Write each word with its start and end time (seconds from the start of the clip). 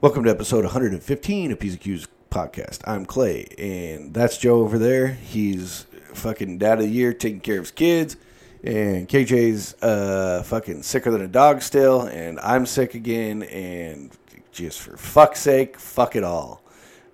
Welcome 0.00 0.22
to 0.22 0.30
episode 0.30 0.62
115 0.62 1.50
of 1.50 1.58
P's 1.58 1.72
and 1.72 1.80
Q's 1.80 2.06
podcast. 2.30 2.86
I'm 2.86 3.04
Clay, 3.04 3.48
and 3.58 4.14
that's 4.14 4.38
Joe 4.38 4.60
over 4.60 4.78
there. 4.78 5.08
He's 5.08 5.86
fucking 6.14 6.58
dad 6.58 6.78
of 6.78 6.84
the 6.84 6.88
year, 6.88 7.12
taking 7.12 7.40
care 7.40 7.56
of 7.56 7.64
his 7.64 7.72
kids. 7.72 8.16
And 8.62 9.08
KJ's 9.08 9.74
uh, 9.82 10.44
fucking 10.44 10.84
sicker 10.84 11.10
than 11.10 11.22
a 11.22 11.26
dog 11.26 11.62
still, 11.62 12.02
and 12.02 12.38
I'm 12.38 12.64
sick 12.64 12.94
again. 12.94 13.42
And 13.42 14.16
just 14.52 14.82
for 14.82 14.96
fuck's 14.96 15.40
sake, 15.40 15.80
fuck 15.80 16.14
it 16.14 16.22
all. 16.22 16.62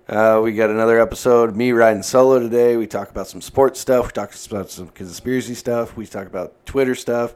Uh, 0.07 0.39
we 0.43 0.53
got 0.53 0.69
another 0.69 1.01
episode, 1.01 1.55
me 1.55 1.71
riding 1.71 2.03
solo 2.03 2.37
today. 2.37 2.77
We 2.77 2.85
talk 2.85 3.09
about 3.09 3.27
some 3.27 3.41
sports 3.41 3.79
stuff. 3.79 4.05
We 4.05 4.11
talk 4.11 4.31
about 4.47 4.69
some 4.69 4.89
conspiracy 4.89 5.55
stuff. 5.55 5.97
We 5.97 6.05
talk 6.05 6.27
about 6.27 6.63
Twitter 6.67 6.93
stuff. 6.93 7.33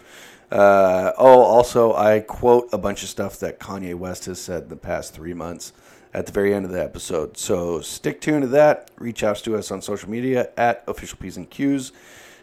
Uh, 0.51 1.11
oh, 1.17 1.41
also, 1.41 1.93
I 1.93 2.21
quote 2.21 2.69
a 2.73 2.77
bunch 2.77 3.03
of 3.03 3.09
stuff 3.09 3.39
that 3.39 3.59
Kanye 3.59 3.95
West 3.95 4.25
has 4.25 4.41
said 4.41 4.63
in 4.63 4.69
the 4.69 4.75
past 4.75 5.13
three 5.13 5.33
months 5.33 5.73
at 6.13 6.25
the 6.25 6.31
very 6.31 6.53
end 6.53 6.65
of 6.65 6.71
the 6.71 6.83
episode. 6.83 7.37
So 7.37 7.81
stick 7.81 8.19
tuned 8.19 8.41
to 8.41 8.47
that. 8.49 8.89
Reach 8.97 9.23
out 9.23 9.37
to 9.37 9.55
us 9.55 9.69
on 9.71 9.81
social 9.81 10.09
media 10.09 10.49
at 10.57 10.83
official 10.87 11.19
P's 11.19 11.37
and 11.37 11.49
Q's, 11.49 11.91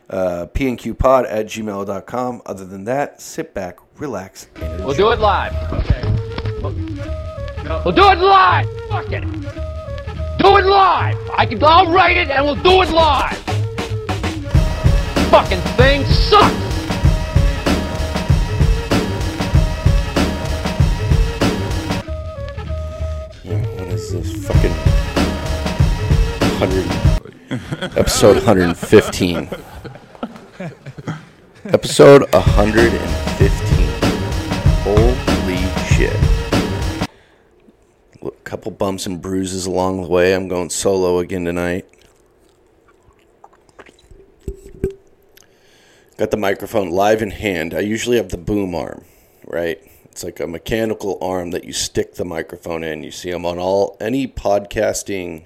uh, 0.09 0.47
pnqpod 0.55 1.27
at 1.29 1.47
gmail.com. 1.47 2.43
Other 2.47 2.65
than 2.65 2.85
that, 2.85 3.21
sit 3.21 3.55
back, 3.55 3.79
relax, 3.99 4.49
and 4.57 4.85
We'll 4.85 4.95
do 4.95 5.11
it 5.11 5.19
live. 5.19 5.53
okay 5.73 6.03
We'll 7.85 7.95
do 7.95 8.09
it 8.11 8.19
live. 8.19 8.69
Fuck 8.89 9.11
it. 9.11 9.23
Do 10.39 10.57
it 10.57 10.67
live. 10.67 11.17
I 11.37 11.47
can. 11.47 11.63
I'll 11.65 11.91
write 11.93 12.17
it 12.17 12.31
and 12.31 12.45
we'll 12.45 12.55
do 12.55 12.83
it 12.83 12.91
live. 12.91 13.37
Fucking 15.31 15.61
thing 15.77 16.05
sucks. 16.05 16.66
Fucking 24.47 24.73
hundred 26.59 26.87
episode 27.97 28.37
115? 28.37 29.49
episode 31.65 32.23
115. 32.33 33.89
Holy 34.85 35.57
shit! 35.89 36.17
A 38.23 38.31
couple 38.45 38.71
bumps 38.71 39.07
and 39.07 39.21
bruises 39.21 39.67
along 39.67 40.03
the 40.03 40.09
way. 40.09 40.33
I'm 40.33 40.47
going 40.47 40.71
solo 40.71 41.19
again 41.19 41.45
tonight. 41.45 41.89
Got 46.19 46.31
the 46.31 46.37
microphone 46.37 46.91
live 46.91 47.21
in 47.21 47.33
hand. 47.33 47.75
I 47.75 47.81
usually 47.81 48.17
have 48.17 48.29
the 48.29 48.39
boom 48.39 48.77
arm, 48.77 49.05
right? 49.45 49.81
It's 50.17 50.25
like 50.25 50.41
a 50.41 50.47
mechanical 50.47 51.19
arm 51.21 51.51
that 51.51 51.65
you 51.65 51.75
stick 51.75 52.15
the 52.15 52.25
microphone 52.25 52.83
in. 52.83 53.03
You 53.03 53.11
see 53.11 53.31
them 53.31 53.45
on 53.45 53.59
all 53.59 53.99
any 54.01 54.27
podcasting 54.27 55.45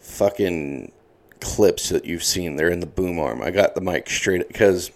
fucking 0.00 0.90
clips 1.38 1.90
that 1.90 2.06
you've 2.06 2.24
seen. 2.24 2.56
They're 2.56 2.70
in 2.70 2.80
the 2.80 2.86
boom 2.86 3.18
arm. 3.18 3.42
I 3.42 3.50
got 3.50 3.74
the 3.74 3.82
mic 3.82 4.08
straight 4.08 4.48
because 4.48 4.90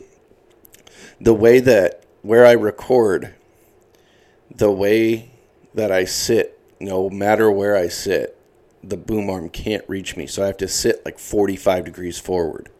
the 1.20 1.34
way 1.34 1.60
that 1.60 2.06
where 2.22 2.46
I 2.46 2.52
record, 2.52 3.34
the 4.50 4.70
way 4.70 5.32
that 5.74 5.92
I 5.92 6.06
sit, 6.06 6.58
no 6.80 7.10
matter 7.10 7.50
where 7.50 7.76
I 7.76 7.88
sit, 7.88 8.38
the 8.82 8.96
boom 8.96 9.28
arm 9.28 9.50
can't 9.50 9.86
reach 9.86 10.16
me. 10.16 10.26
So 10.26 10.44
I 10.44 10.46
have 10.46 10.56
to 10.56 10.68
sit 10.68 11.04
like 11.04 11.18
45 11.18 11.84
degrees 11.84 12.18
forward. 12.18 12.70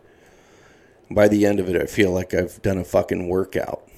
By 1.11 1.29
the 1.29 1.45
end 1.45 1.61
of 1.61 1.69
it, 1.69 1.77
I 1.77 1.85
feel 1.85 2.13
like 2.13 2.33
I've 2.33 2.63
done 2.63 2.79
a 2.79 2.85
fucking 2.85 3.29
workout. 3.29 3.90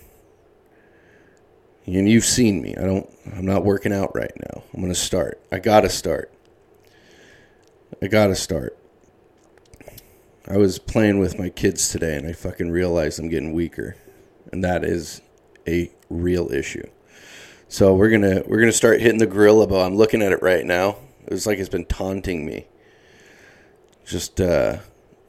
And 1.87 2.09
you've 2.09 2.25
seen 2.25 2.63
me. 2.63 2.75
I 2.77 2.83
don't 2.83 3.09
I'm 3.35 3.47
not 3.47 3.65
working 3.65 3.93
out 3.93 4.15
right 4.15 4.33
now. 4.37 4.63
I'm 4.73 4.81
going 4.81 4.93
to 4.93 4.99
start. 4.99 5.41
I 5.51 5.59
got 5.59 5.81
to 5.81 5.89
start. 5.89 6.33
I 8.01 8.09
got 8.09 8.29
to 8.29 8.35
start. 8.35 8.79
I 10.49 10.57
was 10.57 10.79
playing 10.79 11.19
with 11.19 11.39
my 11.39 11.49
kids 11.49 11.89
today 11.89 12.17
and 12.17 12.27
I 12.27 12.33
fucking 12.33 12.71
realized 12.71 13.19
I'm 13.19 13.29
getting 13.29 13.53
weaker. 13.53 13.97
And 14.53 14.63
that 14.65 14.85
is 14.85 15.23
a 15.67 15.91
real 16.11 16.53
issue. 16.53 16.87
So 17.69 17.95
we're 17.95 18.11
going 18.11 18.23
to 18.23 18.45
we're 18.47 18.59
going 18.59 18.71
to 18.71 18.77
start 18.77 19.01
hitting 19.01 19.19
the 19.19 19.27
gorilla 19.27 19.67
bow. 19.67 19.81
I'm 19.81 19.97
looking 19.97 20.23
at 20.23 20.33
it 20.33 20.43
right 20.43 20.65
now. 20.65 20.97
It's 21.27 21.47
like 21.47 21.59
it's 21.59 21.69
been 21.69 21.87
taunting 21.87 22.45
me. 22.45 22.67
Just 24.05 24.41
uh 24.41 24.79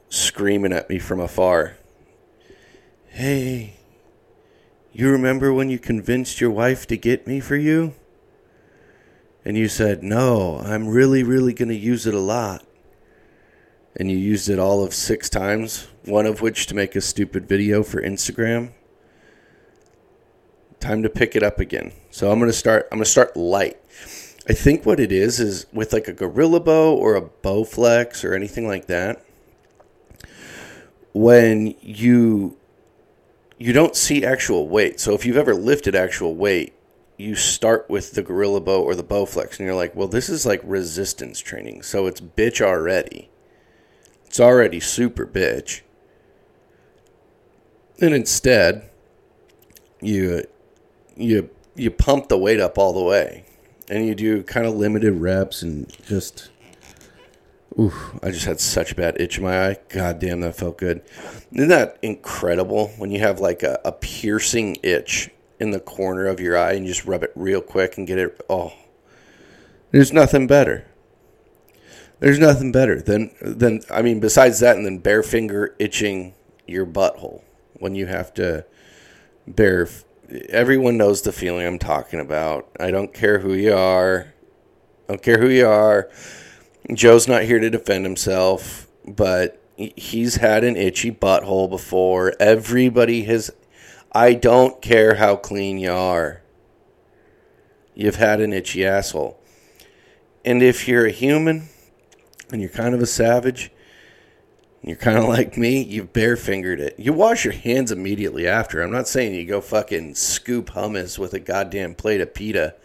screaming 0.10 0.74
at 0.74 0.90
me 0.90 1.00
from 1.00 1.20
afar. 1.20 1.78
Hey, 3.08 3.76
you 4.94 5.10
remember 5.10 5.52
when 5.52 5.70
you 5.70 5.80
convinced 5.80 6.40
your 6.40 6.52
wife 6.52 6.86
to 6.88 6.98
get 6.98 7.26
me 7.26 7.40
for 7.40 7.56
you? 7.56 7.96
And 9.44 9.58
you 9.58 9.68
said, 9.68 10.04
No, 10.04 10.60
I'm 10.60 10.88
really, 10.88 11.24
really 11.24 11.54
going 11.54 11.70
to 11.70 11.76
use 11.76 12.06
it 12.06 12.14
a 12.14 12.20
lot. 12.20 12.66
And 13.96 14.10
you 14.10 14.18
used 14.18 14.50
it 14.50 14.60
all 14.60 14.84
of 14.84 14.94
six 14.94 15.30
times, 15.30 15.88
one 16.06 16.26
of 16.26 16.42
which 16.42 16.68
to 16.68 16.76
make 16.76 16.96
a 16.96 17.02
stupid 17.02 17.48
video 17.48 17.84
for 17.84 18.02
Instagram. 18.02 18.72
Time 20.80 21.04
to 21.04 21.10
pick 21.10 21.36
it 21.36 21.44
up 21.44 21.60
again. 21.60 21.92
So 22.12 22.32
I'm 22.32 22.40
going 22.40 22.52
to 22.52 22.58
start 22.58 22.88
I'm 22.92 23.00
going 23.00 23.06
to 23.06 23.12
start 23.12 23.36
light. 23.36 23.80
I 24.48 24.54
think 24.54 24.86
what 24.86 25.00
it 25.00 25.12
is 25.12 25.40
is 25.40 25.66
with 25.74 25.94
like 25.94 26.08
a 26.08 26.14
gorilla 26.14 26.60
bow 26.60 26.94
or 26.94 27.16
a 27.16 27.22
Bowflex 27.22 28.24
or 28.24 28.36
anything 28.36 28.68
like 28.68 28.88
that. 28.88 29.26
When 31.14 31.76
you 31.82 32.58
you 33.58 33.74
don't 33.74 33.96
see 33.96 34.26
actual 34.26 34.68
weight. 34.68 35.00
So 35.00 35.14
if 35.14 35.26
you've 35.26 35.38
ever 35.38 35.54
lifted 35.54 35.96
actual 35.96 36.36
weight, 36.36 36.74
you 37.18 37.36
start 37.36 37.90
with 37.90 38.14
the 38.14 38.24
gorilla 38.24 38.60
bow 38.60 38.82
or 38.82 38.96
the 38.96 39.04
Bowflex, 39.04 39.58
and 39.58 39.68
you're 39.68 39.76
like, 39.76 39.96
well, 39.96 40.08
this 40.08 40.30
is 40.30 40.46
like 40.46 40.62
resistance 40.64 41.40
training, 41.40 41.84
so 41.84 42.08
it's 42.08 42.20
bitch 42.20 42.60
already. 42.60 43.30
It's 44.26 44.40
already 44.40 44.80
super 44.80 45.26
bitch. 45.26 45.82
And 48.02 48.14
instead, 48.14 48.90
you 50.02 50.44
you 51.16 51.50
you 51.76 51.92
pump 51.92 52.30
the 52.30 52.38
weight 52.38 52.60
up 52.60 52.78
all 52.78 52.94
the 52.94 53.04
way, 53.04 53.46
and 53.88 54.08
you 54.08 54.16
do 54.16 54.44
kind 54.44 54.66
of 54.66 54.74
limited 54.74 55.14
reps 55.14 55.62
and 55.62 55.88
just. 56.04 56.50
Ooh, 57.80 57.94
I 58.22 58.30
just 58.30 58.46
had 58.46 58.60
such 58.60 58.92
a 58.92 58.96
bad 58.96 59.20
itch 59.20 59.38
in 59.38 59.44
my 59.44 59.70
eye. 59.70 59.78
God 59.90 60.20
damn, 60.20 60.42
that 60.42 60.56
felt 60.56 60.78
good. 60.78 61.02
Isn't 61.52 61.70
that 61.70 61.98
incredible 62.04 62.90
when 62.98 63.10
you 63.10 63.20
have 63.20 63.40
like 63.40 63.64
a, 63.64 63.80
a 63.84 63.92
piercing 63.92 64.78
itch 64.84 65.32
in 65.60 65.72
the 65.72 65.80
corner 65.80 66.28
of 66.28 66.40
your 66.40 66.56
eye 66.58 66.74
and 66.74 66.86
you 66.86 66.94
just 66.94 67.08
rub 67.08 67.24
it 67.24 67.32
real 67.36 67.62
quick 67.62 67.98
and 67.98 68.06
get 68.06 68.20
it? 68.20 68.40
Oh, 68.48 68.74
there's 69.92 70.14
nothing 70.14 70.46
better. 70.46 70.86
There's 72.20 72.40
nothing 72.40 72.72
better 72.72 73.02
than 73.02 73.32
than 73.42 73.82
I 73.90 74.02
mean, 74.04 74.20
besides 74.20 74.60
that, 74.60 74.78
and 74.78 74.86
then 74.86 75.00
bare 75.00 75.24
finger 75.24 75.76
itching 75.80 76.36
your 76.68 76.86
butthole 76.86 77.42
when 77.74 77.96
you 77.96 78.06
have 78.06 78.34
to 78.36 78.66
bare. 79.48 79.88
Everyone 80.50 80.96
knows 80.96 81.24
the 81.24 81.32
feeling 81.32 81.66
I'm 81.66 81.80
talking 81.80 82.20
about. 82.20 82.70
I 82.80 82.92
don't 82.92 83.14
care 83.14 83.40
who 83.40 83.54
you 83.54 83.74
are. 83.74 84.34
I 85.08 85.14
don't 85.14 85.24
care 85.24 85.40
who 85.40 85.50
you 85.50 85.68
are. 85.68 86.10
Joe's 86.92 87.28
not 87.28 87.44
here 87.44 87.60
to 87.60 87.70
defend 87.70 88.06
himself, 88.06 88.88
but 89.08 89.62
he's 89.78 90.36
had 90.36 90.64
an 90.64 90.76
itchy 90.76 91.12
butthole 91.12 91.70
before. 91.70 92.34
Everybody 92.40 93.24
has. 93.24 93.52
I 94.12 94.34
don't 94.34 94.82
care 94.82 95.16
how 95.16 95.38
clean 95.38 95.78
you 95.78 95.92
are. 95.92 96.42
You've 97.96 98.18
had 98.18 98.42
an 98.42 98.54
itchy 98.54 98.86
asshole. 98.86 99.40
And 100.44 100.62
if 100.62 100.88
you're 100.88 101.06
a 101.06 101.12
human 101.12 101.70
and 102.52 102.60
you're 102.60 102.70
kind 102.70 102.94
of 102.94 103.02
a 103.02 103.06
savage, 103.06 103.72
you're 104.82 104.98
kind 104.98 105.18
of 105.18 105.24
like 105.24 105.58
me, 105.58 105.82
you've 105.82 106.12
bare 106.12 106.36
fingered 106.36 106.82
it. 106.82 107.00
You 107.00 107.14
wash 107.14 107.46
your 107.46 107.54
hands 107.54 107.92
immediately 107.92 108.46
after. 108.46 108.82
I'm 108.82 108.92
not 108.92 109.08
saying 109.08 109.34
you 109.34 109.46
go 109.46 109.62
fucking 109.62 110.16
scoop 110.16 110.72
hummus 110.72 111.18
with 111.18 111.34
a 111.34 111.40
goddamn 111.40 111.96
plate 111.96 112.20
of 112.20 112.34
pita, 112.34 112.76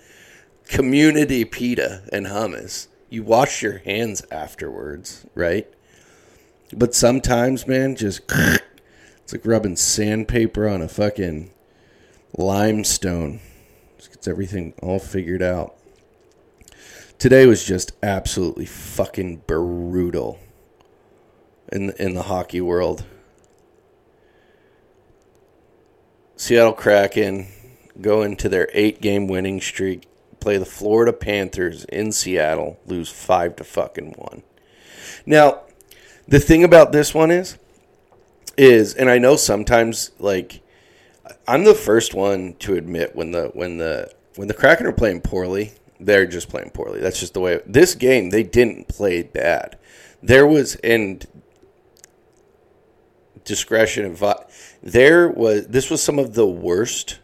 community 0.69 1.45
pita 1.45 2.05
and 2.13 2.27
hummus 2.27 2.87
you 3.09 3.23
wash 3.23 3.63
your 3.63 3.79
hands 3.79 4.25
afterwards, 4.31 5.27
right? 5.35 5.67
But 6.75 6.95
sometimes, 6.95 7.67
man, 7.67 7.97
just 7.97 8.21
it's 8.29 9.33
like 9.33 9.47
rubbing 9.47 9.77
sandpaper 9.77 10.69
on 10.69 10.83
a 10.83 10.89
fucking 10.89 11.51
limestone. 12.37 13.41
Just 13.97 14.11
gets 14.11 14.29
everything 14.29 14.75
all 14.83 14.99
figured 14.99 15.43
out. 15.43 15.75
Today 17.19 17.47
was 17.47 17.65
just 17.65 17.93
absolutely 18.03 18.67
fucking 18.67 19.43
brutal 19.47 20.39
in 21.73 21.91
in 21.99 22.15
the 22.15 22.25
hockey 22.25 22.61
world. 22.61 23.05
Seattle 26.37 26.73
Kraken 26.73 27.49
go 28.01 28.23
into 28.23 28.49
their 28.49 28.69
eight 28.73 29.01
game 29.01 29.27
winning 29.27 29.61
streak, 29.61 30.07
play 30.41 30.57
the 30.59 30.65
Florida 30.65 31.13
Panthers 31.13 31.85
in 31.87 32.13
Seattle, 32.13 32.79
lose 32.87 33.11
five 33.11 33.57
to 33.57 33.65
fucking 33.65 34.15
one. 34.17 34.43
Now, 35.27 35.63
the 36.27 36.41
thing 36.41 36.65
about 36.65 36.93
this 36.93 37.15
one 37.15 37.31
is, 37.31 37.57
is, 38.57 38.95
and 38.95 39.09
I 39.09 39.19
know 39.19 39.37
sometimes 39.37 40.11
like 40.19 40.63
I'm 41.47 41.65
the 41.65 41.75
first 41.75 42.15
one 42.15 42.55
to 42.61 42.75
admit 42.75 43.15
when 43.15 43.31
the 43.31 43.51
when 43.55 43.79
the 43.79 44.13
when 44.37 44.49
the 44.49 44.55
Kraken 44.55 44.87
are 44.87 44.93
playing 44.93 45.23
poorly, 45.23 45.73
They're 46.01 46.27
just 46.27 46.49
playing 46.49 46.71
poorly. 46.71 47.01
That's 47.01 47.19
just 47.19 47.35
the 47.35 47.41
way. 47.41 47.61
This 47.67 47.95
game, 47.95 48.31
they 48.31 48.43
didn't 48.43 48.89
play 48.89 49.23
bad. 49.23 49.79
There 50.23 50.47
was 50.47 50.77
and 50.77 51.27
discretion 53.45 54.05
and 54.05 54.35
there 54.83 55.29
was. 55.29 55.67
This 55.67 55.91
was 55.91 56.03
some 56.03 56.19
of 56.19 56.35
the 56.35 56.47
worst 56.47 57.19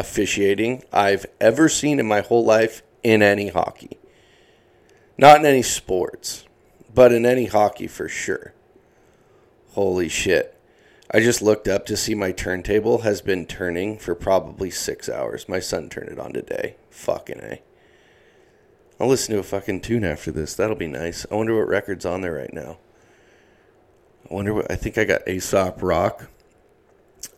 officiating 0.00 0.82
I've 0.92 1.26
ever 1.40 1.68
seen 1.68 2.00
in 2.00 2.06
my 2.06 2.22
whole 2.22 2.44
life 2.44 2.82
in 3.02 3.22
any 3.22 3.48
hockey. 3.48 3.98
Not 5.18 5.40
in 5.40 5.46
any 5.46 5.62
sports, 5.62 6.46
but 6.92 7.12
in 7.12 7.26
any 7.26 7.44
hockey 7.44 7.86
for 7.86 8.08
sure. 8.08 8.54
Holy 9.72 10.08
shit. 10.08 10.56
I 11.12 11.20
just 11.20 11.42
looked 11.42 11.68
up 11.68 11.84
to 11.86 11.96
see 11.96 12.14
my 12.14 12.32
turntable 12.32 13.02
has 13.02 13.20
been 13.20 13.44
turning 13.44 13.98
for 13.98 14.14
probably 14.14 14.70
six 14.70 15.08
hours. 15.08 15.48
My 15.48 15.60
son 15.60 15.90
turned 15.90 16.08
it 16.08 16.18
on 16.18 16.32
today. 16.32 16.76
Fucking 16.88 17.40
A. 17.40 17.60
I'll 18.98 19.08
listen 19.08 19.34
to 19.34 19.40
a 19.40 19.44
fucking 19.44 19.80
tune 19.80 20.04
after 20.04 20.30
this. 20.30 20.54
That'll 20.54 20.76
be 20.76 20.86
nice. 20.86 21.26
I 21.30 21.34
wonder 21.34 21.56
what 21.56 21.68
record's 21.68 22.06
on 22.06 22.22
there 22.22 22.34
right 22.34 22.52
now. 22.52 22.78
I 24.30 24.34
wonder 24.34 24.54
what. 24.54 24.70
I 24.70 24.76
think 24.76 24.96
I 24.96 25.04
got 25.04 25.28
Aesop 25.28 25.82
Rock, 25.82 26.28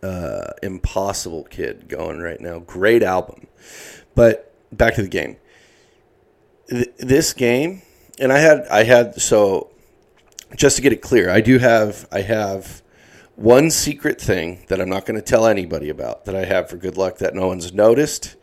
uh, 0.02 0.52
Impossible 0.62 1.44
Kid 1.44 1.88
going 1.88 2.20
right 2.20 2.40
now. 2.40 2.58
Great 2.61 3.02
album. 3.02 3.46
But 4.14 4.52
back 4.73 4.94
to 4.94 5.02
the 5.02 5.08
game. 5.08 5.37
Th- 6.69 6.93
this 6.99 7.32
game, 7.32 7.82
and 8.19 8.32
I 8.32 8.38
had, 8.38 8.67
I 8.69 8.84
had, 8.84 9.20
so 9.20 9.70
just 10.56 10.76
to 10.76 10.82
get 10.82 10.93
it 10.93 11.02
clear, 11.02 11.31
I 11.31 11.40
do 11.40 11.58
have, 11.58 12.06
I 12.12 12.23
have 12.23 12.82
one 13.37 13.70
secret 13.70 14.20
thing 14.20 14.64
that 14.69 14.81
I'm 14.81 14.88
not 14.88 15.06
going 15.06 15.19
to 15.19 15.23
tell 15.25 15.46
anybody 15.46 15.88
about 15.88 16.26
that 16.26 16.37
I 16.37 16.44
have 16.44 16.69
for 16.69 16.76
good 16.76 16.96
luck 16.96 17.19
that 17.19 17.35
no 17.35 17.46
one's 17.46 17.73
noticed, 17.73 18.37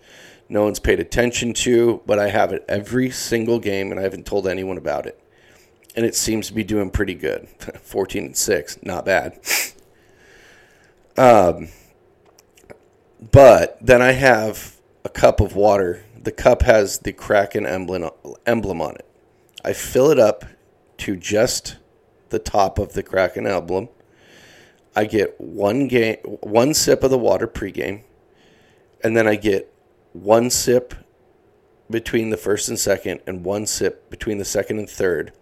no 0.47 0.63
one's 0.63 0.80
paid 0.80 1.00
attention 1.00 1.53
to, 1.53 2.01
but 2.06 2.18
I 2.19 2.30
have 2.30 2.51
it 2.51 2.65
every 2.68 3.12
single 3.12 3.59
game 3.59 3.92
and 3.92 4.00
I 4.00 4.03
haven't 4.03 4.25
told 4.25 4.47
anyone 4.47 4.77
about 4.77 5.06
it. 5.06 5.21
And 5.95 6.06
it 6.06 6.15
seems 6.15 6.47
to 6.47 6.53
be 6.53 6.63
doing 6.63 6.89
pretty 6.89 7.15
good. 7.15 7.47
14 7.81 8.25
and 8.25 8.38
6, 8.38 8.80
not 8.83 9.06
bad. 9.06 9.39
Um, 11.19 11.68
but 13.19 13.77
then 13.81 14.01
I 14.01 14.13
have 14.13 14.80
a 15.04 15.10
cup 15.10 15.42
of 15.42 15.54
water. 15.54 16.06
The 16.18 16.31
cup 16.31 16.62
has 16.62 17.00
the 17.00 17.12
Kraken 17.12 17.66
emblem 17.66 18.10
emblem 18.45 18.81
on 18.81 18.95
it. 18.95 19.06
I 19.62 19.74
fill 19.74 20.12
it 20.12 20.18
up 20.18 20.45
to 21.00 21.18
just 21.18 21.75
the 22.30 22.39
top 22.39 22.80
of 22.80 22.94
the 22.94 23.04
Kraken 23.04 23.45
emblem. 23.45 23.89
I 24.95 25.04
get 25.04 25.36
one 25.42 25.89
game, 25.89 26.19
one 26.24 26.74
sip 26.74 27.04
of 27.04 27.12
the 27.12 27.18
water 27.18 27.48
pregame, 27.48 28.04
and 29.04 29.18
then 29.18 29.27
I 29.27 29.36
get 29.36 29.74
one 30.13 30.50
sip 30.50 30.94
between 31.89 32.30
the 32.30 32.38
first 32.38 32.69
and 32.69 32.80
second, 32.80 33.19
and 33.27 33.44
one 33.44 33.66
sip 33.66 34.10
between 34.10 34.38
the 34.38 34.45
second 34.45 34.80
and 34.80 34.89
third, 34.89 35.33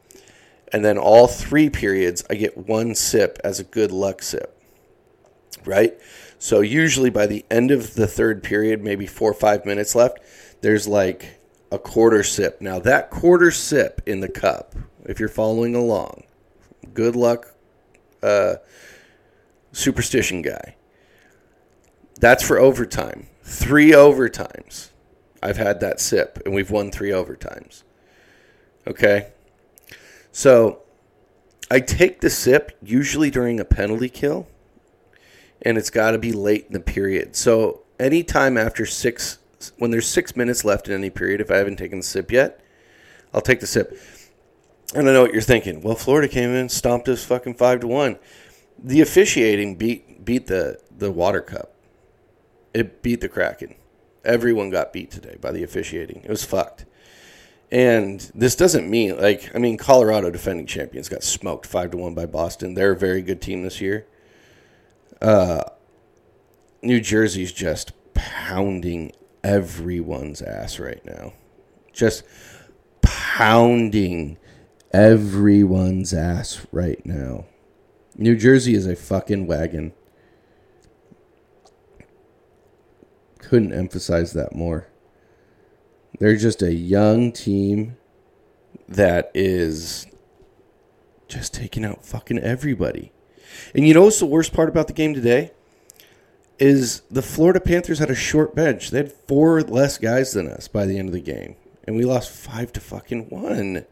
and 0.73 0.83
then 0.83 0.97
all 0.97 1.27
three 1.27 1.69
periods 1.69 2.23
I 2.31 2.33
get 2.33 2.57
one 2.57 2.95
sip 2.95 3.37
as 3.43 3.59
a 3.59 3.63
good 3.63 3.91
luck 3.91 4.23
sip. 4.23 4.56
Right. 5.67 5.99
So 6.39 6.61
usually 6.61 7.09
by 7.09 7.27
the 7.27 7.45
end 7.51 7.71
of 7.71 7.95
the 7.95 8.07
third 8.07 8.41
period, 8.41 8.81
maybe 8.81 9.05
four 9.05 9.31
or 9.31 9.33
five 9.33 9.65
minutes 9.65 9.95
left, 9.95 10.19
there's 10.61 10.87
like 10.87 11.41
a 11.71 11.77
quarter 11.77 12.23
sip. 12.23 12.61
Now 12.61 12.79
that 12.79 13.09
quarter 13.09 13.51
sip 13.51 14.01
in 14.05 14.21
the 14.21 14.29
cup, 14.29 14.75
if 15.03 15.19
you're 15.19 15.27
following 15.27 15.75
along, 15.75 16.23
good 16.93 17.17
luck 17.17 17.53
uh, 18.23 18.55
superstition 19.73 20.41
guy. 20.41 20.75
That's 22.19 22.43
for 22.43 22.57
overtime. 22.57 23.27
Three 23.43 23.91
overtimes. 23.91 24.89
I've 25.43 25.57
had 25.57 25.81
that 25.81 25.99
sip, 25.99 26.39
and 26.45 26.53
we've 26.55 26.71
won 26.71 26.91
three 26.91 27.11
overtimes. 27.11 27.83
Okay? 28.87 29.31
So 30.31 30.81
I 31.69 31.79
take 31.81 32.21
the 32.21 32.29
sip 32.29 32.71
usually 32.81 33.29
during 33.29 33.59
a 33.59 33.65
penalty 33.65 34.09
kill, 34.09 34.47
and 35.61 35.77
it's 35.77 35.89
got 35.89 36.11
to 36.11 36.17
be 36.17 36.31
late 36.31 36.65
in 36.67 36.73
the 36.73 36.79
period. 36.79 37.35
So 37.35 37.81
anytime 37.99 38.57
after 38.57 38.85
six, 38.85 39.39
when 39.77 39.91
there's 39.91 40.07
six 40.07 40.35
minutes 40.35 40.63
left 40.63 40.87
in 40.87 40.93
any 40.93 41.09
period, 41.09 41.41
if 41.41 41.51
I 41.51 41.57
haven't 41.57 41.77
taken 41.77 41.99
the 41.99 42.05
sip 42.05 42.31
yet, 42.31 42.59
I'll 43.33 43.41
take 43.41 43.59
the 43.59 43.67
sip. 43.67 43.97
And 44.95 45.09
I 45.09 45.13
know 45.13 45.23
what 45.23 45.33
you're 45.33 45.41
thinking. 45.41 45.81
Well, 45.81 45.95
Florida 45.95 46.27
came 46.27 46.51
in, 46.51 46.69
stomped 46.69 47.09
us 47.09 47.25
fucking 47.25 47.55
five 47.55 47.81
to 47.81 47.87
one. 47.87 48.17
The 48.81 49.01
officiating 49.01 49.75
beat 49.75 50.23
beat 50.23 50.47
the 50.47 50.79
the 50.95 51.11
water 51.11 51.41
cup. 51.41 51.73
It 52.73 53.01
beat 53.01 53.21
the 53.21 53.29
Kraken. 53.29 53.75
Everyone 54.23 54.69
got 54.69 54.93
beat 54.93 55.11
today 55.11 55.37
by 55.41 55.51
the 55.51 55.63
officiating. 55.63 56.21
It 56.23 56.29
was 56.29 56.45
fucked. 56.45 56.85
And 57.69 58.31
this 58.33 58.55
doesn't 58.55 58.89
mean 58.89 59.19
like 59.19 59.53
I 59.53 59.59
mean 59.59 59.77
Colorado 59.77 60.29
defending 60.29 60.67
champions 60.67 61.09
got 61.09 61.23
smoked 61.23 61.65
five 61.65 61.91
to 61.91 61.97
one 61.97 62.13
by 62.13 62.25
Boston. 62.25 62.73
They're 62.73 62.93
a 62.93 62.97
very 62.97 63.21
good 63.21 63.41
team 63.41 63.63
this 63.63 63.81
year. 63.81 64.05
Uh, 65.21 65.63
New 66.81 67.01
Jersey's 67.01 67.51
just 67.51 67.91
pounding 68.13 69.11
everyone's 69.43 70.41
ass 70.41 70.79
right 70.79 71.03
now. 71.05 71.33
Just 71.91 72.23
pounding 73.01 74.37
everyone's 74.91 76.13
ass 76.13 76.65
right 76.71 77.03
now. 77.05 77.45
New 78.15 78.35
Jersey 78.35 78.73
is 78.73 78.87
a 78.87 78.95
fucking 78.95 79.47
wagon. 79.47 79.93
Couldn't 83.39 83.73
emphasize 83.73 84.33
that 84.33 84.55
more. 84.55 84.87
They're 86.19 86.35
just 86.35 86.61
a 86.61 86.73
young 86.73 87.31
team 87.31 87.97
that 88.87 89.31
is 89.33 90.07
just 91.27 91.53
taking 91.53 91.85
out 91.85 92.05
fucking 92.05 92.39
everybody. 92.39 93.11
And 93.75 93.87
you 93.87 93.93
know 93.93 94.03
what's 94.03 94.19
the 94.19 94.25
worst 94.25 94.53
part 94.53 94.69
about 94.69 94.87
the 94.87 94.93
game 94.93 95.13
today? 95.13 95.51
Is 96.59 97.01
the 97.11 97.21
Florida 97.21 97.59
Panthers 97.59 97.99
had 97.99 98.09
a 98.09 98.15
short 98.15 98.55
bench. 98.55 98.89
They 98.89 98.97
had 98.97 99.11
four 99.11 99.61
less 99.61 99.97
guys 99.97 100.33
than 100.33 100.47
us 100.47 100.67
by 100.67 100.85
the 100.85 100.97
end 100.97 101.09
of 101.09 101.13
the 101.13 101.21
game. 101.21 101.55
And 101.85 101.95
we 101.95 102.03
lost 102.03 102.31
five 102.31 102.73
to 102.73 102.79
fucking 102.79 103.29
one. 103.29 103.85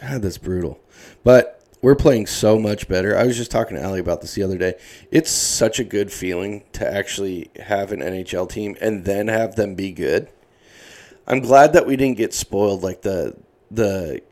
God, 0.00 0.22
that's 0.22 0.38
brutal. 0.38 0.80
But 1.22 1.64
we're 1.84 1.94
playing 1.94 2.26
so 2.26 2.58
much 2.58 2.88
better. 2.88 3.16
I 3.16 3.24
was 3.24 3.36
just 3.36 3.50
talking 3.50 3.76
to 3.76 3.84
Ali 3.84 4.00
about 4.00 4.22
this 4.22 4.34
the 4.34 4.42
other 4.42 4.56
day. 4.56 4.74
It's 5.10 5.30
such 5.30 5.78
a 5.78 5.84
good 5.84 6.10
feeling 6.10 6.64
to 6.72 6.90
actually 6.90 7.50
have 7.60 7.92
an 7.92 8.00
NHL 8.00 8.48
team 8.48 8.76
and 8.80 9.04
then 9.04 9.28
have 9.28 9.56
them 9.56 9.74
be 9.74 9.92
good. 9.92 10.30
I'm 11.26 11.40
glad 11.40 11.72
that 11.74 11.86
we 11.86 11.96
didn't 11.96 12.16
get 12.16 12.34
spoiled 12.34 12.82
like 12.82 13.02
the 13.02 13.36
the 13.70 14.22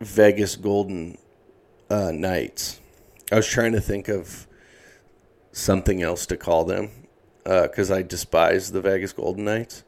Vegas 0.00 0.56
Golden 0.56 1.18
uh, 1.90 2.10
Knights. 2.12 2.80
I 3.32 3.36
was 3.36 3.46
trying 3.46 3.72
to 3.72 3.80
think 3.80 4.08
of 4.08 4.46
something 5.52 6.02
else 6.02 6.26
to 6.26 6.36
call 6.36 6.64
them 6.64 6.90
because 7.44 7.90
uh, 7.90 7.96
I 7.96 8.02
despise 8.02 8.72
the 8.72 8.80
Vegas 8.80 9.12
Golden 9.12 9.44
Knights 9.44 9.84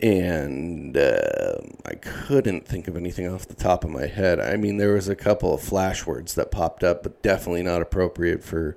and 0.00 0.96
uh, 0.96 1.58
I 1.84 1.94
couldn't 1.94 2.66
think 2.66 2.86
of 2.88 2.96
anything 2.96 3.28
off 3.28 3.46
the 3.46 3.54
top 3.54 3.84
of 3.84 3.90
my 3.90 4.06
head. 4.06 4.40
I 4.40 4.56
mean, 4.56 4.76
there 4.76 4.94
was 4.94 5.08
a 5.08 5.16
couple 5.16 5.54
of 5.54 5.62
flash 5.62 6.06
words 6.06 6.34
that 6.34 6.50
popped 6.50 6.84
up, 6.84 7.02
but 7.02 7.22
definitely 7.22 7.62
not 7.62 7.80
appropriate 7.80 8.44
for 8.44 8.76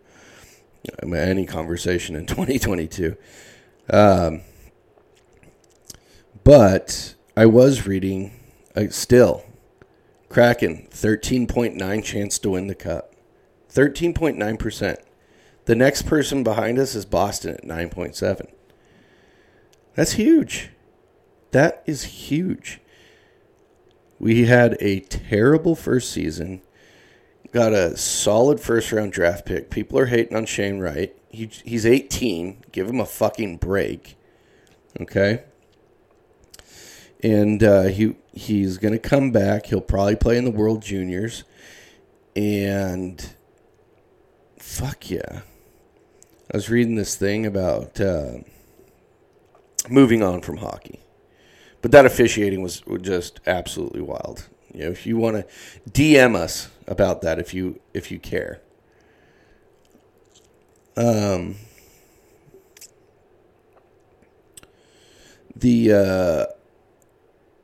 any 1.04 1.46
conversation 1.46 2.16
in 2.16 2.26
2022. 2.28 3.18
Um, 3.90 4.42
but 6.44 7.16
I 7.36 7.46
was 7.46 7.86
reading, 7.86 8.40
uh, 8.76 8.86
still, 8.90 9.44
Kraken, 10.30 10.88
13.9 10.92 12.04
chance 12.04 12.40
to 12.40 12.52
win 12.52 12.68
the 12.68 12.76
cup. 12.76 13.16
13.9%. 13.74 14.98
The 15.66 15.76
next 15.76 16.04
person 16.04 16.44
behind 16.44 16.80
us 16.80 16.96
is 16.96 17.06
Boston 17.06 17.56
at 17.56 17.64
9.7. 17.66 18.48
That's 19.96 20.14
huge. 20.14 20.70
That 21.52 21.84
is 21.86 22.04
huge. 22.04 22.80
We 24.20 24.46
had 24.46 24.78
a 24.80 25.00
terrible 25.02 25.76
first 25.76 26.12
season. 26.12 26.62
Got 27.52 27.74
a 27.74 27.98
solid 27.98 28.60
first 28.60 28.92
round 28.92 29.12
draft 29.12 29.46
pick. 29.46 29.70
People 29.72 29.98
are 29.98 30.06
hating 30.06 30.38
on 30.38 30.46
Shane 30.46 30.80
Wright. 30.80 31.16
He, 31.30 31.50
he's 31.64 31.86
18. 31.86 32.66
Give 32.72 32.88
him 32.88 33.00
a 33.00 33.06
fucking 33.06 33.58
break. 33.58 34.16
Okay? 35.02 35.44
And 37.22 37.64
uh, 37.64 37.84
he 37.84 38.16
he's 38.34 38.78
going 38.78 38.94
to 38.94 39.00
come 39.00 39.32
back. 39.32 39.68
He'll 39.68 39.82
probably 39.82 40.16
play 40.16 40.38
in 40.38 40.46
the 40.46 40.52
World 40.52 40.82
Juniors. 40.82 41.44
And 42.36 43.34
fuck 44.58 45.10
yeah. 45.10 45.42
I 46.52 46.58
was 46.58 46.70
reading 46.70 46.96
this 46.96 47.16
thing 47.16 47.46
about 47.46 48.00
uh, 48.00 48.40
moving 49.90 50.24
on 50.24 50.42
from 50.42 50.58
hockey. 50.58 51.02
But 51.82 51.92
that 51.92 52.06
officiating 52.06 52.62
was 52.62 52.84
just 53.02 53.40
absolutely 53.46 54.02
wild. 54.02 54.48
You 54.74 54.86
know, 54.86 54.92
if 54.92 55.06
you 55.06 55.18
want 55.18 55.38
to 55.38 55.92
DM 55.92 56.36
us 56.36 56.70
about 56.88 57.22
that, 57.22 57.40
if 57.40 57.54
you 57.54 57.80
if 57.94 58.12
you 58.12 58.20
care. 58.20 58.62
Um. 60.96 61.56
The 65.56 65.92
uh, 65.92 66.46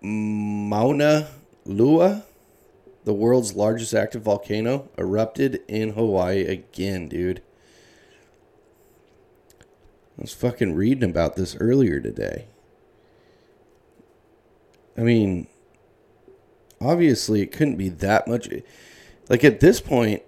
Mauna 0.05 1.29
Loa, 1.65 2.24
the 3.05 3.13
world's 3.13 3.55
largest 3.55 3.93
active 3.95 4.21
volcano, 4.21 4.88
erupted 5.00 5.62
in 5.67 5.93
Hawaii 5.93 6.45
again, 6.45 7.09
dude. 7.09 7.41
I 9.59 10.21
was 10.21 10.33
fucking 10.33 10.75
reading 10.75 11.09
about 11.09 11.35
this 11.35 11.57
earlier 11.59 12.00
today. 12.00 12.45
I 14.95 15.01
mean, 15.01 15.47
obviously, 16.79 17.41
it 17.41 17.51
couldn't 17.51 17.77
be 17.77 17.89
that 17.89 18.27
much. 18.27 18.47
Like, 19.27 19.43
at 19.43 19.59
this 19.59 19.81
point, 19.81 20.21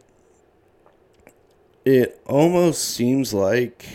it 1.86 2.20
almost 2.26 2.84
seems 2.84 3.32
like 3.32 3.86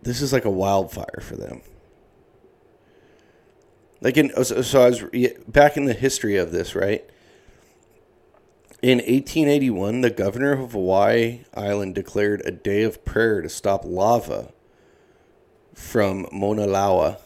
this 0.00 0.20
is 0.20 0.32
like 0.32 0.44
a 0.44 0.50
wildfire 0.50 1.20
for 1.22 1.36
them. 1.36 1.62
Like 4.02 4.16
in 4.16 4.32
so, 4.44 4.62
so 4.62 4.82
I 4.82 4.88
was 4.88 5.04
back 5.46 5.76
in 5.76 5.84
the 5.84 5.94
history 5.94 6.36
of 6.36 6.50
this, 6.50 6.74
right? 6.74 7.08
In 8.82 8.98
1881, 8.98 10.00
the 10.00 10.10
governor 10.10 10.60
of 10.60 10.72
Hawaii 10.72 11.44
Island 11.54 11.94
declared 11.94 12.42
a 12.44 12.50
day 12.50 12.82
of 12.82 13.04
prayer 13.04 13.40
to 13.40 13.48
stop 13.48 13.82
lava 13.84 14.52
from 15.72 16.26
Mauna 16.32 16.66
Loa 16.66 17.18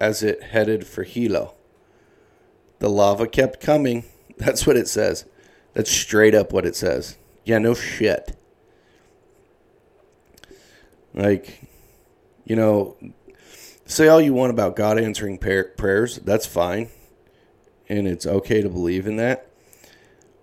as 0.00 0.24
it 0.24 0.42
headed 0.42 0.84
for 0.88 1.04
Hilo. 1.04 1.54
The 2.80 2.90
lava 2.90 3.28
kept 3.28 3.60
coming. 3.60 4.04
That's 4.38 4.66
what 4.66 4.76
it 4.76 4.88
says. 4.88 5.24
That's 5.74 5.90
straight 5.90 6.34
up 6.34 6.52
what 6.52 6.66
it 6.66 6.74
says. 6.74 7.16
Yeah, 7.44 7.58
no 7.58 7.74
shit. 7.74 8.36
Like, 11.14 11.60
you 12.44 12.56
know, 12.56 12.96
say 13.88 14.06
all 14.06 14.20
you 14.20 14.34
want 14.34 14.50
about 14.50 14.76
God 14.76 14.98
answering 14.98 15.38
prayers. 15.38 16.18
That's 16.18 16.46
fine. 16.46 16.90
And 17.88 18.06
it's 18.06 18.26
okay 18.26 18.62
to 18.62 18.68
believe 18.68 19.06
in 19.06 19.16
that. 19.16 19.48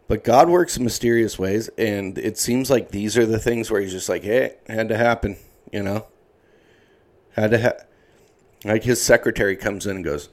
But 0.07 0.23
God 0.23 0.49
works 0.49 0.77
in 0.77 0.83
mysterious 0.83 1.39
ways, 1.39 1.69
and 1.77 2.17
it 2.17 2.37
seems 2.37 2.69
like 2.69 2.91
these 2.91 3.17
are 3.17 3.25
the 3.25 3.39
things 3.39 3.71
where 3.71 3.81
He's 3.81 3.91
just 3.91 4.09
like, 4.09 4.23
"Hey, 4.23 4.55
had 4.67 4.89
to 4.89 4.97
happen," 4.97 5.37
you 5.71 5.81
know. 5.81 6.05
Had 7.31 7.51
to 7.51 7.57
have. 7.57 7.85
Like 8.63 8.83
his 8.83 9.01
secretary 9.01 9.55
comes 9.55 9.85
in 9.85 9.97
and 9.97 10.05
goes, 10.05 10.29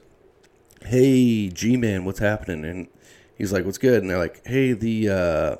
"Hey, 0.85 1.49
G 1.49 1.75
man, 1.77 2.05
what's 2.05 2.19
happening?" 2.19 2.65
And 2.65 2.87
he's 3.35 3.51
like, 3.51 3.65
"What's 3.65 3.79
good?" 3.79 4.01
And 4.01 4.09
they're 4.09 4.17
like, 4.19 4.45
"Hey, 4.45 4.73
the 4.73 5.09
uh, 5.09 5.55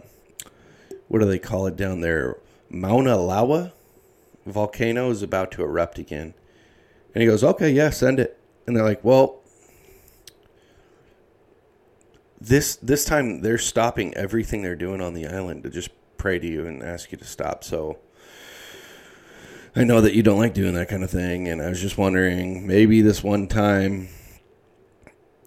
what 1.07 1.19
do 1.19 1.25
they 1.25 1.39
call 1.39 1.65
it 1.65 1.75
down 1.75 2.01
there? 2.01 2.37
Mauna 2.69 3.17
Loa 3.17 3.73
volcano 4.45 5.09
is 5.09 5.23
about 5.23 5.51
to 5.53 5.63
erupt 5.63 5.97
again." 5.97 6.35
And 7.13 7.21
he 7.21 7.27
goes, 7.27 7.43
"Okay, 7.43 7.71
yeah, 7.71 7.89
send 7.89 8.19
it." 8.19 8.37
And 8.65 8.75
they're 8.75 8.83
like, 8.83 9.03
"Well." 9.03 9.39
this 12.43 12.75
this 12.77 13.05
time 13.05 13.39
they're 13.39 13.57
stopping 13.57 14.13
everything 14.15 14.61
they're 14.61 14.75
doing 14.75 14.99
on 14.99 15.13
the 15.13 15.25
island 15.25 15.63
to 15.63 15.69
just 15.69 15.89
pray 16.17 16.37
to 16.39 16.47
you 16.47 16.65
and 16.65 16.83
ask 16.83 17.11
you 17.11 17.17
to 17.17 17.25
stop. 17.25 17.63
So 17.63 17.99
I 19.75 19.83
know 19.83 20.01
that 20.01 20.13
you 20.13 20.23
don't 20.23 20.39
like 20.39 20.53
doing 20.53 20.73
that 20.75 20.89
kind 20.89 21.03
of 21.03 21.09
thing, 21.09 21.47
and 21.47 21.61
I 21.61 21.69
was 21.69 21.81
just 21.81 21.97
wondering 21.97 22.67
maybe 22.67 23.01
this 23.01 23.23
one 23.23 23.47
time 23.47 24.09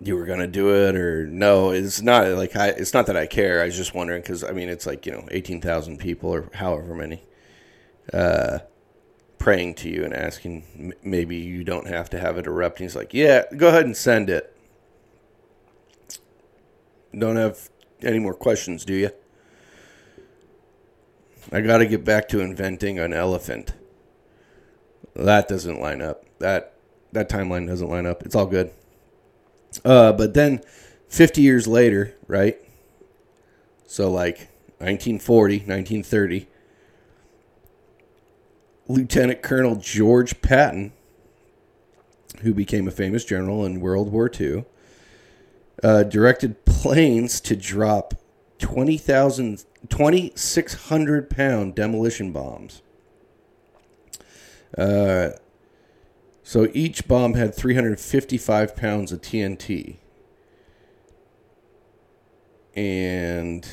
you 0.01 0.17
were 0.17 0.27
gonna 0.27 0.47
do 0.47 0.75
it 0.75 0.97
or 0.97 1.27
no. 1.27 1.71
It's 1.71 2.03
not 2.03 2.27
like 2.29 2.57
I. 2.57 2.69
It's 2.69 2.95
not 2.95 3.07
that 3.07 3.17
I 3.17 3.27
care. 3.27 3.63
I 3.63 3.67
was 3.67 3.77
just 3.77 3.95
wondering 3.95 4.23
because 4.23 4.43
I 4.43 4.53
mean 4.53 4.69
it's 4.69 4.87
like 4.87 5.07
you 5.07 5.13
know 5.13 5.29
eighteen 5.31 5.61
thousand 5.61 5.99
people 5.99 6.31
or 6.31 6.49
however 6.55 6.95
many. 6.95 7.23
Uh, 8.13 8.61
praying 9.47 9.73
to 9.73 9.88
you 9.88 10.05
and 10.05 10.12
asking 10.12 10.93
maybe 11.05 11.37
you 11.37 11.62
don't 11.62 11.87
have 11.87 12.11
to 12.11 12.19
have 12.19 12.37
it 12.37 12.49
erupt. 12.49 12.81
And 12.81 12.85
he's 12.85 12.97
like, 12.97 13.15
yeah, 13.15 13.45
go 13.57 13.69
ahead 13.69 13.85
and 13.85 13.97
send 13.97 14.29
it. 14.29 14.53
Don't 17.17 17.37
have 17.37 17.71
any 18.03 18.19
more 18.19 18.35
questions, 18.35 18.85
do 18.85 18.93
you? 18.93 19.11
I 21.53 21.61
got 21.61 21.79
to 21.79 21.87
get 21.87 22.05
back 22.05 22.26
to 22.31 22.41
inventing 22.41 22.99
an 22.99 23.12
elephant. 23.12 23.75
That 25.15 25.47
doesn't 25.47 25.81
line 25.81 26.03
up. 26.03 26.25
That 26.41 26.75
that 27.12 27.29
timeline 27.29 27.69
doesn't 27.69 27.88
line 27.88 28.05
up. 28.05 28.26
It's 28.26 28.35
all 28.35 28.47
good. 28.47 28.73
Uh, 29.85 30.12
but 30.12 30.35
then, 30.35 30.61
50 31.07 31.41
years 31.41 31.69
later, 31.69 32.17
right? 32.26 32.59
So 33.87 34.11
like 34.11 34.38
1940, 34.79 35.59
1930, 35.59 36.49
Lieutenant 38.88 39.43
Colonel 39.43 39.76
George 39.76 40.40
Patton, 40.43 40.93
who 42.43 42.55
became 42.55 42.87
a 42.87 42.93
famous 42.93 43.25
general 43.25 43.64
in 43.64 43.81
World 43.81 44.12
War 44.12 44.31
II, 44.38 44.64
uh, 45.83 46.05
directed 46.05 46.64
planes 46.64 47.40
to 47.40 47.57
drop 47.57 48.14
20,000, 48.59 49.64
2,600 49.88 51.31
pound 51.31 51.75
demolition 51.75 52.33
bombs. 52.33 52.83
Uh, 54.76 55.31
so 56.43 56.69
each 56.73 57.09
bomb 57.09 57.35
had 57.35 57.55
355 57.55 58.76
pounds 58.76 59.11
of 59.11 59.21
TNT. 59.21 59.97
And 62.75 63.66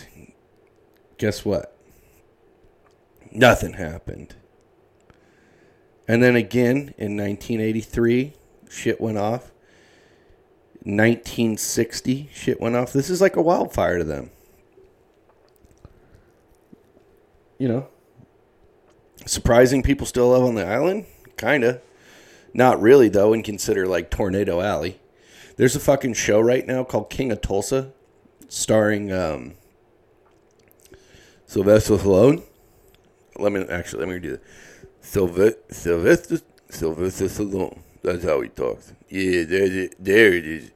guess 1.17 1.46
what? 1.46 1.77
Nothing 3.32 3.74
happened. 3.74 4.36
And 6.07 6.22
then 6.22 6.36
again 6.36 6.93
in 6.98 7.17
1983, 7.17 8.33
shit 8.69 9.00
went 9.00 9.17
off. 9.17 9.51
1960 10.86 12.29
shit 12.33 12.60
went 12.60 12.75
off. 12.75 12.91
This 12.91 13.10
is 13.10 13.22
like 13.22 13.38
a 13.38 13.41
wildfire 13.41 14.00
to 14.00 14.03
them. 14.03 14.31
You 17.57 17.69
know, 17.69 17.88
surprising 19.25 19.83
people 19.83 20.05
still 20.05 20.29
live 20.29 20.43
on 20.43 20.55
the 20.55 20.65
island? 20.65 21.05
Kinda. 21.38 21.81
Not 22.53 22.81
really 22.81 23.07
though, 23.07 23.31
and 23.31 23.43
consider 23.43 23.88
like 23.88 24.10
Tornado 24.10 24.60
Alley. 24.60 25.00
There's 25.55 25.75
a 25.75 25.79
fucking 25.79 26.15
show 26.15 26.41
right 26.41 26.65
now 26.65 26.83
called 26.83 27.10
King 27.10 27.31
of 27.31 27.41
Tulsa, 27.41 27.93
starring 28.50 29.12
um, 29.12 29.53
Sylvester 31.45 31.93
Stallone. 31.93 32.43
Let 33.38 33.51
me 33.51 33.62
actually 33.62 34.05
let 34.05 34.13
me 34.13 34.19
do 34.19 34.31
that. 34.31 34.43
Sylvester 35.13 35.60
Sylvester 35.70 36.39
Sylvester 36.72 37.25
Stallone. 37.25 37.77
That's 38.01 38.24
how 38.24 38.41
he 38.41 38.50
talks. 38.50 38.93
Yeah, 39.10 39.43
there, 39.43 39.89
there 40.00 40.34
it 40.34 40.48
is. 40.48 40.72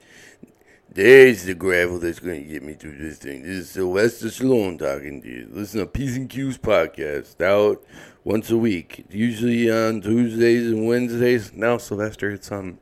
There's 0.94 1.46
the 1.46 1.56
gravel 1.56 1.98
that's 1.98 2.20
going 2.20 2.44
to 2.44 2.48
get 2.48 2.62
me 2.62 2.74
through 2.74 3.00
this 3.00 3.18
thing. 3.18 3.42
This 3.42 3.58
is 3.58 3.70
Sylvester 3.72 4.28
Stallone 4.28 4.78
talking 4.78 5.24
to 5.24 5.28
you. 5.28 5.50
Listen 5.52 5.80
to 5.80 5.88
P's 5.88 6.18
and 6.18 6.30
Q's 6.30 6.60
podcast 6.60 7.42
out 7.42 7.84
once 8.24 8.52
a 8.52 8.58
week, 8.58 9.06
usually 9.10 9.72
on 9.72 10.02
Tuesdays 10.02 10.72
and 10.72 10.88
Wednesdays. 10.88 11.54
Now, 11.54 11.80
Sylvester, 11.80 12.30
it's 12.30 12.52
on. 12.52 12.78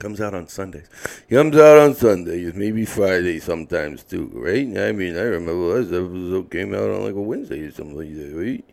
Comes 0.00 0.20
out 0.20 0.34
on 0.34 0.48
Sundays. 0.48 0.88
Comes 1.30 1.56
out 1.58 1.78
on 1.78 1.94
Sundays, 1.94 2.54
maybe 2.54 2.84
Friday 2.86 3.38
sometimes 3.38 4.02
too, 4.02 4.32
right? 4.34 4.66
I 4.66 4.90
mean, 4.90 5.16
I 5.16 5.22
remember 5.22 5.52
last 5.52 5.92
episode 5.92 6.50
came 6.50 6.74
out 6.74 6.90
on 6.90 7.04
like 7.04 7.14
a 7.14 7.20
Wednesday 7.20 7.60
or 7.60 7.70
something 7.70 7.96
like 7.96 8.12
that, 8.16 8.34
right? 8.34 8.64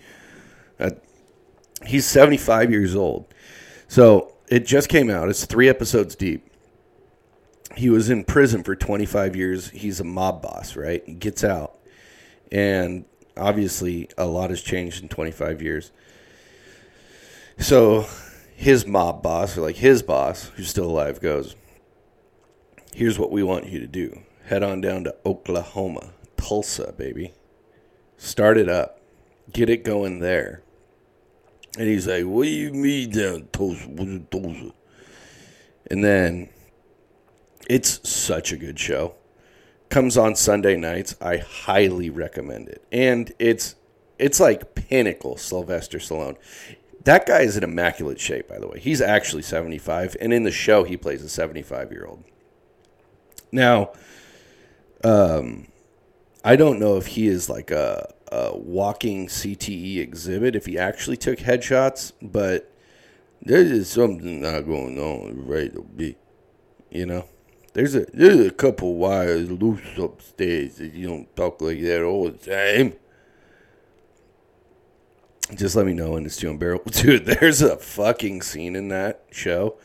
Uh, 0.79 0.95
he's 1.85 2.05
75 2.05 2.71
years 2.71 2.95
old. 2.95 3.33
So 3.87 4.33
it 4.47 4.65
just 4.65 4.89
came 4.89 5.09
out. 5.09 5.29
It's 5.29 5.45
three 5.45 5.69
episodes 5.69 6.15
deep 6.15 6.49
he 7.79 7.89
was 7.89 8.09
in 8.09 8.23
prison 8.23 8.63
for 8.63 8.75
25 8.75 9.35
years. 9.35 9.69
He's 9.69 9.99
a 9.99 10.03
mob 10.03 10.41
boss, 10.41 10.75
right? 10.75 11.03
He 11.05 11.13
gets 11.13 11.43
out. 11.43 11.77
And 12.51 13.05
obviously, 13.37 14.09
a 14.17 14.25
lot 14.25 14.49
has 14.49 14.61
changed 14.61 15.01
in 15.01 15.09
25 15.09 15.61
years. 15.61 15.91
So, 17.57 18.05
his 18.55 18.85
mob 18.85 19.23
boss, 19.23 19.57
or 19.57 19.61
like 19.61 19.77
his 19.77 20.03
boss, 20.03 20.49
who's 20.55 20.69
still 20.69 20.89
alive, 20.89 21.21
goes, 21.21 21.55
Here's 22.93 23.19
what 23.19 23.31
we 23.31 23.43
want 23.43 23.67
you 23.67 23.79
to 23.79 23.87
do 23.87 24.23
head 24.45 24.63
on 24.63 24.81
down 24.81 25.03
to 25.03 25.15
Oklahoma, 25.25 26.09
Tulsa, 26.35 26.91
baby. 26.97 27.33
Start 28.17 28.57
it 28.57 28.67
up, 28.67 28.99
get 29.53 29.69
it 29.69 29.83
going 29.83 30.19
there. 30.19 30.63
And 31.79 31.87
he's 31.87 32.07
like, 32.07 32.25
What 32.25 32.43
do 32.43 32.49
you 32.49 32.73
mean 32.73 33.11
down 33.11 33.47
Tulsa? 33.53 33.87
What's 33.87 34.25
Tulsa? 34.29 34.73
And 35.89 36.03
then 36.03 36.49
it's 37.69 38.07
such 38.07 38.51
a 38.51 38.57
good 38.57 38.77
show. 38.77 39.15
Comes 39.87 40.17
on 40.17 40.35
Sunday 40.35 40.75
nights. 40.75 41.15
I 41.21 41.37
highly 41.37 42.09
recommend 42.09 42.67
it. 42.67 42.85
And 42.91 43.31
it's 43.39 43.75
it's 44.19 44.41
like 44.41 44.75
pinnacle 44.75 45.37
Sylvester 45.37 45.99
Stallone. 45.99 46.35
That 47.05 47.25
guy 47.25 47.43
is 47.43 47.55
in 47.55 47.63
immaculate 47.63 48.19
shape, 48.19 48.49
by 48.49 48.59
the 48.59 48.67
way. 48.67 48.81
He's 48.81 48.99
actually 48.99 49.43
75, 49.43 50.17
and 50.19 50.33
in 50.33 50.43
the 50.43 50.51
show, 50.51 50.83
he 50.83 50.97
plays 50.97 51.23
a 51.23 51.29
75 51.29 51.93
year 51.93 52.05
old. 52.05 52.25
Now, 53.53 53.93
um, 55.05 55.69
I 56.43 56.57
don't 56.57 56.77
know 56.77 56.97
if 56.97 57.07
he 57.07 57.27
is 57.27 57.49
like 57.49 57.71
a, 57.71 58.13
walking 58.53 59.27
CTE 59.27 59.97
exhibit, 59.99 60.55
if 60.55 60.65
he 60.65 60.77
actually 60.77 61.17
took 61.17 61.39
headshots, 61.39 62.13
but 62.21 62.71
There's 63.41 63.89
something 63.89 64.41
not 64.41 64.61
going 64.61 64.99
on 64.99 65.47
right 65.47 65.73
to 65.73 65.81
be. 65.83 66.17
You 66.91 67.05
know? 67.05 67.25
There's 67.73 67.95
a 67.95 68.05
there's 68.13 68.39
a 68.45 68.51
couple 68.51 68.95
wires 68.95 69.49
loose 69.51 69.97
upstairs 69.97 70.75
that 70.77 70.93
you 70.93 71.07
don't 71.07 71.35
talk 71.35 71.61
like 71.61 71.81
that 71.81 72.03
all 72.03 72.29
the 72.29 72.37
time. 72.37 72.93
Just 75.55 75.75
let 75.75 75.85
me 75.85 75.93
know 75.93 76.11
when 76.11 76.25
it's 76.25 76.37
too 76.37 76.49
unbearable. 76.49 76.91
Dude, 76.91 77.25
there's 77.25 77.61
a 77.61 77.77
fucking 77.77 78.41
scene 78.41 78.75
in 78.75 78.89
that 78.89 79.25
show 79.31 79.77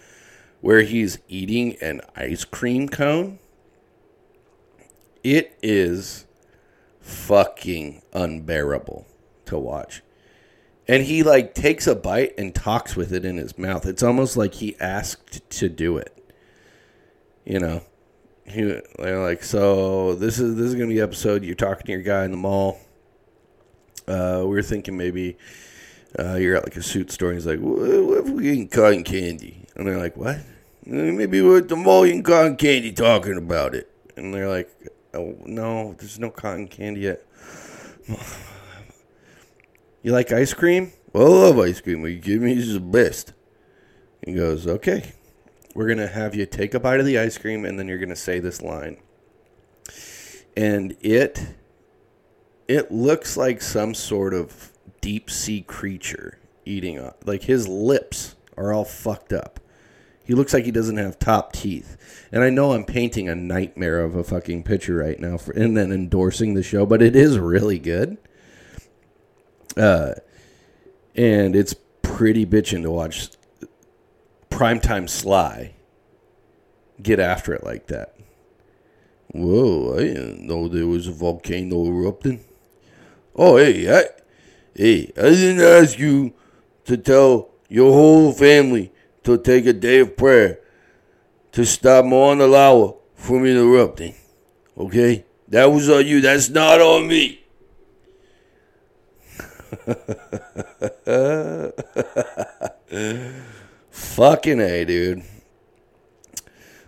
where 0.60 0.82
he's 0.82 1.18
eating 1.28 1.76
an 1.80 2.00
ice 2.16 2.44
cream 2.44 2.88
cone. 2.88 3.38
It 5.22 5.56
is 5.62 6.26
fucking 7.04 8.00
unbearable 8.14 9.06
to 9.44 9.58
watch. 9.58 10.02
And 10.88 11.02
he 11.04 11.22
like 11.22 11.54
takes 11.54 11.86
a 11.86 11.94
bite 11.94 12.34
and 12.38 12.54
talks 12.54 12.96
with 12.96 13.12
it 13.12 13.24
in 13.24 13.36
his 13.36 13.56
mouth. 13.58 13.86
It's 13.86 14.02
almost 14.02 14.36
like 14.36 14.54
he 14.54 14.76
asked 14.80 15.48
to 15.50 15.68
do 15.68 15.98
it. 15.98 16.10
You 17.44 17.60
know, 17.60 17.82
he 18.46 18.80
they're 18.98 19.22
like, 19.22 19.44
so 19.44 20.14
this 20.14 20.38
is 20.38 20.56
this 20.56 20.66
is 20.66 20.74
gonna 20.74 20.88
be 20.88 21.00
episode. 21.00 21.44
You're 21.44 21.54
talking 21.54 21.86
to 21.86 21.92
your 21.92 22.02
guy 22.02 22.24
in 22.24 22.30
the 22.30 22.36
mall. 22.36 22.78
Uh, 24.08 24.40
we 24.42 24.48
were 24.48 24.62
thinking 24.62 24.96
maybe 24.96 25.36
uh, 26.18 26.34
you're 26.34 26.56
at 26.56 26.64
like 26.64 26.76
a 26.76 26.82
suit 26.82 27.10
store. 27.10 27.30
And 27.30 27.38
he's 27.38 27.46
like, 27.46 27.60
what, 27.60 27.78
what 27.78 28.18
if 28.18 28.28
we 28.30 28.50
eating 28.50 28.68
cotton 28.68 29.04
candy? 29.04 29.66
And 29.76 29.86
they're 29.86 29.98
like, 29.98 30.16
what? 30.16 30.38
Maybe 30.84 31.40
we're 31.40 31.58
at 31.58 31.68
the 31.68 31.76
mall 31.76 32.04
eating 32.04 32.22
cotton 32.22 32.56
candy, 32.56 32.92
talking 32.92 33.36
about 33.36 33.74
it. 33.74 33.90
And 34.16 34.32
they're 34.34 34.48
like, 34.48 34.70
oh 35.14 35.36
no, 35.44 35.94
there's 35.98 36.18
no 36.18 36.30
cotton 36.30 36.68
candy 36.68 37.00
yet. 37.02 37.24
You 40.02 40.12
like 40.12 40.32
ice 40.32 40.52
cream? 40.52 40.92
Well, 41.12 41.26
I 41.26 41.46
love 41.46 41.58
ice 41.58 41.80
cream. 41.80 42.02
Will 42.02 42.10
you 42.10 42.18
give 42.18 42.42
me 42.42 42.54
the 42.54 42.78
best? 42.78 43.32
He 44.24 44.34
goes, 44.34 44.66
okay. 44.66 45.12
We're 45.74 45.88
gonna 45.88 46.06
have 46.06 46.34
you 46.34 46.44
take 46.44 46.74
a 46.74 46.80
bite 46.80 47.00
of 47.00 47.06
the 47.06 47.18
ice 47.18 47.38
cream, 47.38 47.64
and 47.64 47.78
then 47.78 47.88
you're 47.88 47.98
gonna 47.98 48.14
say 48.14 48.38
this 48.38 48.60
line. 48.60 48.98
And 50.56 50.96
it, 51.00 51.54
it 52.68 52.92
looks 52.92 53.36
like 53.36 53.60
some 53.62 53.94
sort 53.94 54.34
of 54.34 54.72
deep 55.00 55.30
sea 55.30 55.62
creature 55.62 56.38
eating. 56.64 57.10
Like 57.24 57.44
his 57.44 57.66
lips 57.66 58.36
are 58.56 58.72
all 58.72 58.84
fucked 58.84 59.32
up. 59.32 59.58
He 60.24 60.34
looks 60.34 60.54
like 60.54 60.64
he 60.64 60.70
doesn't 60.70 60.96
have 60.96 61.18
top 61.18 61.52
teeth. 61.52 61.96
And 62.32 62.42
I 62.42 62.50
know 62.50 62.72
I'm 62.72 62.84
painting 62.84 63.28
a 63.28 63.34
nightmare 63.34 64.00
of 64.00 64.16
a 64.16 64.24
fucking 64.24 64.62
picture 64.62 64.96
right 64.96 65.18
now 65.20 65.36
for 65.36 65.52
and 65.52 65.76
then 65.76 65.92
endorsing 65.92 66.54
the 66.54 66.62
show, 66.62 66.86
but 66.86 67.02
it 67.02 67.14
is 67.14 67.38
really 67.38 67.78
good. 67.78 68.16
Uh 69.76 70.14
and 71.14 71.54
it's 71.54 71.74
pretty 72.02 72.46
bitching 72.46 72.82
to 72.82 72.90
watch 72.90 73.28
primetime 74.50 75.08
Sly 75.08 75.74
get 77.02 77.20
after 77.20 77.52
it 77.52 77.64
like 77.64 77.86
that. 77.88 78.16
Whoa, 79.32 79.96
I 79.96 80.02
didn't 80.02 80.46
know 80.46 80.68
there 80.68 80.86
was 80.86 81.08
a 81.08 81.12
volcano 81.12 81.86
erupting. 81.86 82.44
Oh, 83.34 83.56
hey, 83.56 83.92
I, 83.92 84.04
hey, 84.76 85.12
I 85.16 85.30
didn't 85.30 85.60
ask 85.60 85.98
you 85.98 86.34
to 86.84 86.96
tell 86.96 87.50
your 87.68 87.92
whole 87.92 88.32
family 88.32 88.92
to 89.24 89.38
take 89.38 89.66
a 89.66 89.72
day 89.72 89.98
of 90.00 90.16
prayer 90.16 90.60
to 91.52 91.64
stop 91.64 92.04
Mauna 92.04 92.46
Loa 92.46 92.94
from 93.14 93.46
interrupting. 93.46 94.14
Okay? 94.76 95.24
That 95.48 95.66
was 95.66 95.88
on 95.90 96.06
you. 96.06 96.20
That's 96.20 96.48
not 96.48 96.80
on 96.80 97.08
me. 97.08 97.40
Fucking 103.90 104.60
A, 104.60 104.84
dude. 104.84 105.24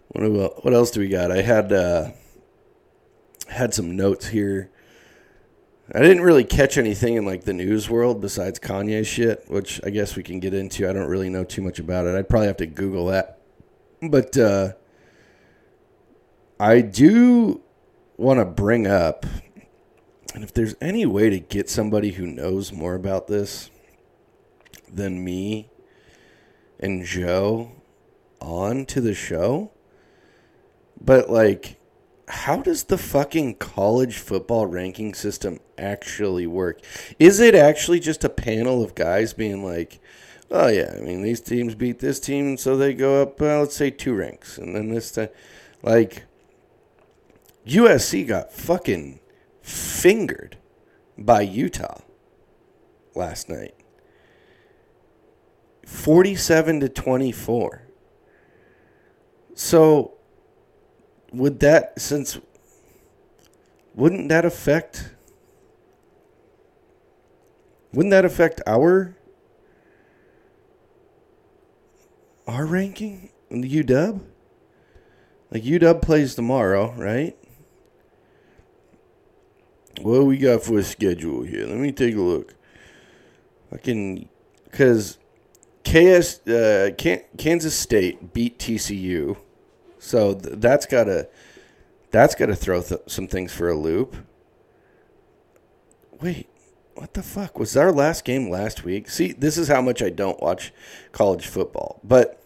What, 0.08 0.24
about, 0.24 0.64
what 0.64 0.74
else 0.74 0.90
do 0.90 0.98
we 1.00 1.08
got? 1.08 1.30
I 1.30 1.42
had 1.42 1.72
uh, 1.72 2.11
had 3.48 3.74
some 3.74 3.96
notes 3.96 4.28
here. 4.28 4.70
I 5.94 6.01
didn't 6.01 6.22
really 6.22 6.42
catch 6.42 6.79
anything 6.79 7.14
in 7.14 7.25
like 7.25 7.44
the 7.44 7.53
news 7.53 7.88
world 7.88 8.20
besides 8.20 8.59
Kanye 8.59 9.07
shit, 9.07 9.44
which 9.46 9.81
I 9.85 9.90
guess 9.90 10.16
we 10.16 10.25
can 10.25 10.40
get 10.40 10.53
into. 10.53 10.88
I 10.88 10.92
don't 10.92 11.09
really 11.09 11.31
know 11.31 11.44
too 11.44 11.62
much 11.62 11.79
about 11.79 12.07
it. 12.07 12.16
I'd 12.16 12.29
probably 12.29 12.49
have 12.49 12.57
to 12.57 12.66
Google 12.66 13.07
that. 13.07 13.38
But 14.03 14.37
uh, 14.37 14.72
I 16.59 16.81
do 16.81 17.62
want 18.16 18.40
to 18.40 18.44
bring 18.44 18.87
up, 18.87 19.25
and 20.35 20.42
if 20.42 20.53
there's 20.53 20.75
any 20.81 21.07
way 21.07 21.31
to 21.31 21.38
get 21.38 21.70
somebody 21.70 22.12
who 22.12 22.27
knows 22.27 22.72
more 22.72 22.96
about 22.96 23.29
this 23.29 23.70
than 24.92 25.22
me 25.22 25.70
and 26.81 27.05
Joe 27.05 27.72
on 28.40 28.87
to 28.87 29.01
the 29.01 29.14
show, 29.14 29.70
but 31.01 31.31
like, 31.31 31.75
how 32.28 32.56
does 32.56 32.84
the 32.84 32.98
fucking 32.98 33.54
college 33.56 34.18
football 34.18 34.66
ranking 34.66 35.14
system 35.14 35.60
actually 35.78 36.46
work? 36.46 36.80
Is 37.18 37.38
it 37.40 37.54
actually 37.54 38.00
just 38.00 38.24
a 38.24 38.28
panel 38.28 38.82
of 38.82 38.94
guys 38.94 39.32
being 39.32 39.64
like, 39.64 40.00
oh 40.50 40.66
yeah, 40.68 40.94
I 40.96 41.00
mean 41.00 41.22
these 41.22 41.40
teams 41.40 41.74
beat 41.74 42.00
this 42.00 42.18
team, 42.18 42.56
so 42.56 42.76
they 42.76 42.94
go 42.94 43.22
up, 43.22 43.40
uh, 43.40 43.60
let's 43.60 43.76
say 43.76 43.90
two 43.90 44.14
ranks, 44.14 44.58
and 44.58 44.74
then 44.74 44.88
this 44.88 45.12
time, 45.12 45.28
like, 45.82 46.24
USC 47.66 48.26
got 48.26 48.52
fucking 48.52 49.20
fingered 49.62 50.56
by 51.16 51.42
Utah 51.42 52.00
last 53.14 53.48
night. 53.48 53.74
47 55.84 56.80
to 56.80 56.88
24. 56.88 57.82
So 59.54 60.15
would 61.32 61.60
that 61.60 62.00
since 62.00 62.38
wouldn't 63.94 64.28
that 64.28 64.44
affect 64.44 65.10
wouldn't 67.92 68.10
that 68.10 68.24
affect 68.24 68.60
our 68.66 69.16
our 72.46 72.66
ranking 72.66 73.30
in 73.50 73.60
the 73.60 73.82
UW? 73.82 74.20
Like 75.50 75.62
UW 75.62 76.02
plays 76.02 76.34
tomorrow, 76.34 76.92
right? 76.96 77.36
What 80.00 80.26
we 80.26 80.36
got 80.36 80.62
for 80.62 80.78
a 80.78 80.82
schedule 80.82 81.42
here? 81.42 81.66
Let 81.66 81.78
me 81.78 81.92
take 81.92 82.14
a 82.14 82.20
look. 82.20 82.54
I 83.72 83.78
can, 83.78 84.28
because 84.64 85.18
KS 85.84 86.46
uh, 86.46 86.90
Kan- 86.98 87.22
Kansas 87.38 87.74
State 87.74 88.32
beat 88.32 88.58
TCU, 88.58 89.36
so 90.06 90.34
th- 90.34 90.54
that's 90.58 90.86
gotta 90.86 91.28
that's 92.12 92.36
gotta 92.36 92.54
throw 92.54 92.80
th- 92.80 93.00
some 93.08 93.26
things 93.26 93.52
for 93.52 93.68
a 93.68 93.74
loop. 93.76 94.14
Wait, 96.20 96.48
what 96.94 97.14
the 97.14 97.22
fuck 97.22 97.58
was 97.58 97.76
our 97.76 97.90
last 97.90 98.24
game 98.24 98.48
last 98.48 98.84
week? 98.84 99.10
See, 99.10 99.32
this 99.32 99.58
is 99.58 99.66
how 99.66 99.82
much 99.82 100.00
I 100.00 100.10
don't 100.10 100.40
watch 100.40 100.72
college 101.10 101.48
football, 101.48 102.00
but 102.04 102.40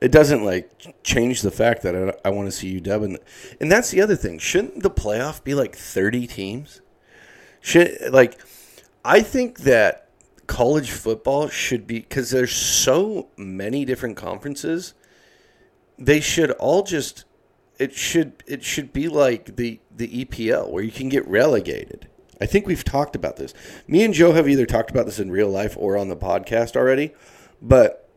it 0.00 0.10
doesn't 0.10 0.42
like 0.42 1.02
change 1.04 1.42
the 1.42 1.50
fact 1.50 1.82
that 1.82 1.94
I, 1.94 2.28
I 2.28 2.30
want 2.30 2.46
to 2.48 2.52
see 2.52 2.80
UW, 2.80 3.04
and 3.04 3.18
and 3.60 3.70
that's 3.70 3.90
the 3.90 4.00
other 4.00 4.16
thing. 4.16 4.38
Shouldn't 4.38 4.82
the 4.82 4.90
playoff 4.90 5.44
be 5.44 5.54
like 5.54 5.76
thirty 5.76 6.26
teams? 6.26 6.80
Should 7.60 7.98
like 8.10 8.40
I 9.04 9.20
think 9.20 9.60
that 9.60 10.08
college 10.46 10.90
football 10.90 11.48
should 11.48 11.86
be 11.86 11.98
because 11.98 12.30
there's 12.30 12.52
so 12.52 13.28
many 13.36 13.84
different 13.84 14.16
conferences. 14.16 14.94
They 15.98 16.20
should 16.20 16.50
all 16.52 16.82
just 16.82 17.24
it 17.78 17.92
should 17.94 18.42
it 18.46 18.62
should 18.62 18.92
be 18.92 19.08
like 19.08 19.56
the 19.56 19.80
the 19.94 20.24
EPL 20.24 20.70
where 20.70 20.82
you 20.82 20.92
can 20.92 21.08
get 21.08 21.26
relegated. 21.26 22.08
I 22.40 22.46
think 22.46 22.66
we've 22.66 22.84
talked 22.84 23.16
about 23.16 23.36
this. 23.36 23.54
Me 23.86 24.04
and 24.04 24.12
Joe 24.12 24.32
have 24.32 24.48
either 24.48 24.66
talked 24.66 24.90
about 24.90 25.06
this 25.06 25.20
in 25.20 25.30
real 25.30 25.48
life 25.48 25.76
or 25.78 25.96
on 25.96 26.08
the 26.08 26.16
podcast 26.16 26.76
already, 26.76 27.14
but 27.62 28.08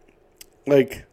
like 0.65 1.05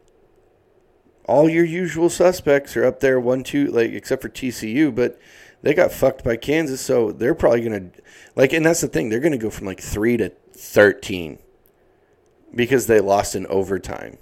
all 1.25 1.49
your 1.49 1.65
usual 1.65 2.09
suspects 2.09 2.75
are 2.75 2.85
up 2.85 2.99
there 2.99 3.19
one 3.19 3.43
two 3.43 3.67
like 3.67 3.91
except 3.91 4.21
for 4.21 4.29
TCU, 4.29 4.93
but 4.93 5.19
they 5.61 5.73
got 5.73 5.91
fucked 5.91 6.23
by 6.23 6.35
Kansas, 6.35 6.81
so 6.81 7.11
they're 7.11 7.35
probably 7.35 7.61
gonna 7.61 7.89
like 8.35 8.53
and 8.53 8.65
that's 8.65 8.81
the 8.81 8.87
thing, 8.87 9.09
they're 9.09 9.19
gonna 9.19 9.37
go 9.37 9.49
from 9.49 9.65
like 9.67 9.81
three 9.81 10.17
to 10.17 10.29
thirteen 10.53 11.39
because 12.53 12.87
they 12.87 12.99
lost 12.99 13.35
in 13.35 13.47
overtime. 13.47 14.17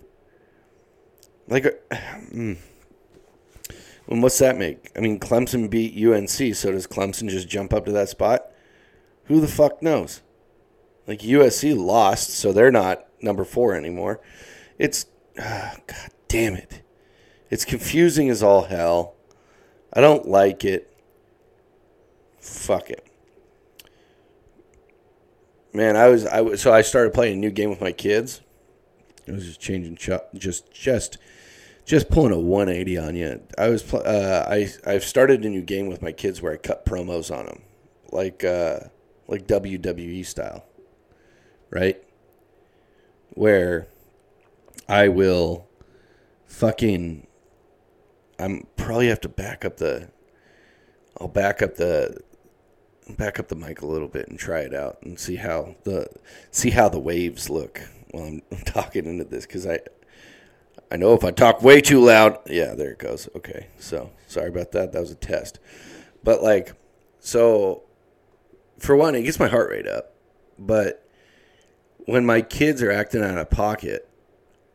Like 1.47 1.65
uh, 1.65 1.95
mm. 2.34 2.58
What's 4.06 4.39
that 4.39 4.58
make? 4.58 4.91
I 4.95 4.99
mean, 4.99 5.19
Clemson 5.19 5.69
beat 5.69 5.95
UNC, 5.95 6.56
so 6.56 6.71
does 6.71 6.88
Clemson 6.88 7.29
just 7.29 7.47
jump 7.47 7.73
up 7.73 7.86
to 7.86 7.91
that 7.93 8.10
spot? 8.10 8.51
Who 9.25 9.39
the 9.39 9.47
fuck 9.47 9.82
knows? 9.82 10.21
Like 11.08 11.19
USC 11.19 11.77
lost, 11.77 12.29
so 12.29 12.51
they're 12.51 12.71
not 12.71 13.06
number 13.21 13.43
four 13.43 13.75
anymore. 13.75 14.21
It's 14.77 15.06
ah, 15.39 15.75
God 15.88 16.10
damn 16.27 16.56
it. 16.56 16.82
It's 17.49 17.65
confusing 17.65 18.29
as 18.29 18.43
all 18.43 18.63
hell. 18.63 19.15
I 19.93 20.01
don't 20.01 20.27
like 20.27 20.65
it. 20.65 20.91
Fuck 22.39 22.89
it. 22.89 23.06
Man, 25.71 25.95
I 25.95 26.08
was 26.08 26.25
I 26.25 26.41
was 26.41 26.62
so 26.62 26.73
I 26.73 26.82
started 26.82 27.13
playing 27.13 27.36
a 27.36 27.39
new 27.39 27.51
game 27.51 27.69
with 27.69 27.82
my 27.82 27.91
kids, 27.91 28.41
I 29.27 29.32
was 29.32 29.45
just 29.45 29.62
changing, 29.62 29.95
ch- 29.95 30.10
just 30.36 30.71
just 30.71 31.17
just 31.86 32.10
pulling 32.10 32.32
a 32.32 32.39
180 32.39 32.98
on 32.98 33.15
you. 33.15 33.41
I 33.58 33.69
was 33.69 33.84
pl- 33.84 34.04
uh, 34.06 34.46
I 34.48 34.69
I've 34.86 35.04
started 35.04 35.43
a 35.46 35.50
new 35.50 35.62
game 35.62 35.88
with 35.88 36.02
my 36.02 36.12
kids 36.12 36.41
where 36.41 36.54
I 36.54 36.58
cut 36.58 36.86
promos 36.86 37.36
on 37.36 37.46
them, 37.46 37.62
like 38.12 38.43
uh, 38.43 38.80
like 39.28 39.48
WWE 39.48 40.26
style, 40.26 40.65
right? 41.69 42.02
Where 43.32 43.88
I 44.88 45.08
will 45.08 45.67
fucking 46.46 47.28
I'm 48.39 48.67
probably 48.76 49.08
have 49.08 49.22
to 49.22 49.30
back 49.30 49.65
up 49.65 49.78
the 49.78 50.10
I'll 51.19 51.28
back 51.28 51.62
up 51.62 51.76
the 51.76 52.22
back 53.17 53.39
up 53.39 53.50
the 53.50 53.56
mic 53.56 53.82
a 53.82 53.86
little 53.86 54.08
bit 54.08 54.28
and 54.30 54.39
try 54.39 54.60
it 54.60 54.74
out 54.74 55.00
and 55.04 55.19
see 55.19 55.36
how 55.36 55.76
the 55.84 56.08
see 56.52 56.69
how 56.69 56.89
the 56.89 57.00
waves 57.00 57.50
look 57.50 57.82
while 58.12 58.26
I'm 58.26 58.41
talking 58.65 59.06
into 59.06 59.24
this 59.24 59.46
because 59.46 59.67
I 59.67 59.80
I 60.93 60.95
know 60.95 61.15
if 61.15 61.23
I 61.23 61.32
talk 61.32 61.63
way 61.63 61.82
too 61.82 61.99
loud, 61.99 62.38
yeah, 62.47 62.75
there 62.75 62.91
it 62.91 62.99
goes. 62.99 63.27
Okay, 63.36 63.65
so 63.79 64.12
sorry 64.27 64.49
about 64.49 64.73
that. 64.73 64.91
That 64.91 64.99
was 64.99 65.10
a 65.10 65.15
test, 65.15 65.60
but 66.23 66.43
like, 66.43 66.73
so 67.19 67.82
for 68.77 68.95
one, 68.95 69.15
it 69.15 69.23
gets 69.23 69.39
my 69.39 69.47
heart 69.47 69.71
rate 69.71 69.88
up, 69.88 70.13
but 70.60 71.03
when 72.06 72.27
my 72.27 72.43
kids 72.43 72.84
are 72.84 72.91
acting 72.91 73.23
out 73.23 73.39
of 73.39 73.49
pocket, 73.49 74.08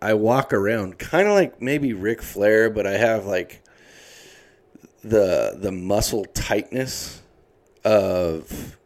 I 0.02 0.14
walk 0.14 0.52
around 0.52 0.98
kind 0.98 1.28
of 1.28 1.34
like 1.34 1.62
maybe 1.62 1.92
Ric 1.92 2.20
Flair, 2.20 2.68
but 2.68 2.84
I 2.84 2.96
have 2.96 3.24
like 3.24 3.62
the 5.04 5.56
the 5.56 5.70
muscle 5.70 6.24
tightness 6.24 7.22
of 7.84 8.76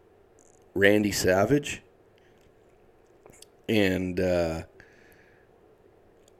Randy 0.75 1.13
Savage, 1.13 1.81
and 3.71 4.21
uh, 4.21 4.63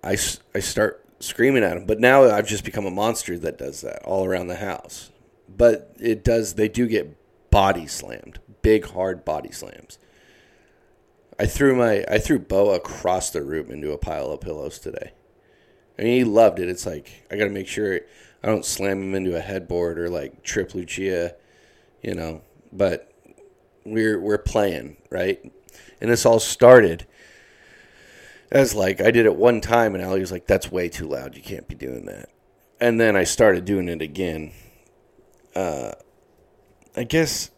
I 0.03 0.17
I 0.55 0.61
start 0.61 1.05
screaming 1.23 1.63
at 1.63 1.77
him. 1.77 1.87
But 1.87 2.01
now 2.01 2.25
I've 2.25 2.49
just 2.49 2.65
become 2.65 2.87
a 2.87 2.91
monster 2.91 3.39
that 3.39 3.59
does 3.59 3.81
that 3.83 4.03
all 4.05 4.25
around 4.25 4.49
the 4.49 4.57
house. 4.57 5.11
But 5.49 5.95
it 6.01 6.25
does. 6.25 6.55
They 6.55 6.69
do 6.69 6.87
get 6.87 7.17
body 7.51 7.87
slammed, 7.87 8.41
big 8.63 8.87
hard 8.87 9.25
body 9.25 9.53
slams. 9.53 9.99
I 11.39 11.47
threw 11.47 11.77
my 11.77 12.05
I 12.09 12.19
threw 12.19 12.39
Bo 12.39 12.75
across 12.75 13.31
the 13.31 13.43
room 13.43 13.71
into 13.71 13.93
a 13.93 13.99
pile 13.99 14.31
of 14.31 14.41
pillows 14.41 14.79
today. 14.79 15.13
I 15.99 16.03
mean, 16.03 16.15
he 16.15 16.25
loved 16.25 16.59
it. 16.59 16.69
It's 16.69 16.87
like 16.87 17.27
I 17.31 17.37
got 17.37 17.45
to 17.45 17.51
make 17.51 17.69
sure 17.69 18.01
I 18.43 18.49
don't 18.49 18.65
slam 18.65 19.03
him 19.03 19.15
into 19.15 19.37
a 19.37 19.41
headboard 19.41 19.99
or 19.99 20.09
like 20.09 20.43
trip 20.43 20.75
Lucia, 20.75 21.35
you 22.03 22.15
know. 22.15 22.43
But 22.73 23.13
we're 23.85 24.21
we're 24.21 24.39
playing 24.39 24.97
right, 25.11 25.41
and 26.01 26.11
this 26.11 26.25
all 26.25 26.41
started 26.41 27.07
as 28.53 28.75
like 28.75 29.01
I 29.01 29.11
did 29.11 29.27
it 29.27 29.35
one 29.35 29.61
time, 29.61 29.95
and 29.95 30.05
Ali 30.05 30.21
was 30.21 30.31
like, 30.31 30.47
"That's 30.47 30.71
way 30.71 30.89
too 30.89 31.09
loud. 31.09 31.35
You 31.37 31.43
can't 31.43 31.67
be 31.67 31.75
doing 31.75 32.07
that." 32.07 32.29
And 32.81 33.01
then 33.01 33.17
I 33.17 33.25
started 33.25 33.65
doing 33.65 33.89
it 33.89 34.03
again. 34.03 34.53
Uh, 35.57 35.93
I 36.97 37.05
guess 37.05 37.51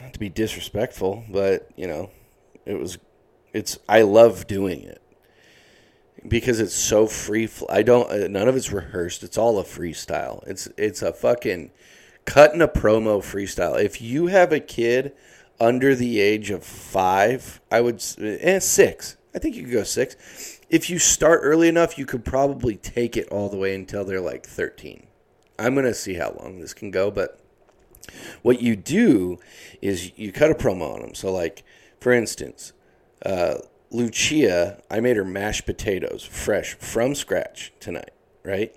not 0.00 0.12
to 0.12 0.18
be 0.18 0.28
disrespectful, 0.28 1.24
but 1.28 1.68
you 1.76 1.86
know, 1.86 2.10
it 2.64 2.78
was. 2.78 2.98
It's 3.52 3.78
I 3.88 4.02
love 4.02 4.46
doing 4.46 4.82
it 4.82 5.02
because 6.26 6.60
it's 6.60 6.74
so 6.74 7.06
free. 7.06 7.48
I 7.68 7.82
don't. 7.82 8.10
uh, 8.10 8.28
None 8.28 8.48
of 8.48 8.56
it's 8.56 8.72
rehearsed. 8.72 9.22
It's 9.22 9.36
all 9.36 9.58
a 9.58 9.64
freestyle. 9.64 10.46
It's 10.46 10.68
it's 10.78 11.02
a 11.02 11.12
fucking 11.12 11.70
cutting 12.24 12.62
a 12.62 12.68
promo 12.68 13.20
freestyle. 13.20 13.82
If 13.82 14.00
you 14.00 14.28
have 14.28 14.52
a 14.52 14.60
kid 14.60 15.12
under 15.60 15.94
the 15.94 16.20
age 16.20 16.50
of 16.50 16.64
five, 16.64 17.60
I 17.70 17.80
would 17.80 18.02
eh, 18.18 18.60
six. 18.60 19.16
I 19.34 19.38
think 19.38 19.56
you 19.56 19.62
could 19.62 19.72
go 19.72 19.84
six. 19.84 20.60
If 20.68 20.90
you 20.90 20.98
start 20.98 21.40
early 21.42 21.68
enough, 21.68 21.96
you 21.96 22.06
could 22.06 22.24
probably 22.24 22.76
take 22.76 23.16
it 23.16 23.28
all 23.28 23.48
the 23.48 23.56
way 23.56 23.74
until 23.74 24.04
they're 24.04 24.20
like 24.20 24.46
thirteen. 24.46 25.06
I'm 25.58 25.74
gonna 25.74 25.94
see 25.94 26.14
how 26.14 26.36
long 26.38 26.60
this 26.60 26.74
can 26.74 26.90
go, 26.90 27.10
but 27.10 27.40
what 28.42 28.60
you 28.60 28.76
do 28.76 29.38
is 29.80 30.16
you 30.18 30.32
cut 30.32 30.50
a 30.50 30.54
promo 30.54 30.94
on 30.94 31.00
them. 31.00 31.14
So, 31.14 31.32
like 31.32 31.64
for 32.00 32.12
instance, 32.12 32.72
uh, 33.24 33.58
Lucia, 33.90 34.82
I 34.90 35.00
made 35.00 35.16
her 35.16 35.24
mashed 35.24 35.66
potatoes 35.66 36.24
fresh 36.24 36.74
from 36.74 37.14
scratch 37.14 37.72
tonight, 37.78 38.10
right? 38.42 38.74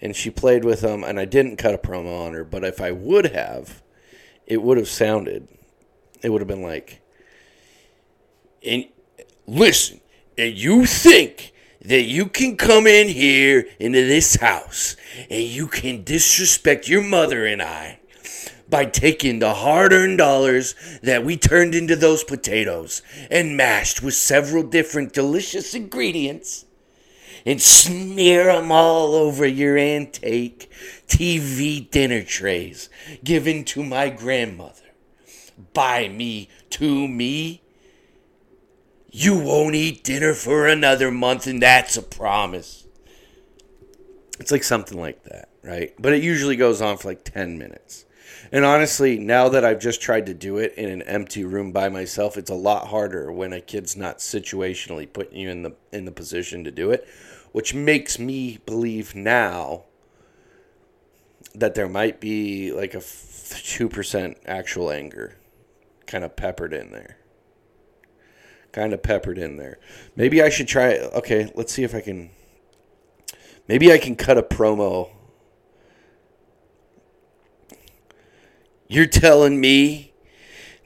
And 0.00 0.14
she 0.14 0.30
played 0.30 0.64
with 0.64 0.80
them, 0.80 1.04
and 1.04 1.18
I 1.20 1.24
didn't 1.24 1.56
cut 1.56 1.74
a 1.74 1.78
promo 1.78 2.26
on 2.26 2.32
her. 2.32 2.44
But 2.44 2.64
if 2.64 2.80
I 2.80 2.90
would 2.90 3.26
have, 3.26 3.82
it 4.46 4.62
would 4.62 4.76
have 4.76 4.88
sounded, 4.88 5.48
it 6.22 6.30
would 6.30 6.40
have 6.40 6.48
been 6.48 6.62
like, 6.62 7.00
and 8.64 8.86
listen, 9.46 10.00
and 10.36 10.54
you 10.54 10.86
think 10.86 11.52
that 11.82 12.02
you 12.02 12.26
can 12.26 12.56
come 12.56 12.86
in 12.86 13.08
here 13.08 13.66
into 13.78 14.06
this 14.06 14.36
house 14.36 14.96
and 15.30 15.42
you 15.42 15.66
can 15.66 16.04
disrespect 16.04 16.88
your 16.88 17.02
mother 17.02 17.46
and 17.46 17.62
I 17.62 18.00
by 18.68 18.84
taking 18.84 19.38
the 19.38 19.54
hard 19.54 19.92
earned 19.92 20.18
dollars 20.18 20.74
that 21.02 21.24
we 21.24 21.36
turned 21.36 21.74
into 21.74 21.96
those 21.96 22.22
potatoes 22.22 23.02
and 23.30 23.56
mashed 23.56 24.02
with 24.02 24.14
several 24.14 24.62
different 24.62 25.12
delicious 25.12 25.74
ingredients 25.74 26.66
and 27.46 27.60
smear 27.60 28.50
'em 28.50 28.70
all 28.70 29.14
over 29.14 29.46
your 29.46 29.78
antique 29.78 30.70
TV 31.08 31.80
dinner 31.90 32.22
trays 32.22 32.88
given 33.24 33.64
to 33.64 33.82
my 33.82 34.10
grandmother. 34.10 34.74
By 35.72 36.08
me, 36.08 36.48
to 36.70 37.08
me. 37.08 37.62
You 39.10 39.38
won't 39.38 39.74
eat 39.74 40.04
dinner 40.04 40.34
for 40.34 40.66
another 40.66 41.10
month, 41.10 41.46
and 41.46 41.60
that's 41.60 41.96
a 41.96 42.02
promise. 42.02 42.86
It's 44.38 44.52
like 44.52 44.62
something 44.62 44.98
like 44.98 45.24
that, 45.24 45.48
right? 45.62 45.92
But 45.98 46.12
it 46.12 46.22
usually 46.22 46.56
goes 46.56 46.80
on 46.80 46.96
for 46.96 47.08
like 47.08 47.24
10 47.24 47.58
minutes. 47.58 48.04
And 48.52 48.64
honestly, 48.64 49.18
now 49.18 49.48
that 49.48 49.64
I've 49.64 49.80
just 49.80 50.00
tried 50.00 50.26
to 50.26 50.34
do 50.34 50.58
it 50.58 50.74
in 50.74 50.88
an 50.88 51.02
empty 51.02 51.44
room 51.44 51.72
by 51.72 51.88
myself, 51.88 52.36
it's 52.36 52.50
a 52.50 52.54
lot 52.54 52.88
harder 52.88 53.30
when 53.30 53.52
a 53.52 53.60
kid's 53.60 53.96
not 53.96 54.18
situationally 54.18 55.12
putting 55.12 55.38
you 55.38 55.50
in 55.50 55.62
the 55.62 55.74
in 55.92 56.04
the 56.04 56.12
position 56.12 56.64
to 56.64 56.70
do 56.70 56.90
it, 56.90 57.06
which 57.52 57.74
makes 57.74 58.18
me 58.18 58.58
believe 58.66 59.14
now 59.14 59.84
that 61.54 61.74
there 61.74 61.88
might 61.88 62.20
be 62.20 62.72
like 62.72 62.94
a 62.94 63.02
two 63.62 63.88
percent 63.88 64.38
actual 64.46 64.90
anger, 64.90 65.36
kind 66.06 66.24
of 66.24 66.34
peppered 66.34 66.72
in 66.72 66.90
there. 66.90 67.19
Kind 68.72 68.92
of 68.92 69.02
peppered 69.02 69.38
in 69.38 69.56
there. 69.56 69.78
Maybe 70.16 70.42
I 70.42 70.48
should 70.48 70.68
try. 70.68 70.96
Okay, 70.96 71.50
let's 71.54 71.72
see 71.72 71.82
if 71.82 71.94
I 71.94 72.00
can. 72.00 72.30
Maybe 73.66 73.92
I 73.92 73.98
can 73.98 74.16
cut 74.16 74.38
a 74.38 74.42
promo 74.42 75.10
You're 78.90 79.06
telling 79.06 79.60
me 79.60 80.12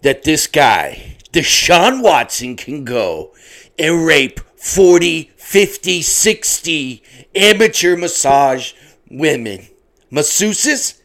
that 0.02 0.24
this 0.24 0.46
guy, 0.46 1.16
Deshaun 1.32 2.02
Watson, 2.02 2.54
can 2.54 2.84
go 2.84 3.32
and 3.78 4.04
rape 4.04 4.40
40, 4.56 5.30
50, 5.34 6.02
60 6.02 7.02
amateur 7.34 7.96
massage 7.96 8.74
women? 9.10 9.68
Masseuses? 10.12 11.00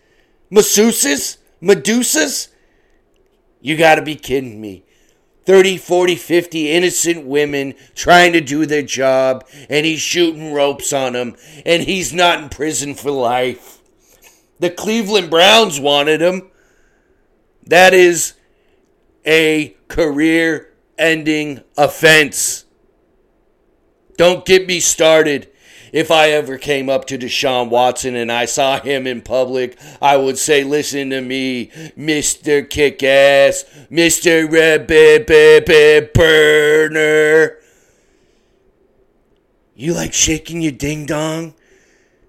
Masseuses? 0.51 1.37
Medusas? 1.61 2.49
You 3.61 3.77
gotta 3.77 4.01
be 4.01 4.15
kidding 4.15 4.59
me. 4.59 4.83
30, 5.49 5.77
40, 5.77 6.15
50 6.15 6.69
innocent 6.69 7.25
women 7.25 7.73
trying 7.95 8.33
to 8.33 8.39
do 8.39 8.67
their 8.67 8.83
job, 8.83 9.43
and 9.67 9.83
he's 9.83 9.99
shooting 9.99 10.53
ropes 10.53 10.93
on 10.93 11.13
them, 11.13 11.35
and 11.65 11.81
he's 11.81 12.13
not 12.13 12.43
in 12.43 12.49
prison 12.49 12.93
for 12.93 13.09
life. 13.09 13.79
The 14.59 14.69
Cleveland 14.69 15.31
Browns 15.31 15.79
wanted 15.79 16.21
him. 16.21 16.51
That 17.65 17.95
is 17.95 18.33
a 19.25 19.75
career 19.87 20.71
ending 20.99 21.63
offense. 21.75 22.65
Don't 24.17 24.45
get 24.45 24.67
me 24.67 24.79
started. 24.79 25.49
If 25.91 26.11
I 26.11 26.29
ever 26.29 26.57
came 26.57 26.89
up 26.89 27.05
to 27.05 27.17
Deshaun 27.17 27.69
Watson 27.69 28.15
and 28.15 28.31
I 28.31 28.45
saw 28.45 28.79
him 28.79 29.07
in 29.07 29.21
public, 29.21 29.77
I 30.01 30.17
would 30.17 30.37
say, 30.37 30.63
Listen 30.63 31.09
to 31.11 31.21
me, 31.21 31.67
Mr. 31.97 32.67
Kick 32.69 33.03
Ass, 33.03 33.65
Mr. 33.91 34.51
Red 34.51 34.87
Burner. 36.13 37.57
You 39.75 39.93
like 39.93 40.13
shaking 40.13 40.61
your 40.61 40.73
ding 40.73 41.05
dong 41.05 41.53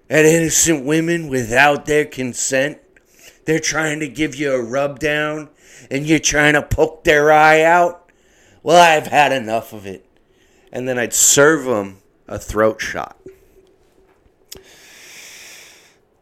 at 0.09 0.25
innocent 0.25 0.85
women 0.85 1.27
without 1.27 1.85
their 1.85 2.05
consent? 2.05 2.79
They're 3.45 3.59
trying 3.59 3.99
to 3.99 4.07
give 4.07 4.35
you 4.35 4.53
a 4.53 4.61
rub 4.61 4.99
down 4.99 5.49
and 5.89 6.05
you're 6.05 6.19
trying 6.19 6.53
to 6.53 6.61
poke 6.61 7.03
their 7.03 7.31
eye 7.31 7.61
out? 7.63 8.09
Well, 8.63 8.81
I've 8.81 9.07
had 9.07 9.31
enough 9.31 9.73
of 9.73 9.85
it. 9.85 10.05
And 10.71 10.87
then 10.87 10.99
I'd 10.99 11.13
serve 11.13 11.65
them 11.65 11.97
a 12.27 12.37
throat 12.37 12.79
shot. 12.79 13.17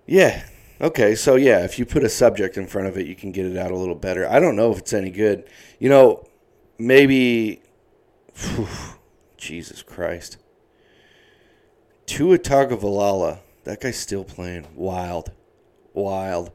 Yeah. 0.09 0.43
Okay. 0.81 1.13
So, 1.13 1.35
yeah, 1.35 1.63
if 1.63 1.77
you 1.77 1.85
put 1.85 2.03
a 2.03 2.09
subject 2.09 2.57
in 2.57 2.65
front 2.65 2.87
of 2.87 2.97
it, 2.97 3.05
you 3.05 3.15
can 3.15 3.31
get 3.31 3.45
it 3.45 3.55
out 3.55 3.69
a 3.69 3.77
little 3.77 3.93
better. 3.95 4.27
I 4.27 4.39
don't 4.39 4.55
know 4.55 4.71
if 4.71 4.79
it's 4.79 4.91
any 4.91 5.11
good. 5.11 5.47
You 5.77 5.89
know, 5.89 6.27
maybe. 6.79 7.61
Whew, 8.35 8.67
Jesus 9.37 9.83
Christ. 9.83 10.37
Tua 12.07 12.39
Tagovailoa. 12.39 13.39
That 13.65 13.81
guy's 13.81 13.97
still 13.97 14.23
playing. 14.23 14.67
Wild. 14.73 15.31
Wild. 15.93 16.51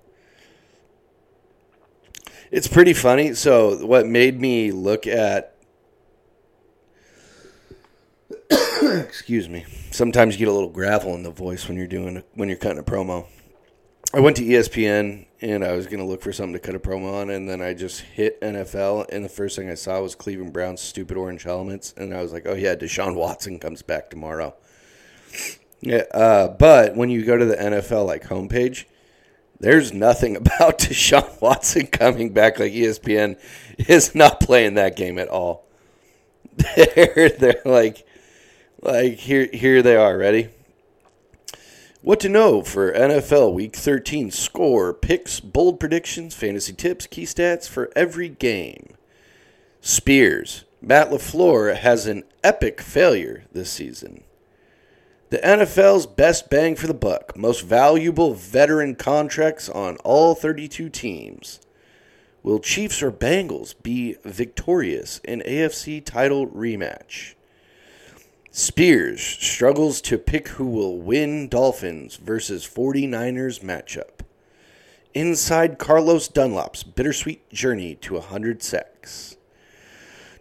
It's 2.50 2.66
pretty 2.66 2.92
funny. 2.92 3.34
So, 3.34 3.86
what 3.86 4.04
made 4.08 4.40
me 4.40 4.72
look 4.72 5.06
at. 5.06 5.54
Excuse 8.82 9.48
me. 9.48 9.64
Sometimes 9.92 10.34
you 10.34 10.40
get 10.40 10.48
a 10.48 10.52
little 10.52 10.70
gravel 10.70 11.14
in 11.14 11.22
the 11.22 11.30
voice 11.30 11.68
when 11.68 11.76
you're 11.76 11.86
doing 11.86 12.24
when 12.34 12.48
you're 12.48 12.58
cutting 12.58 12.80
a 12.80 12.82
promo. 12.82 13.28
I 14.14 14.20
went 14.20 14.36
to 14.36 14.44
ESPN 14.44 15.26
and 15.40 15.64
I 15.64 15.72
was 15.72 15.86
going 15.86 15.98
to 15.98 16.04
look 16.04 16.22
for 16.22 16.32
something 16.32 16.52
to 16.52 16.60
cut 16.60 16.76
a 16.76 16.78
promo 16.78 17.20
on, 17.20 17.30
and 17.30 17.48
then 17.48 17.60
I 17.60 17.74
just 17.74 18.00
hit 18.00 18.40
NFL, 18.40 19.06
and 19.10 19.24
the 19.24 19.28
first 19.28 19.56
thing 19.56 19.68
I 19.68 19.74
saw 19.74 20.00
was 20.00 20.14
Cleveland 20.14 20.52
Browns' 20.52 20.80
stupid 20.80 21.16
orange 21.16 21.42
helmets, 21.42 21.92
and 21.96 22.14
I 22.14 22.22
was 22.22 22.32
like, 22.32 22.46
oh 22.46 22.54
yeah, 22.54 22.76
Deshaun 22.76 23.16
Watson 23.16 23.58
comes 23.58 23.82
back 23.82 24.08
tomorrow. 24.08 24.54
Yeah, 25.80 26.04
uh, 26.12 26.48
but 26.48 26.94
when 26.94 27.10
you 27.10 27.24
go 27.24 27.36
to 27.36 27.44
the 27.44 27.56
NFL 27.56 28.06
like 28.06 28.22
homepage, 28.22 28.84
there's 29.58 29.92
nothing 29.92 30.36
about 30.36 30.78
Deshaun 30.78 31.40
Watson 31.42 31.88
coming 31.88 32.32
back. 32.32 32.60
Like 32.60 32.72
ESPN 32.72 33.36
is 33.78 34.14
not 34.14 34.38
playing 34.38 34.74
that 34.74 34.94
game 34.96 35.18
at 35.18 35.28
all. 35.28 35.66
They're 36.56 37.30
they're 37.30 37.62
like 37.64 38.06
like 38.80 39.14
here 39.14 39.48
here 39.52 39.82
they 39.82 39.96
are. 39.96 40.16
Ready? 40.16 40.50
What 42.04 42.20
to 42.20 42.28
know 42.28 42.60
for 42.60 42.92
NFL 42.92 43.54
Week 43.54 43.74
13 43.74 44.30
score, 44.30 44.92
picks, 44.92 45.40
bold 45.40 45.80
predictions, 45.80 46.34
fantasy 46.34 46.74
tips, 46.74 47.06
key 47.06 47.22
stats 47.22 47.66
for 47.66 47.90
every 47.96 48.28
game. 48.28 48.90
Spears. 49.80 50.64
Matt 50.82 51.08
LaFleur 51.08 51.74
has 51.74 52.06
an 52.06 52.24
epic 52.42 52.82
failure 52.82 53.44
this 53.52 53.70
season. 53.70 54.22
The 55.30 55.38
NFL's 55.38 56.04
best 56.04 56.50
bang 56.50 56.76
for 56.76 56.86
the 56.86 56.92
buck, 56.92 57.38
most 57.38 57.62
valuable 57.62 58.34
veteran 58.34 58.96
contracts 58.96 59.70
on 59.70 59.96
all 60.04 60.34
32 60.34 60.90
teams. 60.90 61.58
Will 62.42 62.58
Chiefs 62.58 63.02
or 63.02 63.10
Bengals 63.10 63.74
be 63.82 64.16
victorious 64.24 65.20
in 65.24 65.40
AFC 65.40 66.04
title 66.04 66.48
rematch? 66.48 67.33
Spears 68.56 69.20
struggles 69.20 70.00
to 70.02 70.16
pick 70.16 70.46
who 70.46 70.66
will 70.66 70.96
win 70.96 71.48
Dolphins 71.48 72.14
versus 72.14 72.64
49ers 72.64 73.58
matchup. 73.64 74.20
Inside 75.12 75.76
Carlos 75.76 76.28
Dunlap's 76.28 76.84
bittersweet 76.84 77.50
journey 77.50 77.96
to 77.96 78.14
100 78.14 78.62
sacks. 78.62 79.36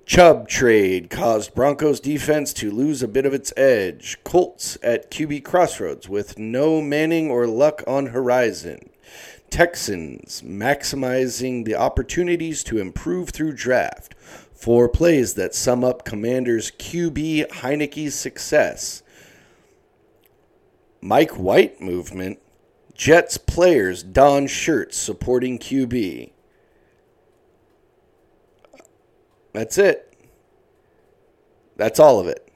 Chubb 0.06 0.48
trade 0.48 1.10
caused 1.10 1.56
Broncos 1.56 2.00
defense 2.00 2.54
to 2.54 2.70
lose 2.70 3.02
a 3.02 3.08
bit 3.08 3.26
of 3.26 3.34
its 3.34 3.52
edge. 3.58 4.20
Colts 4.24 4.78
at 4.84 5.10
QB 5.10 5.44
crossroads 5.44 6.08
with 6.08 6.38
no 6.38 6.84
Manning 6.84 7.32
or 7.32 7.48
luck 7.48 7.82
on 7.88 8.06
horizon. 8.08 8.92
Texans 9.50 10.44
maximizing 10.44 11.66
the 11.66 11.74
opportunities 11.74 12.64
to 12.66 12.78
improve 12.78 13.30
through 13.30 13.54
draft. 13.54 14.14
Four 14.64 14.88
plays 14.88 15.34
that 15.34 15.54
sum 15.54 15.84
up 15.84 16.06
Commanders 16.06 16.72
QB 16.72 17.50
Heinicke's 17.50 18.16
success. 18.16 19.04
Mike 21.02 21.32
White 21.32 21.82
movement. 21.82 22.40
Jets 22.94 23.38
players 23.38 24.04
don 24.04 24.48
shirts 24.48 24.96
supporting 24.96 25.60
QB. 25.60 26.32
That's 29.52 29.78
it. 29.78 30.18
That's 31.76 32.00
all 32.00 32.22
of 32.22 32.28
it. 32.28 32.48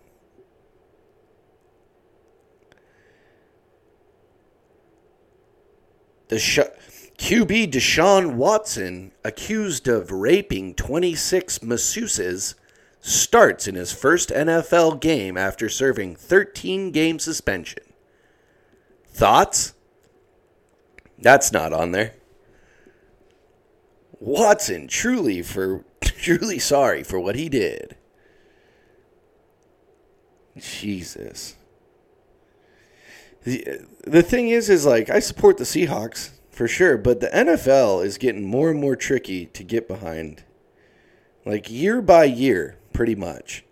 The 6.29 6.39
sh- 6.39 6.59
QB 7.17 7.71
Deshaun 7.71 8.35
Watson, 8.35 9.11
accused 9.23 9.87
of 9.87 10.11
raping 10.11 10.75
26 10.75 11.59
masseuses, 11.59 12.53
starts 13.01 13.67
in 13.67 13.75
his 13.75 13.91
first 13.91 14.29
NFL 14.29 14.99
game 15.01 15.35
after 15.35 15.67
serving 15.67 16.15
13 16.15 16.91
game 16.91 17.17
suspension. 17.17 17.83
Thoughts? 19.07 19.73
That's 21.17 21.51
not 21.51 21.73
on 21.73 21.91
there. 21.91 22.13
Watson 24.19 24.87
truly 24.87 25.41
for 25.41 25.85
truly 26.01 26.59
sorry 26.59 27.03
for 27.03 27.19
what 27.19 27.35
he 27.35 27.49
did. 27.49 27.95
Jesus. 30.57 31.55
The, 33.43 33.79
the 34.03 34.23
thing 34.23 34.49
is 34.49 34.69
is 34.69 34.85
like 34.85 35.09
I 35.09 35.19
support 35.19 35.57
the 35.57 35.63
Seahawks 35.63 36.31
for 36.57 36.67
sure, 36.67 36.97
but 36.97 37.19
the 37.19 37.27
NFL 37.27 38.03
is 38.03 38.17
getting 38.17 38.43
more 38.43 38.71
and 38.71 38.81
more 38.81 38.95
tricky 38.95 39.45
to 39.45 39.63
get 39.63 39.87
behind. 39.87 40.43
Like 41.45 41.69
year 41.69 42.01
by 42.01 42.23
year, 42.23 42.79
pretty 42.93 43.13
much. 43.13 43.63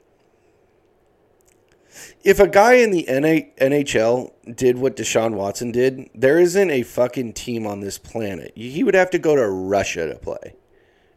If 2.23 2.39
a 2.39 2.47
guy 2.47 2.75
in 2.75 2.91
the 2.91 3.05
NHL 3.09 4.33
did 4.55 4.77
what 4.77 4.95
Deshaun 4.95 5.33
Watson 5.33 5.71
did, 5.71 6.11
there 6.13 6.37
isn't 6.37 6.69
a 6.69 6.83
fucking 6.83 7.33
team 7.33 7.65
on 7.65 7.79
this 7.79 7.97
planet. 7.97 8.51
He 8.55 8.83
would 8.83 8.93
have 8.93 9.09
to 9.11 9.19
go 9.19 9.35
to 9.35 9.49
Russia 9.49 10.07
to 10.07 10.19
play. 10.19 10.53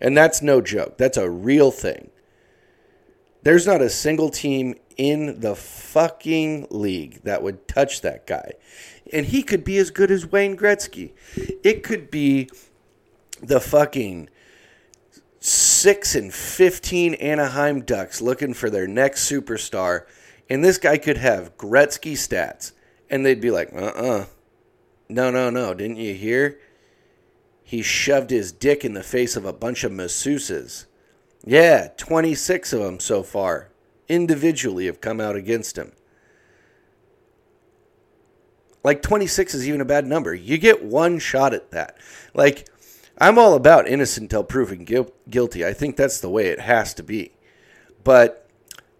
And 0.01 0.17
that's 0.17 0.41
no 0.41 0.63
joke. 0.63 0.97
That's 0.97 1.19
a 1.19 1.29
real 1.29 1.71
thing. 1.71 2.11
There's 3.43 3.67
not 3.67 3.83
a 3.83 3.91
single 3.91 4.31
team 4.31 4.75
in 4.97 5.41
the 5.41 5.55
fucking 5.55 6.69
league 6.71 7.23
that 7.25 7.43
would 7.43 7.69
touch 7.69 8.01
that 8.01 8.27
guy. 8.27 8.53
And 9.13 9.27
he 9.27 9.43
could 9.43 9.65
be 9.65 9.79
as 9.79 9.91
good 9.91 10.11
as 10.11 10.27
Wayne 10.27 10.57
Gretzky. 10.57 11.13
It 11.65 11.83
could 11.83 12.11
be 12.11 12.51
the 13.43 13.61
fucking 13.61 14.29
6 15.41 16.15
and 16.15 16.35
15 16.35 17.15
Anaheim 17.15 17.83
Ducks 17.83 18.21
looking 18.21 18.55
for 18.55 18.71
their 18.71 18.87
next 18.87 19.31
superstar. 19.31 20.07
And 20.51 20.65
this 20.65 20.79
guy 20.79 20.99
could 20.99 21.19
have 21.19 21.57
Gretzky 21.57 22.13
stats. 22.13 22.73
And 23.11 23.25
they'd 23.25 23.41
be 23.41 23.51
like, 23.51 23.73
uh 23.73 23.93
uh 23.95 24.27
No, 25.09 25.31
no, 25.31 25.51
no. 25.51 25.75
Didn't 25.75 25.97
you 25.97 26.15
hear? 26.15 26.59
He 27.63 27.83
shoved 27.83 28.31
his 28.31 28.51
dick 28.51 28.85
in 28.85 28.95
the 28.95 29.03
face 29.03 29.37
of 29.37 29.45
a 29.45 29.53
bunch 29.53 29.85
of 29.85 29.93
masseuses. 29.93 30.87
Yeah, 31.45 31.89
26 31.97 32.73
of 32.73 32.81
them 32.81 32.99
so 32.99 33.23
far, 33.23 33.71
individually, 34.09 34.87
have 34.87 35.01
come 35.01 35.21
out 35.21 35.37
against 35.37 35.77
him. 35.77 35.93
Like 38.85 39.03
26 39.03 39.55
is 39.55 39.69
even 39.69 39.81
a 39.81 39.85
bad 39.85 40.07
number. 40.07 40.35
You 40.35 40.59
get 40.59 40.85
one 40.85 41.19
shot 41.19 41.53
at 41.53 41.71
that. 41.73 41.99
Like, 42.35 42.69
I'm 43.19 43.39
all 43.39 43.55
about 43.55 43.89
innocent 43.89 44.25
until 44.25 44.45
proven 44.45 44.87
guil- 44.87 45.13
guilty. 45.29 45.67
I 45.67 45.73
think 45.73 45.97
that's 45.97 46.21
the 46.21 46.31
way 46.31 46.47
it 46.47 46.61
has 46.61 46.95
to 46.95 47.03
be. 47.03 47.33
But 48.05 48.49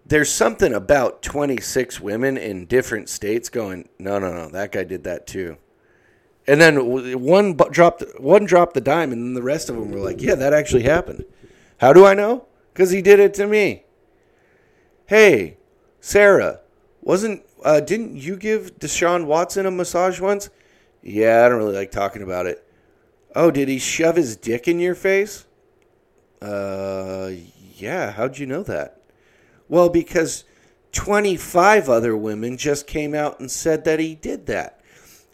there's 0.05 0.31
something 0.31 0.73
about 0.73 1.21
26 1.21 1.99
women 2.01 2.37
in 2.37 2.65
different 2.65 3.09
states 3.09 3.47
going, 3.49 3.87
no, 3.97 4.19
no, 4.19 4.33
no, 4.33 4.49
that 4.49 4.71
guy 4.71 4.83
did 4.83 5.03
that 5.05 5.25
too. 5.25 5.57
And 6.47 6.59
then 6.59 7.21
one 7.21 7.53
dropped 7.53 8.03
one 8.17 8.45
dropped 8.45 8.73
the 8.73 8.81
dime, 8.81 9.11
and 9.11 9.21
then 9.21 9.33
the 9.35 9.43
rest 9.43 9.69
of 9.69 9.75
them 9.75 9.91
were 9.91 9.99
like, 9.99 10.19
"Yeah, 10.19 10.33
that 10.33 10.51
actually 10.51 10.81
happened." 10.81 11.25
How 11.77 11.93
do 11.93 12.07
I 12.07 12.15
know? 12.15 12.47
Because 12.73 12.89
he 12.89 13.03
did 13.03 13.19
it 13.19 13.35
to 13.35 13.45
me. 13.45 13.83
Hey, 15.05 15.57
Sarah, 16.01 16.61
wasn't 17.01 17.43
uh, 17.63 17.79
didn't 17.79 18.15
you 18.15 18.35
give 18.35 18.79
Deshaun 18.79 19.25
Watson 19.25 19.65
a 19.65 19.71
massage 19.71 20.19
once? 20.19 20.49
Yeah, 21.01 21.45
I 21.45 21.49
don't 21.49 21.57
really 21.59 21.75
like 21.75 21.91
talking 21.91 22.21
about 22.21 22.45
it. 22.45 22.65
Oh, 23.35 23.51
did 23.51 23.67
he 23.67 23.79
shove 23.79 24.15
his 24.15 24.35
dick 24.35 24.67
in 24.67 24.79
your 24.79 24.95
face? 24.95 25.45
Uh, 26.41 27.31
yeah. 27.75 28.11
How'd 28.11 28.37
you 28.37 28.45
know 28.45 28.63
that? 28.63 29.01
Well, 29.67 29.89
because 29.89 30.45
25 30.91 31.89
other 31.89 32.17
women 32.17 32.57
just 32.57 32.87
came 32.87 33.13
out 33.13 33.39
and 33.39 33.51
said 33.51 33.85
that 33.85 33.99
he 33.99 34.15
did 34.15 34.47
that. 34.47 34.81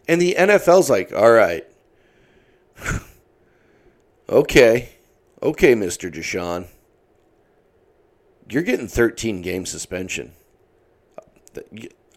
And 0.06 0.20
the 0.20 0.36
NFL's 0.38 0.90
like, 0.90 1.12
all 1.12 1.32
right. 1.32 1.66
okay. 4.28 4.90
Okay, 5.42 5.74
Mr. 5.74 6.12
Deshaun. 6.12 6.66
You're 8.48 8.62
getting 8.62 8.88
13 8.88 9.42
game 9.42 9.66
suspension. 9.66 10.32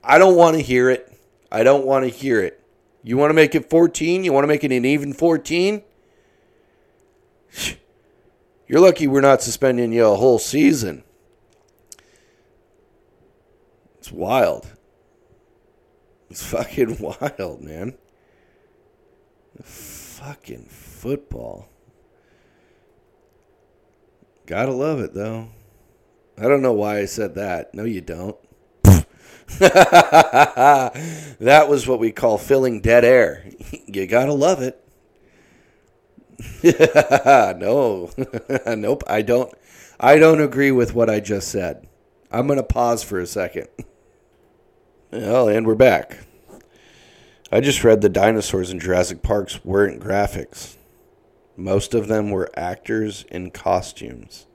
I 0.03 0.17
don't 0.17 0.35
want 0.35 0.55
to 0.55 0.61
hear 0.61 0.89
it. 0.89 1.13
I 1.51 1.63
don't 1.63 1.85
want 1.85 2.05
to 2.05 2.09
hear 2.09 2.41
it. 2.41 2.63
You 3.03 3.17
want 3.17 3.29
to 3.29 3.35
make 3.35 3.55
it 3.55 3.69
14? 3.69 4.23
You 4.23 4.33
want 4.33 4.43
to 4.43 4.47
make 4.47 4.63
it 4.63 4.71
an 4.71 4.85
even 4.85 5.13
14? 5.13 5.81
You're 8.67 8.79
lucky 8.79 9.07
we're 9.07 9.21
not 9.21 9.41
suspending 9.41 9.91
you 9.91 10.05
a 10.05 10.15
whole 10.15 10.37
season. 10.39 11.03
It's 13.97 14.11
wild. 14.11 14.67
It's 16.29 16.43
fucking 16.43 16.99
wild, 17.19 17.61
man. 17.61 17.95
Fucking 19.63 20.65
football. 20.65 21.69
Gotta 24.45 24.71
love 24.71 24.99
it, 24.99 25.13
though. 25.13 25.49
I 26.37 26.43
don't 26.43 26.61
know 26.61 26.73
why 26.73 26.99
I 26.99 27.05
said 27.05 27.35
that. 27.35 27.73
No, 27.73 27.83
you 27.83 28.01
don't. 28.01 28.37
that 31.39 31.65
was 31.67 31.87
what 31.87 31.99
we 31.99 32.11
call 32.11 32.37
filling 32.37 32.81
dead 32.81 33.03
air. 33.03 33.45
you 33.87 34.05
gotta 34.07 34.33
love 34.33 34.61
it. 34.61 34.83
no, 37.59 38.11
nope. 38.75 39.03
I 39.07 39.21
don't. 39.21 39.53
I 39.99 40.17
don't 40.17 40.39
agree 40.39 40.71
with 40.71 40.93
what 40.93 41.09
I 41.09 41.19
just 41.19 41.49
said. 41.49 41.87
I'm 42.31 42.47
gonna 42.47 42.63
pause 42.63 43.03
for 43.03 43.19
a 43.19 43.27
second. 43.27 43.67
Well, 45.11 45.49
and 45.49 45.65
we're 45.65 45.75
back. 45.75 46.19
I 47.51 47.59
just 47.61 47.83
read 47.83 48.01
the 48.01 48.09
dinosaurs 48.09 48.69
in 48.69 48.79
Jurassic 48.79 49.23
Parks 49.23 49.65
weren't 49.65 50.01
graphics. 50.01 50.75
Most 51.57 51.93
of 51.93 52.07
them 52.07 52.29
were 52.29 52.51
actors 52.55 53.25
in 53.31 53.51
costumes. 53.51 54.45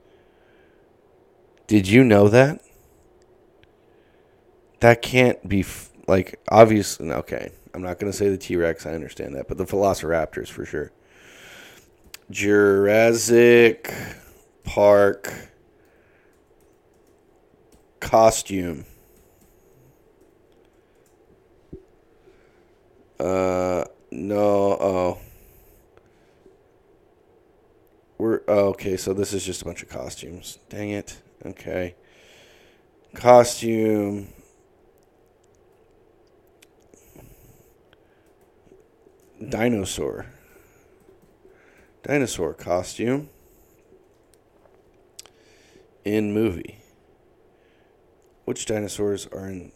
Did 1.67 1.87
you 1.87 2.03
know 2.03 2.29
that? 2.29 2.61
That 4.85 5.01
can't 5.01 5.49
be 5.49 5.61
f- 5.61 5.89
like 6.07 6.39
obviously. 6.47 7.11
Okay, 7.11 7.49
I'm 7.73 7.81
not 7.81 7.97
going 7.97 8.11
to 8.11 8.15
say 8.15 8.29
the 8.29 8.37
T 8.37 8.55
Rex. 8.55 8.85
I 8.85 8.93
understand 8.93 9.33
that, 9.33 9.47
but 9.47 9.57
the 9.57 9.65
Velociraptors 9.65 10.47
for 10.47 10.63
sure. 10.63 10.91
Jurassic 12.29 13.91
Park 14.63 15.33
costume. 17.99 18.85
Uh, 23.19 23.85
no. 24.11 24.77
Oh. 24.79 25.17
We're 28.19 28.41
oh, 28.47 28.67
okay. 28.67 28.97
So 28.97 29.13
this 29.15 29.33
is 29.33 29.43
just 29.43 29.63
a 29.63 29.65
bunch 29.65 29.81
of 29.81 29.89
costumes. 29.89 30.59
Dang 30.69 30.91
it. 30.91 31.23
Okay. 31.43 31.95
Costume. 33.15 34.27
Dinosaur. 39.49 40.27
Dinosaur 42.03 42.53
costume. 42.53 43.29
In 46.03 46.33
movie. 46.33 46.79
Which 48.45 48.65
dinosaurs 48.65 49.27
are 49.27 49.47
in 49.47 49.71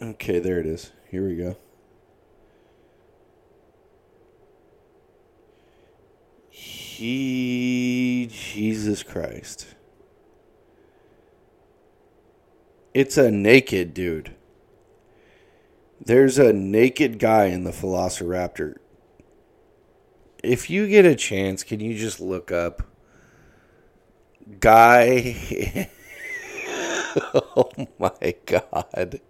Okay, 0.00 0.38
there 0.40 0.60
it 0.60 0.66
is. 0.66 0.92
Here 1.10 1.26
we 1.26 1.36
go. 1.36 1.56
He, 6.50 8.28
Jesus 8.30 9.02
Christ. 9.02 9.74
It's 12.96 13.18
a 13.18 13.30
naked 13.30 13.92
dude. 13.92 14.34
There's 16.02 16.38
a 16.38 16.54
naked 16.54 17.18
guy 17.18 17.44
in 17.44 17.64
the 17.64 17.70
Velociraptor. 17.70 18.76
If 20.42 20.70
you 20.70 20.88
get 20.88 21.04
a 21.04 21.14
chance, 21.14 21.62
can 21.62 21.78
you 21.80 21.94
just 21.94 22.20
look 22.20 22.50
up 22.50 22.84
guy? 24.60 25.90
oh 27.34 27.70
my 27.98 28.34
god 28.46 29.20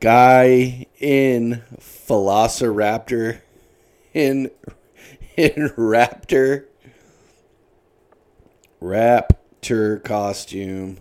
guy 0.00 0.86
in 0.98 1.62
Velociraptor 1.78 3.42
in 4.12 4.50
in 5.36 5.68
Raptor 5.76 6.64
Raptor 8.82 10.02
costume 10.02 10.98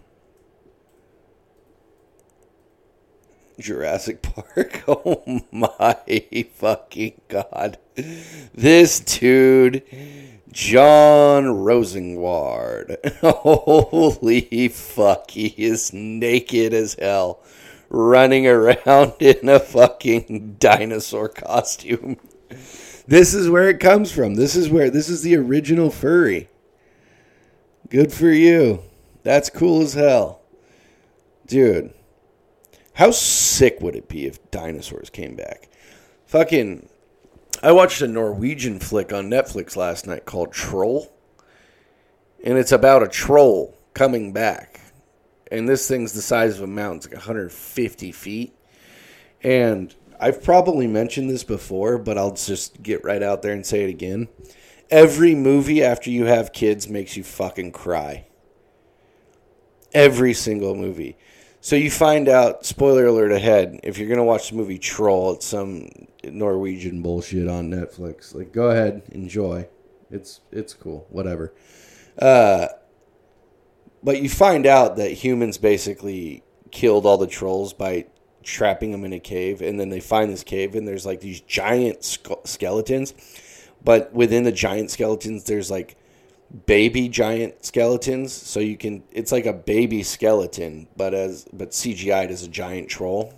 Jurassic 3.59 4.21
Park. 4.21 4.83
Oh 4.87 5.41
my 5.51 5.95
fucking 6.53 7.21
god. 7.27 7.77
This 8.53 8.99
dude 8.99 9.83
John 10.51 11.47
Rosengrant. 11.47 12.97
Holy 13.21 14.67
fuck, 14.69 15.31
he 15.31 15.47
is 15.57 15.91
naked 15.91 16.73
as 16.73 16.93
hell 16.93 17.41
running 17.89 18.47
around 18.47 19.13
in 19.19 19.49
a 19.49 19.59
fucking 19.59 20.55
dinosaur 20.59 21.29
costume. 21.29 22.17
This 23.07 23.33
is 23.33 23.49
where 23.49 23.69
it 23.69 23.79
comes 23.79 24.11
from. 24.11 24.35
This 24.35 24.55
is 24.55 24.69
where 24.69 24.89
this 24.89 25.09
is 25.09 25.21
the 25.21 25.35
original 25.35 25.91
furry. 25.91 26.49
Good 27.89 28.11
for 28.11 28.29
you. 28.29 28.81
That's 29.23 29.49
cool 29.49 29.81
as 29.81 29.93
hell. 29.93 30.41
Dude. 31.45 31.93
How 32.95 33.11
sick 33.11 33.79
would 33.81 33.95
it 33.95 34.09
be 34.09 34.25
if 34.25 34.51
dinosaurs 34.51 35.09
came 35.09 35.35
back? 35.35 35.69
Fucking 36.25 36.89
I 37.63 37.71
watched 37.71 38.01
a 38.01 38.07
Norwegian 38.07 38.79
flick 38.79 39.13
on 39.13 39.29
Netflix 39.29 39.75
last 39.75 40.07
night 40.07 40.25
called 40.25 40.51
Troll. 40.51 41.11
And 42.43 42.57
it's 42.57 42.71
about 42.71 43.01
a 43.01 43.07
troll 43.07 43.77
coming 43.93 44.33
back 44.33 44.81
and 45.51 45.69
this 45.69 45.87
thing's 45.87 46.13
the 46.13 46.21
size 46.21 46.57
of 46.57 46.63
a 46.63 46.67
mountain. 46.67 46.97
It's 46.97 47.05
like 47.07 47.15
150 47.15 48.11
feet. 48.11 48.55
And 49.43 49.93
I've 50.19 50.43
probably 50.43 50.87
mentioned 50.87 51.29
this 51.29 51.43
before, 51.43 51.97
but 51.97 52.17
I'll 52.17 52.33
just 52.33 52.81
get 52.81 53.03
right 53.03 53.21
out 53.21 53.41
there 53.41 53.53
and 53.53 53.65
say 53.65 53.83
it 53.83 53.89
again. 53.89 54.27
Every 54.89 55.35
movie 55.35 55.83
after 55.83 56.09
you 56.09 56.25
have 56.25 56.53
kids 56.53 56.87
makes 56.87 57.15
you 57.15 57.23
fucking 57.23 57.71
cry. 57.71 58.25
Every 59.93 60.33
single 60.33 60.75
movie. 60.75 61.17
So 61.65 61.75
you 61.75 61.89
find 61.89 62.29
out, 62.29 62.63
spoiler 62.63 63.07
alert 63.07 63.31
ahead, 63.31 63.79
if 63.81 63.97
you're 63.97 64.07
going 64.07 64.19
to 64.19 64.23
watch 64.23 64.51
the 64.51 64.55
movie 64.55 64.77
Troll, 64.77 65.33
it's 65.33 65.47
some 65.47 65.89
Norwegian 66.23 67.01
bullshit 67.01 67.47
on 67.47 67.71
Netflix. 67.71 68.35
Like, 68.35 68.51
go 68.53 68.69
ahead, 68.69 69.01
enjoy. 69.13 69.67
It's 70.11 70.41
it's 70.51 70.75
cool, 70.75 71.07
whatever. 71.09 71.55
Uh, 72.19 72.67
but 74.03 74.21
you 74.21 74.29
find 74.29 74.67
out 74.67 74.97
that 74.97 75.09
humans 75.13 75.57
basically 75.57 76.43
killed 76.69 77.03
all 77.03 77.17
the 77.17 77.25
trolls 77.25 77.73
by 77.73 78.05
trapping 78.43 78.91
them 78.91 79.03
in 79.03 79.11
a 79.11 79.19
cave, 79.19 79.63
and 79.63 79.79
then 79.79 79.89
they 79.89 79.99
find 79.99 80.31
this 80.31 80.43
cave, 80.43 80.75
and 80.75 80.87
there's 80.87 81.07
like 81.07 81.21
these 81.21 81.41
giant 81.41 82.03
sk- 82.03 82.45
skeletons. 82.45 83.15
But 83.83 84.13
within 84.13 84.43
the 84.43 84.51
giant 84.51 84.91
skeletons, 84.91 85.45
there's 85.45 85.71
like 85.71 85.97
baby 86.65 87.09
giant 87.09 87.65
skeletons. 87.65 88.33
So 88.33 88.59
you 88.59 88.77
can, 88.77 89.03
it's 89.11 89.31
like 89.31 89.45
a 89.45 89.53
baby 89.53 90.03
skeleton, 90.03 90.87
but 90.95 91.13
as 91.13 91.45
but 91.51 91.71
CGI'd 91.71 92.31
as 92.31 92.43
a 92.43 92.47
giant 92.47 92.89
troll. 92.89 93.33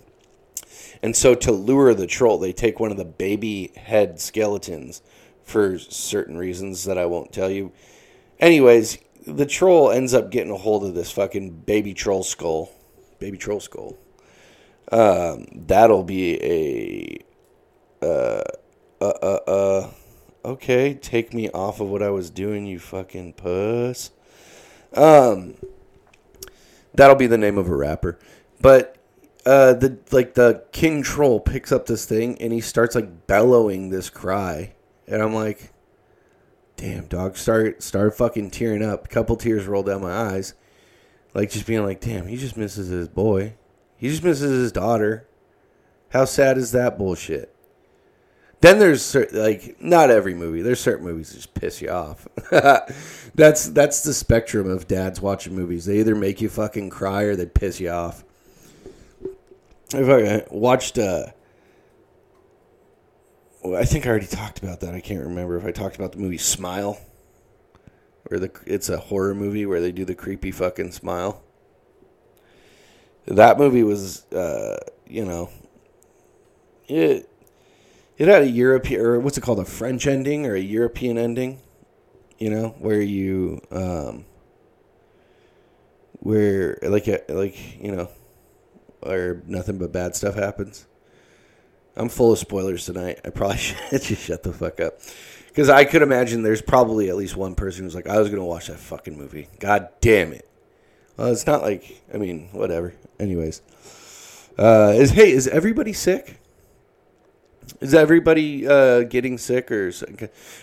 And 1.02 1.16
so 1.16 1.34
to 1.34 1.52
lure 1.52 1.94
the 1.94 2.06
troll, 2.06 2.38
they 2.38 2.52
take 2.52 2.80
one 2.80 2.90
of 2.90 2.96
the 2.96 3.04
baby 3.04 3.72
head 3.76 4.20
skeletons 4.20 5.02
for 5.44 5.78
certain 5.78 6.36
reasons 6.36 6.84
that 6.84 6.98
I 6.98 7.06
won't 7.06 7.32
tell 7.32 7.50
you. 7.50 7.72
Anyways, 8.40 8.98
the 9.26 9.46
troll 9.46 9.90
ends 9.90 10.14
up 10.14 10.30
getting 10.30 10.52
a 10.52 10.56
hold 10.56 10.84
of 10.84 10.94
this 10.94 11.10
fucking 11.10 11.60
baby 11.60 11.94
troll 11.94 12.22
skull, 12.22 12.70
baby 13.18 13.38
troll 13.38 13.60
skull. 13.60 13.96
Um, 14.90 15.46
that'll 15.52 16.04
be 16.04 17.24
a 18.02 18.06
uh, 18.06 18.42
uh, 19.00 19.04
uh, 19.22 19.38
uh, 19.46 19.90
okay. 20.48 20.94
Take 20.94 21.32
me 21.32 21.50
off 21.50 21.80
of 21.80 21.88
what 21.88 22.02
I 22.02 22.10
was 22.10 22.30
doing, 22.30 22.66
you 22.66 22.78
fucking 22.78 23.34
puss. 23.34 24.10
Um, 24.94 25.54
that'll 26.94 27.16
be 27.16 27.26
the 27.26 27.38
name 27.38 27.58
of 27.58 27.68
a 27.68 27.76
rapper, 27.76 28.18
but 28.60 28.96
uh, 29.44 29.74
the 29.74 29.98
like 30.10 30.34
the 30.34 30.64
king 30.72 31.02
troll 31.02 31.40
picks 31.40 31.72
up 31.72 31.86
this 31.86 32.04
thing 32.04 32.40
and 32.40 32.52
he 32.52 32.60
starts 32.60 32.94
like 32.94 33.26
bellowing 33.26 33.90
this 33.90 34.10
cry, 34.10 34.74
and 35.06 35.22
I'm 35.22 35.34
like 35.34 35.72
damn 36.76 37.06
dog 37.06 37.36
start 37.36 37.82
start 37.82 38.16
fucking 38.16 38.50
tearing 38.50 38.82
up. 38.82 39.04
A 39.04 39.08
couple 39.08 39.36
tears 39.36 39.66
rolled 39.66 39.86
down 39.86 40.02
my 40.02 40.12
eyes. 40.12 40.54
Like 41.34 41.50
just 41.50 41.66
being 41.66 41.84
like 41.84 42.00
damn 42.00 42.26
he 42.26 42.36
just 42.36 42.56
misses 42.56 42.88
his 42.88 43.08
boy. 43.08 43.54
He 43.96 44.08
just 44.08 44.24
misses 44.24 44.50
his 44.50 44.72
daughter. 44.72 45.26
How 46.10 46.24
sad 46.24 46.56
is 46.56 46.72
that 46.72 46.96
bullshit 46.96 47.54
then 48.60 48.78
there's 48.78 49.14
like 49.32 49.76
not 49.80 50.10
every 50.10 50.34
movie 50.34 50.62
there's 50.62 50.80
certain 50.80 51.04
movies 51.04 51.30
that 51.30 51.36
just 51.36 51.54
piss 51.54 51.80
you 51.80 51.88
off 51.90 52.26
that's 53.34 53.68
that's 53.70 54.02
the 54.02 54.14
spectrum 54.14 54.68
of 54.68 54.88
dads 54.88 55.20
watching 55.20 55.54
movies 55.54 55.84
they 55.86 56.00
either 56.00 56.14
make 56.14 56.40
you 56.40 56.48
fucking 56.48 56.90
cry 56.90 57.22
or 57.22 57.36
they 57.36 57.46
piss 57.46 57.80
you 57.80 57.90
off 57.90 58.24
i 59.94 60.44
watched 60.50 60.98
uh 60.98 61.26
I 63.64 63.84
think 63.84 64.06
I 64.06 64.10
already 64.10 64.26
talked 64.26 64.62
about 64.62 64.80
that. 64.80 64.94
I 64.94 65.00
can't 65.00 65.24
remember 65.24 65.56
if 65.56 65.64
I 65.64 65.72
talked 65.72 65.96
about 65.96 66.12
the 66.12 66.18
movie 66.18 66.38
Smile, 66.38 66.98
where 68.24 68.38
the 68.38 68.50
it's 68.66 68.88
a 68.88 68.98
horror 68.98 69.34
movie 69.34 69.66
where 69.66 69.80
they 69.80 69.92
do 69.92 70.04
the 70.04 70.14
creepy 70.14 70.50
fucking 70.50 70.92
smile. 70.92 71.42
That 73.26 73.58
movie 73.58 73.82
was, 73.82 74.24
uh, 74.32 74.78
you 75.06 75.24
know, 75.24 75.50
it 76.86 77.27
it 78.18 78.28
had 78.28 78.42
a 78.42 78.50
European 78.50 79.00
or 79.00 79.20
what's 79.20 79.38
it 79.38 79.42
called, 79.42 79.60
a 79.60 79.64
French 79.64 80.06
ending 80.06 80.46
or 80.46 80.54
a 80.54 80.60
European 80.60 81.18
ending. 81.18 81.60
you 82.38 82.50
know, 82.50 82.74
where 82.78 83.00
you 83.00 83.60
um 83.70 84.24
where 86.20 86.78
like 86.82 87.08
uh, 87.08 87.18
like, 87.28 87.82
you 87.82 87.92
know, 87.92 88.08
where 89.00 89.42
nothing 89.46 89.78
but 89.78 89.92
bad 89.92 90.16
stuff 90.16 90.34
happens. 90.34 90.86
I'm 91.96 92.08
full 92.08 92.32
of 92.32 92.38
spoilers 92.38 92.84
tonight. 92.86 93.20
I 93.24 93.30
probably 93.30 93.56
should 93.58 94.02
just 94.02 94.22
shut 94.24 94.42
the 94.42 94.52
fuck 94.52 94.80
up. 94.80 95.00
Because 95.48 95.68
I 95.68 95.84
could 95.84 96.02
imagine 96.02 96.42
there's 96.42 96.62
probably 96.62 97.08
at 97.08 97.16
least 97.16 97.36
one 97.36 97.56
person 97.56 97.84
who's 97.84 97.94
like, 97.94 98.06
I 98.08 98.18
was 98.20 98.28
going 98.28 98.40
to 98.40 98.46
watch 98.46 98.68
that 98.68 98.78
fucking 98.78 99.16
movie. 99.18 99.48
God 99.58 99.88
damn 100.00 100.32
it. 100.32 100.48
Well, 101.16 101.32
it's 101.32 101.46
not 101.46 101.62
like, 101.62 102.00
I 102.14 102.18
mean, 102.18 102.48
whatever. 102.52 102.94
Anyways. 103.18 103.60
Uh, 104.56 104.92
is 104.94 105.10
Hey, 105.10 105.32
is 105.32 105.48
everybody 105.48 105.92
sick? 105.92 106.38
Is 107.80 107.94
everybody 107.94 108.66
uh, 108.66 109.02
getting 109.02 109.38
sick 109.38 109.70
or? 109.70 109.92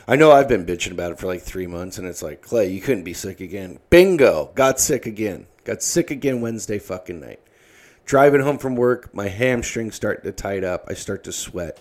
I 0.07 0.15
know 0.15 0.31
I've 0.31 0.47
been 0.47 0.65
bitching 0.65 0.91
about 0.91 1.11
it 1.11 1.19
for 1.19 1.27
like 1.27 1.41
three 1.41 1.67
months, 1.67 1.97
and 1.97 2.07
it's 2.07 2.21
like 2.21 2.41
Clay, 2.41 2.69
you 2.69 2.81
couldn't 2.81 3.03
be 3.03 3.13
sick 3.13 3.39
again. 3.39 3.79
Bingo, 3.89 4.51
got 4.55 4.79
sick 4.79 5.05
again. 5.05 5.47
Got 5.63 5.81
sick 5.81 6.11
again 6.11 6.41
Wednesday 6.41 6.79
fucking 6.79 7.19
night. 7.19 7.39
Driving 8.05 8.41
home 8.41 8.59
from 8.59 8.75
work, 8.75 9.13
my 9.13 9.29
hamstrings 9.29 9.95
start 9.95 10.23
to 10.23 10.31
tight 10.31 10.63
up. 10.63 10.85
I 10.87 10.93
start 10.93 11.23
to 11.23 11.31
sweat. 11.31 11.79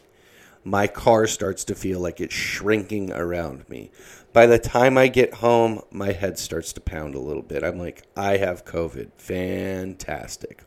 My 0.65 0.87
car 0.87 1.27
starts 1.27 1.65
to 1.65 1.75
feel 1.75 2.01
like 2.01 2.21
it's 2.21 2.35
shrinking 2.35 3.13
around 3.13 3.69
me. 3.69 3.91
By 4.33 4.47
the 4.47 4.59
time 4.59 4.97
I 4.97 5.09
get 5.09 5.35
home, 5.35 5.83
my 5.91 6.13
head 6.13 6.39
starts 6.39 6.73
to 6.73 6.81
pound 6.81 7.15
a 7.15 7.21
little 7.21 7.43
bit. 7.43 7.63
I'm 7.63 7.79
like, 7.79 8.05
I 8.17 8.39
have 8.39 8.65
COVID. 8.65 9.11
Fantastic. 9.19 10.65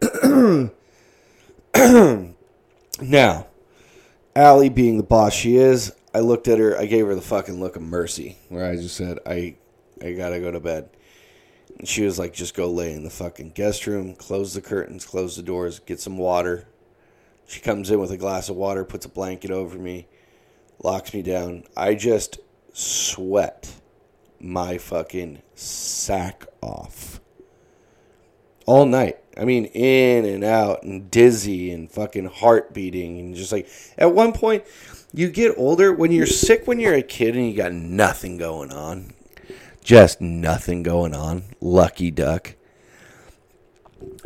now, 3.02 3.46
Allie 4.34 4.68
being 4.68 4.96
the 4.96 5.02
boss 5.02 5.32
she 5.32 5.56
is, 5.56 5.92
I 6.14 6.20
looked 6.20 6.48
at 6.48 6.58
her, 6.58 6.76
I 6.78 6.86
gave 6.86 7.06
her 7.06 7.14
the 7.14 7.20
fucking 7.20 7.60
look 7.60 7.76
of 7.76 7.82
mercy, 7.82 8.36
where 8.48 8.64
I 8.64 8.76
just 8.76 8.96
said, 8.96 9.18
I 9.26 9.56
I 10.02 10.12
gotta 10.12 10.40
go 10.40 10.50
to 10.50 10.60
bed. 10.60 10.88
And 11.78 11.88
she 11.88 12.04
was 12.04 12.18
like, 12.18 12.32
just 12.32 12.54
go 12.54 12.70
lay 12.70 12.92
in 12.92 13.04
the 13.04 13.10
fucking 13.10 13.52
guest 13.52 13.86
room, 13.86 14.14
close 14.14 14.54
the 14.54 14.60
curtains, 14.60 15.04
close 15.04 15.36
the 15.36 15.42
doors, 15.42 15.78
get 15.78 16.00
some 16.00 16.18
water. 16.18 16.66
She 17.46 17.60
comes 17.60 17.90
in 17.90 17.98
with 17.98 18.10
a 18.10 18.16
glass 18.16 18.48
of 18.48 18.56
water, 18.56 18.84
puts 18.84 19.06
a 19.06 19.08
blanket 19.08 19.50
over 19.50 19.78
me, 19.78 20.06
locks 20.82 21.12
me 21.12 21.22
down. 21.22 21.64
I 21.76 21.94
just 21.94 22.38
sweat 22.72 23.74
my 24.38 24.78
fucking 24.78 25.42
sack 25.54 26.46
off 26.62 27.20
all 28.66 28.86
night. 28.86 29.18
I 29.40 29.44
mean, 29.44 29.64
in 29.66 30.26
and 30.26 30.44
out 30.44 30.82
and 30.82 31.10
dizzy 31.10 31.72
and 31.72 31.90
fucking 31.90 32.26
heart 32.26 32.74
beating 32.74 33.18
and 33.18 33.34
just 33.34 33.52
like 33.52 33.68
at 33.96 34.14
one 34.14 34.32
point 34.32 34.64
you 35.12 35.30
get 35.30 35.54
older 35.56 35.92
when 35.92 36.12
you're 36.12 36.26
sick 36.26 36.66
when 36.66 36.78
you're 36.78 36.94
a 36.94 37.02
kid 37.02 37.34
and 37.36 37.48
you 37.48 37.56
got 37.56 37.72
nothing 37.72 38.36
going 38.36 38.70
on 38.70 39.14
just 39.82 40.20
nothing 40.20 40.82
going 40.82 41.14
on. 41.14 41.44
Lucky 41.60 42.10
duck. 42.10 42.54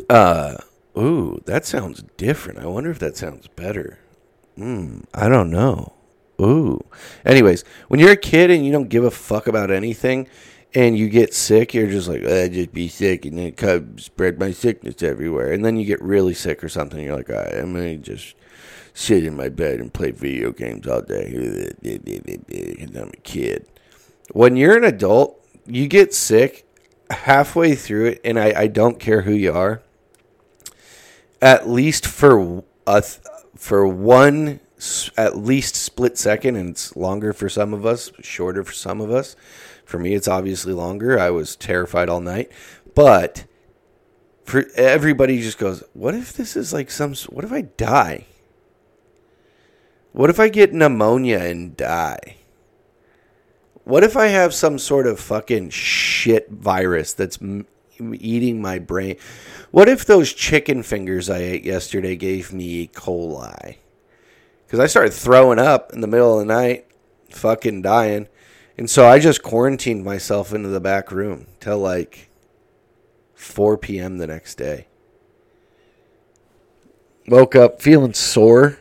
Uh, 0.09 0.57
ooh, 0.97 1.41
that 1.45 1.65
sounds 1.65 2.03
different. 2.17 2.59
I 2.59 2.67
wonder 2.67 2.91
if 2.91 2.99
that 2.99 3.17
sounds 3.17 3.47
better. 3.47 3.99
Hmm, 4.55 5.01
I 5.13 5.29
don't 5.29 5.49
know. 5.49 5.93
Ooh. 6.41 6.83
Anyways, 7.25 7.63
when 7.87 7.99
you're 7.99 8.11
a 8.11 8.17
kid 8.17 8.51
and 8.51 8.65
you 8.65 8.71
don't 8.71 8.89
give 8.89 9.03
a 9.03 9.11
fuck 9.11 9.47
about 9.47 9.71
anything 9.71 10.27
and 10.75 10.97
you 10.97 11.07
get 11.07 11.33
sick, 11.33 11.73
you're 11.73 11.89
just 11.89 12.09
like, 12.09 12.25
I 12.25 12.49
just 12.49 12.73
be 12.73 12.89
sick 12.89 13.25
and 13.25 13.37
then 13.37 13.97
spread 13.97 14.37
my 14.37 14.51
sickness 14.51 15.01
everywhere. 15.01 15.53
And 15.53 15.63
then 15.63 15.77
you 15.77 15.85
get 15.85 16.01
really 16.01 16.33
sick 16.33 16.61
or 16.63 16.69
something. 16.69 17.01
You're 17.01 17.15
like, 17.15 17.29
right, 17.29 17.55
I'm 17.55 17.73
to 17.73 17.97
just 17.97 18.35
sit 18.93 19.23
in 19.25 19.37
my 19.37 19.47
bed 19.47 19.79
and 19.79 19.93
play 19.93 20.11
video 20.11 20.51
games 20.51 20.85
all 20.85 21.01
day 21.01 21.71
I'm 22.97 23.09
a 23.09 23.21
kid. 23.23 23.67
When 24.33 24.57
you're 24.57 24.77
an 24.77 24.83
adult, 24.83 25.41
you 25.65 25.87
get 25.87 26.13
sick 26.13 26.67
halfway 27.09 27.75
through 27.75 28.07
it, 28.07 28.21
and 28.25 28.37
I, 28.37 28.61
I 28.61 28.67
don't 28.67 28.99
care 28.99 29.21
who 29.21 29.33
you 29.33 29.53
are. 29.53 29.81
At 31.41 31.69
least 31.69 32.05
for 32.05 32.63
a 32.87 33.03
for 33.55 33.87
one 33.87 34.59
at 35.17 35.37
least 35.37 35.75
split 35.75 36.17
second, 36.17 36.55
and 36.55 36.69
it's 36.71 36.95
longer 36.95 37.33
for 37.33 37.49
some 37.49 37.73
of 37.73 37.85
us, 37.85 38.11
shorter 38.21 38.63
for 38.63 38.73
some 38.73 38.99
of 39.01 39.11
us. 39.11 39.35
For 39.85 39.99
me, 39.99 40.15
it's 40.15 40.27
obviously 40.27 40.73
longer. 40.73 41.19
I 41.19 41.29
was 41.29 41.55
terrified 41.55 42.09
all 42.09 42.21
night, 42.21 42.51
but 42.95 43.45
for 44.43 44.65
everybody, 44.75 45.41
just 45.41 45.57
goes, 45.57 45.83
"What 45.93 46.15
if 46.15 46.33
this 46.33 46.55
is 46.55 46.73
like 46.73 46.91
some? 46.91 47.13
What 47.29 47.45
if 47.45 47.51
I 47.51 47.61
die? 47.61 48.25
What 50.11 50.29
if 50.29 50.39
I 50.39 50.49
get 50.49 50.73
pneumonia 50.73 51.39
and 51.39 51.77
die?" 51.77 52.37
What 53.85 54.03
if 54.03 54.17
I 54.17 54.27
have 54.27 54.51
some 54.51 54.79
sort 54.79 55.05
of 55.05 55.19
fucking 55.19 55.69
shit 55.69 56.49
virus 56.49 57.13
that's 57.13 57.39
m- 57.39 57.67
eating 57.99 58.59
my 58.59 58.79
brain? 58.79 59.17
What 59.69 59.87
if 59.87 60.05
those 60.05 60.33
chicken 60.33 60.81
fingers 60.81 61.29
I 61.29 61.37
ate 61.37 61.63
yesterday 61.63 62.15
gave 62.15 62.51
me 62.51 62.63
E. 62.63 62.89
coli? 62.91 63.75
Because 64.65 64.79
I 64.79 64.87
started 64.87 65.13
throwing 65.13 65.59
up 65.59 65.93
in 65.93 66.01
the 66.01 66.07
middle 66.07 66.39
of 66.39 66.47
the 66.47 66.51
night, 66.51 66.87
fucking 67.29 67.83
dying. 67.83 68.27
And 68.77 68.89
so 68.89 69.07
I 69.07 69.19
just 69.19 69.41
quarantined 69.41 70.03
myself 70.03 70.53
into 70.53 70.69
the 70.69 70.79
back 70.79 71.11
room 71.11 71.47
till 71.59 71.79
like 71.79 72.29
4 73.33 73.77
p.m. 73.77 74.17
the 74.17 74.27
next 74.27 74.55
day. 74.55 74.87
Woke 77.27 77.55
up 77.55 77.81
feeling 77.81 78.13
sore 78.13 78.77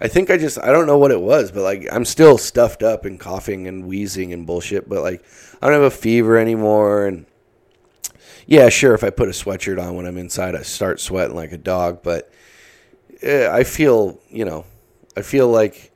I 0.00 0.08
think 0.08 0.30
I 0.30 0.36
just 0.36 0.58
I 0.58 0.66
don't 0.66 0.86
know 0.86 0.98
what 0.98 1.10
it 1.10 1.20
was, 1.20 1.50
but 1.50 1.62
like 1.62 1.86
I'm 1.90 2.04
still 2.04 2.38
stuffed 2.38 2.82
up 2.82 3.04
and 3.04 3.18
coughing 3.18 3.66
and 3.66 3.86
wheezing 3.86 4.32
and 4.32 4.46
bullshit. 4.46 4.88
But 4.88 5.02
like 5.02 5.24
I 5.60 5.66
don't 5.66 5.74
have 5.74 5.82
a 5.82 5.90
fever 5.90 6.36
anymore, 6.36 7.06
and 7.06 7.26
yeah, 8.46 8.68
sure, 8.68 8.94
if 8.94 9.02
I 9.02 9.10
put 9.10 9.28
a 9.28 9.32
sweatshirt 9.32 9.82
on 9.82 9.96
when 9.96 10.06
I'm 10.06 10.18
inside, 10.18 10.54
I 10.54 10.62
start 10.62 11.00
sweating 11.00 11.34
like 11.34 11.52
a 11.52 11.58
dog. 11.58 12.02
But 12.02 12.32
eh, 13.22 13.48
I 13.50 13.64
feel 13.64 14.20
you 14.30 14.44
know 14.44 14.64
I 15.16 15.22
feel 15.22 15.48
like 15.48 15.90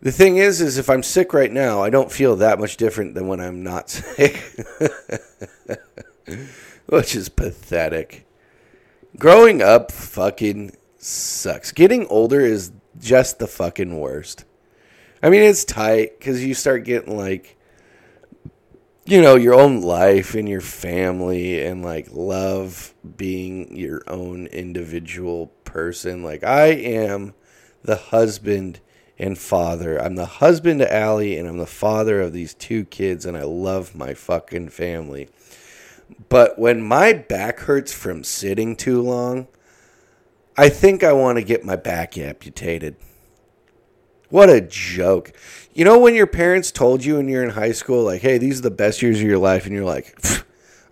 the 0.00 0.12
thing 0.12 0.36
is 0.36 0.60
is 0.60 0.78
if 0.78 0.88
I'm 0.88 1.02
sick 1.02 1.32
right 1.32 1.50
now, 1.50 1.82
I 1.82 1.90
don't 1.90 2.12
feel 2.12 2.36
that 2.36 2.58
much 2.58 2.76
different 2.76 3.14
than 3.14 3.26
when 3.26 3.40
I'm 3.40 3.62
not 3.62 3.90
sick, 3.90 4.42
which 6.86 7.16
is 7.16 7.28
pathetic. 7.28 8.26
Growing 9.18 9.62
up 9.62 9.90
fucking 9.90 10.76
sucks. 10.98 11.72
Getting 11.72 12.06
older 12.06 12.40
is 12.40 12.72
just 12.98 13.38
the 13.38 13.46
fucking 13.46 13.98
worst. 13.98 14.44
I 15.22 15.30
mean, 15.30 15.42
it's 15.42 15.64
tight 15.64 16.18
because 16.18 16.44
you 16.44 16.54
start 16.54 16.84
getting 16.84 17.16
like, 17.16 17.56
you 19.04 19.20
know, 19.20 19.34
your 19.34 19.54
own 19.54 19.80
life 19.80 20.34
and 20.34 20.48
your 20.48 20.60
family 20.60 21.64
and 21.64 21.82
like 21.82 22.08
love 22.12 22.94
being 23.16 23.76
your 23.76 24.02
own 24.06 24.46
individual 24.46 25.48
person. 25.64 26.22
Like, 26.22 26.44
I 26.44 26.66
am 26.66 27.34
the 27.82 27.96
husband 27.96 28.80
and 29.18 29.36
father. 29.36 30.00
I'm 30.00 30.14
the 30.14 30.26
husband 30.26 30.80
to 30.80 30.94
Allie 30.94 31.36
and 31.36 31.48
I'm 31.48 31.58
the 31.58 31.66
father 31.66 32.20
of 32.20 32.32
these 32.32 32.54
two 32.54 32.84
kids 32.84 33.26
and 33.26 33.36
I 33.36 33.42
love 33.42 33.94
my 33.94 34.14
fucking 34.14 34.68
family. 34.68 35.28
But 36.28 36.58
when 36.58 36.82
my 36.82 37.12
back 37.12 37.60
hurts 37.60 37.92
from 37.92 38.24
sitting 38.24 38.76
too 38.76 39.02
long, 39.02 39.48
I 40.56 40.68
think 40.68 41.04
I 41.04 41.12
want 41.12 41.38
to 41.38 41.44
get 41.44 41.64
my 41.64 41.76
back 41.76 42.16
amputated. 42.16 42.96
What 44.30 44.50
a 44.50 44.60
joke. 44.60 45.32
You 45.72 45.84
know 45.84 45.98
when 45.98 46.14
your 46.14 46.26
parents 46.26 46.70
told 46.70 47.04
you 47.04 47.16
when 47.16 47.28
you're 47.28 47.44
in 47.44 47.50
high 47.50 47.72
school, 47.72 48.04
like, 48.04 48.20
hey, 48.20 48.38
these 48.38 48.58
are 48.58 48.62
the 48.62 48.70
best 48.70 49.00
years 49.00 49.20
of 49.20 49.26
your 49.26 49.38
life, 49.38 49.64
and 49.64 49.74
you're 49.74 49.84
like, 49.84 50.18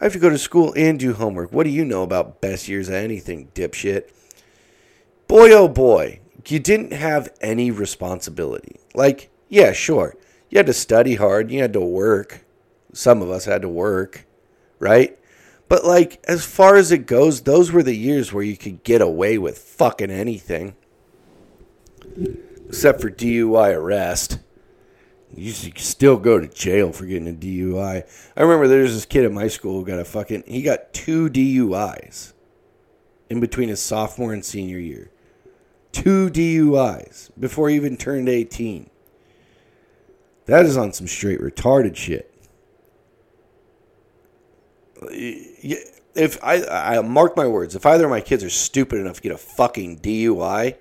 I 0.01 0.05
have 0.05 0.13
to 0.15 0.19
go 0.19 0.31
to 0.31 0.39
school 0.39 0.73
and 0.77 0.99
do 0.99 1.13
homework. 1.13 1.53
What 1.53 1.65
do 1.65 1.71
you 1.71 1.85
know 1.85 2.03
about 2.03 2.41
best 2.41 2.69
years 2.69 2.89
of 2.89 2.95
anything, 2.95 3.49
dipshit? 3.55 4.11
Boy, 5.29 5.51
oh 5.53 5.69
boy, 5.69 6.21
you 6.51 6.59
didn't 6.59 6.93
have 6.93 7.33
any 7.41 7.71
responsibility. 7.71 8.81
Like, 8.95 9.31
yeah, 9.49 9.73
sure. 9.73 10.17
You 10.51 10.59
had 10.59 10.67
to 10.67 10.73
study 10.73 11.17
hard, 11.17 11.51
you 11.51 11.61
had 11.61 11.73
to 11.73 11.81
work. 11.81 12.45
Some 12.93 13.21
of 13.23 13.31
us 13.31 13.45
had 13.45 13.63
to 13.63 13.69
work, 13.69 14.27
right? 14.79 15.19
But 15.69 15.85
like 15.85 16.23
as 16.29 16.45
far 16.45 16.77
as 16.77 16.93
it 16.93 17.07
goes, 17.07 17.43
those 17.43 17.73
were 17.73 17.83
the 17.83 17.97
years 17.97 18.33
where 18.33 18.45
you 18.45 18.57
could 18.57 18.85
get 18.85 19.03
away 19.03 19.39
with 19.39 19.59
fucking 19.59 20.11
anything. 20.11 20.77
Except 22.69 23.01
for 23.01 23.11
DUI 23.11 23.75
arrest. 23.75 24.39
You 25.35 25.53
still 25.53 26.17
go 26.17 26.39
to 26.39 26.47
jail 26.47 26.93
for 26.93 27.05
getting 27.05 27.29
a 27.29 27.33
DUI. 27.33 28.05
I 28.37 28.41
remember 28.41 28.69
there 28.69 28.83
was 28.83 28.95
this 28.95 29.05
kid 29.05 29.25
at 29.25 29.33
my 29.33 29.49
school 29.49 29.81
who 29.81 29.87
got 29.87 29.99
a 29.99 30.05
fucking 30.05 30.45
he 30.47 30.63
got 30.63 30.93
two 30.93 31.29
DUIs 31.29 32.33
in 33.29 33.41
between 33.41 33.69
his 33.69 33.83
sophomore 33.83 34.33
and 34.33 34.45
senior 34.45 34.79
year. 34.79 35.11
Two 36.03 36.31
DUIs 36.31 37.31
before 37.39 37.69
he 37.69 37.77
even 37.77 37.97
turned 37.97 38.29
18. 38.29 38.91
That 40.47 40.65
is 40.67 40.77
on 40.77 40.93
some 40.93 41.07
straight 41.07 41.41
retarded 41.41 41.97
shit 41.97 42.33
if 46.17 46.43
I, 46.43 46.65
I 46.65 47.01
mark 47.03 47.37
my 47.37 47.47
words, 47.47 47.75
if 47.75 47.85
either 47.85 48.05
of 48.05 48.11
my 48.11 48.21
kids 48.21 48.43
are 48.43 48.51
stupid 48.51 48.99
enough 48.99 49.17
to 49.17 49.23
get 49.23 49.33
a 49.33 49.39
fucking 49.39 50.01
DUI, 50.01 50.77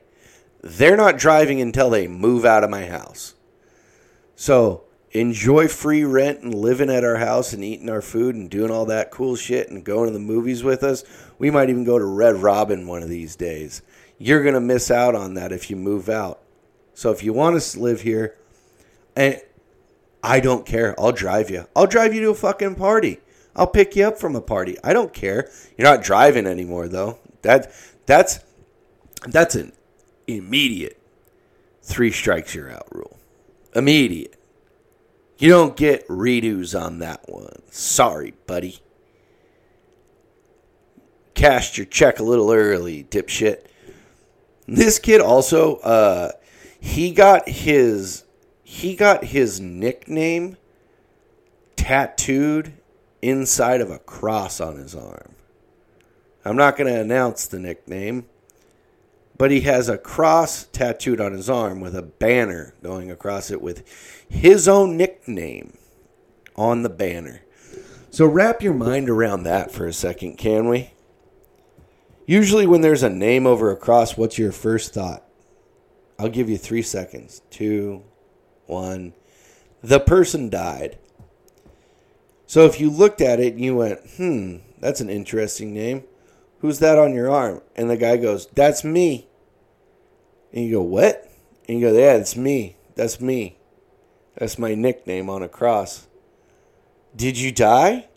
they're 0.62 0.98
not 0.98 1.18
driving 1.18 1.62
until 1.62 1.90
they 1.90 2.08
move 2.08 2.46
out 2.46 2.64
of 2.64 2.70
my 2.70 2.86
house. 2.86 3.36
So 4.36 4.84
enjoy 5.12 5.68
free 5.68 6.04
rent 6.04 6.42
and 6.42 6.54
living 6.54 6.90
at 6.90 7.04
our 7.04 7.18
house 7.18 7.54
and 7.54 7.64
eating 7.64 7.90
our 7.90 8.02
food 8.02 8.36
and 8.36 8.50
doing 8.50 8.72
all 8.72 8.86
that 8.86 9.12
cool 9.12 9.36
shit 9.36 9.70
and 9.70 9.84
going 9.84 10.08
to 10.08 10.14
the 10.14 10.20
movies 10.20 10.64
with 10.64 10.84
us. 10.84 11.04
We 11.38 11.52
might 11.52 11.70
even 11.70 11.84
go 11.84 12.00
to 12.00 12.06
Red 12.06 12.38
Robin 12.38 12.88
one 12.88 13.04
of 13.04 13.10
these 13.10 13.36
days. 13.36 13.82
You're 14.18 14.44
going 14.44 14.56
to 14.56 14.62
miss 14.62 14.90
out 14.90 15.16
on 15.16 15.34
that 15.34 15.52
if 15.52 15.70
you 15.70 15.76
move 15.76 16.10
out. 16.10 16.42
So 16.94 17.12
if 17.12 17.24
you 17.24 17.34
want 17.34 17.62
to 17.62 17.80
live 17.80 18.02
here, 18.02 18.36
and 19.16 19.42
I 20.24 20.40
don't 20.40 20.66
care, 20.66 20.96
I'll 21.00 21.12
drive 21.12 21.50
you. 21.50 21.68
I'll 21.76 21.88
drive 21.88 22.14
you 22.14 22.22
to 22.22 22.30
a 22.30 22.36
fucking 22.36 22.76
party. 22.76 23.20
I'll 23.56 23.68
pick 23.68 23.96
you 23.96 24.06
up 24.06 24.18
from 24.18 24.36
a 24.36 24.42
party. 24.42 24.78
I 24.84 24.94
don't 24.94 25.14
care. 25.14 25.50
You're 25.78 25.88
not 25.88 26.04
driving 26.04 26.46
anymore 26.48 26.88
though. 26.88 27.20
That 27.42 27.72
that's 28.06 28.40
that's 29.28 29.56
an 29.56 29.72
immediate 30.28 31.00
three 31.82 32.12
strikes 32.12 32.54
you're 32.54 32.72
out 32.72 32.88
rule. 32.92 33.18
Immediate. 33.74 34.36
You 35.38 35.50
don't 35.50 35.76
get 35.78 36.08
redos 36.08 36.80
on 36.80 37.00
that 37.00 37.30
one. 37.30 37.62
Sorry, 37.70 38.34
buddy. 38.48 38.80
Cashed 41.34 41.78
your 41.78 41.86
check 41.86 42.20
a 42.20 42.24
little 42.24 42.52
early, 42.52 43.04
dipshit. 43.04 43.66
This 44.68 45.00
kid 45.00 45.22
also, 45.22 45.78
uh, 45.78 46.32
he 46.80 47.12
got 47.12 47.48
his 47.50 48.24
he 48.64 48.96
got 48.96 49.26
his 49.26 49.60
nickname 49.60 50.58
tattooed 51.76 52.74
inside 53.22 53.80
of 53.80 53.92
a 53.92 54.00
cross 54.00 54.60
on 54.60 54.78
his 54.78 54.96
arm. 54.96 55.36
I'm 56.44 56.56
not 56.56 56.76
going 56.76 56.92
to 56.92 57.00
announce 57.00 57.48
the 57.48 57.60
nickname, 57.60 58.26
but 59.38 59.52
he 59.52 59.62
has 59.62 59.88
a 59.88 59.98
cross 59.98 60.66
tattooed 60.66 61.22
on 61.22 61.34
his 61.34 61.50
arm 61.50 61.80
with 61.80 61.96
a 61.96 62.02
banner 62.02 62.74
going 62.84 63.12
across 63.12 63.52
it 63.52 63.62
with 63.62 63.84
his 64.28 64.68
own 64.68 64.98
nickname 64.98 65.78
on 66.56 66.82
the 66.82 66.90
banner. 66.90 67.42
So 68.10 68.26
wrap 68.26 68.62
your 68.62 68.74
mind 68.74 69.10
around 69.10 69.44
that 69.44 69.72
for 69.72 69.86
a 69.86 69.94
second, 69.94 70.38
can 70.38 70.68
we? 70.68 70.92
Usually, 72.26 72.66
when 72.66 72.82
there's 72.82 73.04
a 73.04 73.10
name 73.10 73.46
over 73.46 73.72
a 73.72 73.78
cross, 73.78 74.18
what's 74.18 74.38
your 74.38 74.52
first 74.52 74.94
thought? 74.94 75.24
I'll 76.18 76.30
give 76.30 76.50
you 76.50 76.58
three 76.58 76.82
seconds. 76.82 77.42
Two, 77.50 78.04
one. 78.66 79.14
The 79.84 80.00
person 80.00 80.50
died. 80.50 80.98
So 82.48 82.66
if 82.66 82.80
you 82.80 82.90
looked 82.90 83.22
at 83.22 83.40
it 83.40 83.54
and 83.54 83.64
you 83.64 83.76
went, 83.76 84.00
hmm, 84.18 84.58
that's 84.80 85.02
an 85.02 85.10
interesting 85.10 85.74
name. 85.74 86.04
Who's 86.60 86.80
that 86.80 86.98
on 86.98 87.14
your 87.14 87.30
arm? 87.30 87.62
And 87.76 87.90
the 87.90 87.98
guy 87.98 88.18
goes, 88.18 88.48
That's 88.48 88.84
me. 88.84 89.28
And 90.54 90.66
you 90.66 90.78
go, 90.78 90.82
What? 90.82 91.30
And 91.68 91.80
you 91.80 91.90
go, 91.90 91.98
Yeah, 91.98 92.16
it's 92.16 92.36
me. 92.36 92.78
That's 92.96 93.20
me. 93.20 93.58
That's 94.36 94.58
my 94.58 94.74
nickname 94.74 95.30
on 95.30 95.44
a 95.44 95.50
cross. 95.50 96.08
Did 97.16 97.38
you 97.38 97.52
die? 97.52 98.08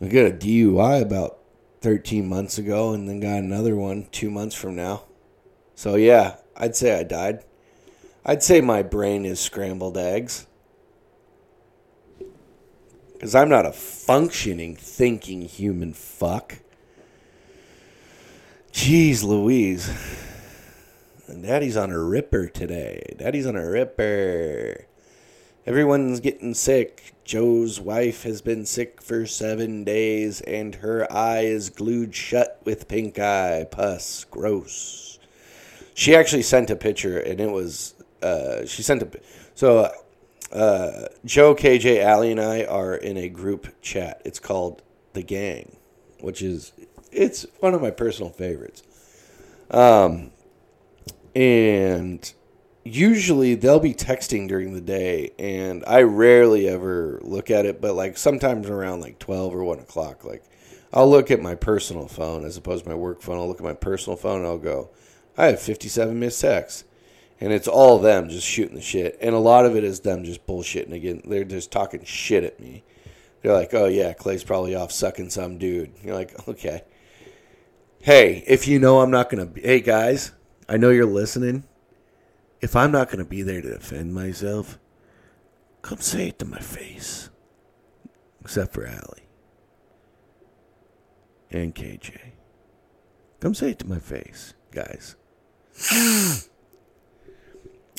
I 0.00 0.06
got 0.06 0.26
a 0.26 0.32
DUI 0.32 1.00
about 1.00 1.38
13 1.82 2.28
months 2.28 2.58
ago 2.58 2.92
and 2.92 3.08
then 3.08 3.20
got 3.20 3.38
another 3.38 3.76
one 3.76 4.06
two 4.12 4.30
months 4.30 4.54
from 4.54 4.76
now. 4.76 5.02
So, 5.74 5.96
yeah, 5.96 6.36
I'd 6.56 6.76
say 6.76 6.98
I 6.98 7.02
died. 7.02 7.44
I'd 8.24 8.42
say 8.42 8.60
my 8.60 8.82
brain 8.82 9.24
is 9.26 9.40
scrambled 9.40 9.98
eggs. 9.98 10.46
Because 13.12 13.34
I'm 13.34 13.48
not 13.48 13.66
a 13.66 13.72
functioning, 13.72 14.76
thinking 14.76 15.42
human 15.42 15.92
fuck. 15.92 16.58
Jeez 18.72 19.24
Louise. 19.24 19.90
And 21.26 21.42
Daddy's 21.42 21.76
on 21.76 21.90
a 21.90 21.98
ripper 21.98 22.48
today. 22.48 23.14
Daddy's 23.18 23.46
on 23.46 23.56
a 23.56 23.68
ripper. 23.68 24.86
Everyone's 25.66 26.20
getting 26.20 26.54
sick. 26.54 27.11
Joe's 27.24 27.80
wife 27.80 28.24
has 28.24 28.42
been 28.42 28.66
sick 28.66 29.00
for 29.00 29.26
seven 29.26 29.84
days, 29.84 30.40
and 30.40 30.74
her 30.76 31.10
eye 31.10 31.42
is 31.42 31.70
glued 31.70 32.14
shut 32.14 32.60
with 32.64 32.88
pink 32.88 33.18
eye 33.18 33.66
pus. 33.70 34.24
Gross. 34.24 35.18
She 35.94 36.16
actually 36.16 36.42
sent 36.42 36.70
a 36.70 36.76
picture, 36.76 37.18
and 37.18 37.40
it 37.40 37.50
was. 37.50 37.94
Uh, 38.22 38.66
she 38.66 38.82
sent 38.82 39.02
a. 39.02 39.20
So, 39.54 39.90
uh, 40.52 41.06
Joe, 41.24 41.54
KJ, 41.54 42.02
Allie, 42.02 42.32
and 42.32 42.40
I 42.40 42.64
are 42.64 42.94
in 42.94 43.16
a 43.16 43.28
group 43.28 43.68
chat. 43.82 44.20
It's 44.24 44.38
called 44.38 44.82
The 45.12 45.22
Gang, 45.22 45.76
which 46.20 46.42
is. 46.42 46.72
It's 47.12 47.46
one 47.60 47.74
of 47.74 47.82
my 47.82 47.90
personal 47.90 48.30
favorites. 48.30 48.82
Um, 49.70 50.30
and 51.34 52.32
usually 52.84 53.54
they'll 53.54 53.78
be 53.78 53.94
texting 53.94 54.48
during 54.48 54.72
the 54.72 54.80
day 54.80 55.30
and 55.38 55.84
i 55.86 56.02
rarely 56.02 56.68
ever 56.68 57.20
look 57.22 57.50
at 57.50 57.64
it 57.64 57.80
but 57.80 57.94
like 57.94 58.16
sometimes 58.16 58.68
around 58.68 59.00
like 59.00 59.18
12 59.18 59.54
or 59.54 59.62
1 59.62 59.78
o'clock 59.78 60.24
like 60.24 60.42
i'll 60.92 61.08
look 61.08 61.30
at 61.30 61.40
my 61.40 61.54
personal 61.54 62.08
phone 62.08 62.44
as 62.44 62.56
opposed 62.56 62.84
to 62.84 62.90
my 62.90 62.96
work 62.96 63.22
phone. 63.22 63.38
I'll 63.38 63.46
look 63.46 63.60
at 63.60 63.64
my 63.64 63.72
personal 63.72 64.16
phone 64.16 64.38
and 64.38 64.46
i'll 64.46 64.58
go 64.58 64.90
i 65.36 65.46
have 65.46 65.60
57 65.60 66.18
missed 66.18 66.40
texts. 66.40 66.84
And 67.40 67.52
it's 67.52 67.66
all 67.66 67.98
them 67.98 68.28
just 68.28 68.46
shooting 68.46 68.76
the 68.76 68.80
shit. 68.80 69.18
And 69.20 69.34
a 69.34 69.38
lot 69.40 69.66
of 69.66 69.74
it 69.74 69.82
is 69.82 69.98
them 69.98 70.22
just 70.22 70.46
bullshitting 70.46 70.92
again. 70.92 71.22
They're 71.24 71.42
just 71.42 71.72
talking 71.72 72.04
shit 72.04 72.44
at 72.44 72.60
me. 72.60 72.84
They're 73.40 73.52
like 73.52 73.74
oh 73.74 73.86
yeah 73.86 74.12
clay's 74.12 74.44
probably 74.44 74.76
off 74.76 74.92
sucking 74.92 75.30
some 75.30 75.58
dude. 75.58 75.92
You're 76.04 76.14
like 76.14 76.48
okay. 76.48 76.82
Hey 78.00 78.44
if 78.46 78.68
you 78.68 78.78
know 78.78 79.00
i'm 79.00 79.10
not 79.10 79.30
gonna 79.30 79.46
be 79.46 79.60
hey 79.60 79.80
guys 79.80 80.32
i 80.68 80.76
know 80.76 80.90
you're 80.90 81.06
listening 81.06 81.64
if 82.62 82.76
I'm 82.76 82.92
not 82.92 83.08
going 83.08 83.18
to 83.18 83.28
be 83.28 83.42
there 83.42 83.60
to 83.60 83.72
defend 83.72 84.14
myself, 84.14 84.78
come 85.82 85.98
say 85.98 86.28
it 86.28 86.38
to 86.38 86.46
my 86.46 86.60
face. 86.60 87.28
Except 88.40 88.72
for 88.72 88.86
Allie 88.86 89.28
and 91.50 91.74
KJ. 91.74 92.16
Come 93.40 93.54
say 93.54 93.70
it 93.70 93.78
to 93.80 93.86
my 93.86 93.98
face, 93.98 94.54
guys. 94.70 95.16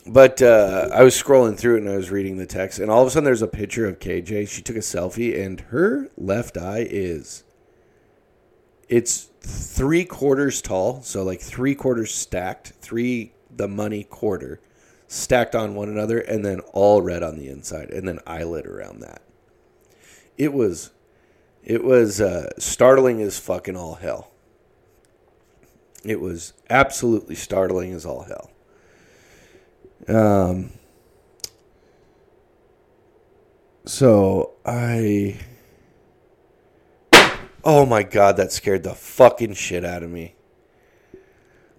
but 0.07 0.41
uh, 0.41 0.89
I 0.93 1.03
was 1.03 1.22
scrolling 1.22 1.57
through 1.57 1.76
it 1.76 1.82
and 1.82 1.89
I 1.89 1.97
was 1.97 2.11
reading 2.11 2.38
the 2.38 2.45
text, 2.45 2.80
and 2.80 2.89
all 2.89 3.01
of 3.01 3.07
a 3.07 3.11
sudden 3.11 3.26
there's 3.26 3.41
a 3.41 3.47
picture 3.47 3.86
of 3.86 3.99
KJ. 3.99 4.47
She 4.49 4.61
took 4.61 4.76
a 4.76 4.80
selfie, 4.80 5.39
and 5.39 5.59
her 5.61 6.09
left 6.18 6.57
eye 6.57 6.88
is. 6.89 7.43
It's 8.89 9.30
three 9.41 10.05
quarters 10.05 10.61
tall, 10.61 11.01
so 11.01 11.24
like 11.24 11.41
three 11.41 11.76
quarters 11.76 12.14
stacked, 12.14 12.70
three 12.80 13.32
the 13.55 13.67
money 13.67 14.03
quarter 14.03 14.59
stacked 15.07 15.55
on 15.55 15.75
one 15.75 15.89
another 15.89 16.19
and 16.19 16.43
then 16.43 16.59
all 16.73 17.01
red 17.01 17.21
on 17.21 17.37
the 17.37 17.47
inside 17.47 17.89
and 17.89 18.07
then 18.07 18.19
eyelid 18.25 18.65
around 18.65 18.99
that. 19.01 19.21
It 20.37 20.53
was 20.53 20.91
it 21.63 21.83
was 21.83 22.19
uh, 22.19 22.49
startling 22.57 23.21
as 23.21 23.39
fucking 23.39 23.77
all 23.77 23.95
hell. 23.95 24.31
It 26.03 26.19
was 26.19 26.53
absolutely 26.69 27.35
startling 27.35 27.93
as 27.93 28.05
all 28.05 28.23
hell. 28.23 28.51
Um 30.07 30.71
so 33.85 34.53
I 34.65 35.39
Oh 37.65 37.85
my 37.85 38.03
god, 38.03 38.35
that 38.37 38.51
scared 38.51 38.83
the 38.83 38.93
fucking 38.93 39.53
shit 39.53 39.85
out 39.85 40.03
of 40.03 40.09
me. 40.09 40.35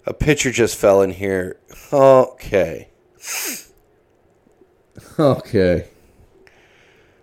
A 0.06 0.12
picture 0.12 0.50
just 0.50 0.76
fell 0.76 1.00
in 1.02 1.10
here. 1.10 1.58
Okay. 1.92 2.88
Okay. 5.18 5.88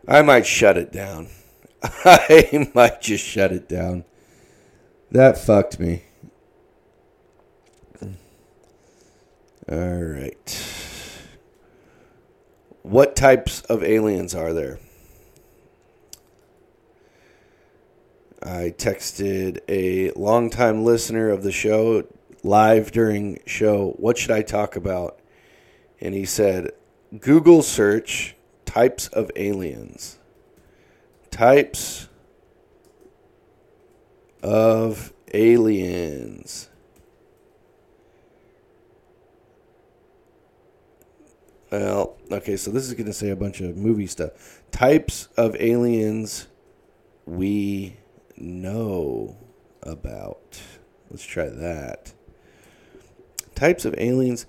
I 0.08 0.22
might 0.22 0.46
shut 0.46 0.78
it 0.78 0.92
down. 0.92 1.28
I 1.84 2.70
might 2.74 3.02
just 3.02 3.24
shut 3.24 3.52
it 3.52 3.68
down. 3.68 4.06
That 5.12 5.38
fucked 5.38 5.80
me. 5.80 6.04
All 9.72 10.04
right. 10.04 10.68
What 12.82 13.16
types 13.16 13.62
of 13.62 13.84
aliens 13.84 14.34
are 14.34 14.54
there? 14.54 14.80
I 18.44 18.74
texted 18.76 19.60
a 19.70 20.12
longtime 20.12 20.84
listener 20.84 21.30
of 21.30 21.44
the 21.44 21.52
show, 21.52 22.06
live 22.44 22.92
during 22.92 23.40
show, 23.46 23.92
what 23.98 24.18
should 24.18 24.32
I 24.32 24.42
talk 24.42 24.76
about? 24.76 25.20
And 26.00 26.14
he 26.16 26.26
said, 26.26 26.72
Google 27.20 27.62
search 27.62 28.36
types 28.66 29.08
of 29.08 29.32
aliens. 29.36 30.18
Types 31.30 32.08
of 34.42 35.14
aliens. 35.34 36.70
Well, 41.72 42.18
okay, 42.30 42.58
so 42.58 42.72
this 42.72 42.84
is 42.86 42.94
going 42.94 43.06
to 43.06 43.14
say 43.14 43.30
a 43.30 43.36
bunch 43.36 43.62
of 43.62 43.78
movie 43.78 44.08
stuff. 44.08 44.62
Types 44.72 45.30
of 45.38 45.56
aliens 45.60 46.48
we 47.26 47.98
know 48.36 49.38
about. 49.84 50.60
Let's 51.10 51.24
try 51.24 51.48
that 51.48 52.14
types 53.62 53.86
of 53.86 53.96
aliens, 53.98 54.46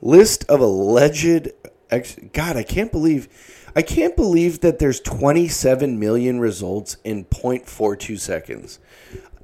list 0.00 0.44
of 0.48 0.60
alleged 0.60 1.50
Ex- 1.90 2.16
God, 2.32 2.56
I 2.56 2.62
can't 2.62 2.90
believe, 2.90 3.28
I 3.76 3.82
can't 3.82 4.16
believe 4.16 4.60
that 4.60 4.78
there's 4.78 5.00
27 5.00 5.98
million 5.98 6.40
results 6.40 6.96
in 7.04 7.24
0.42 7.26 8.18
seconds. 8.18 8.80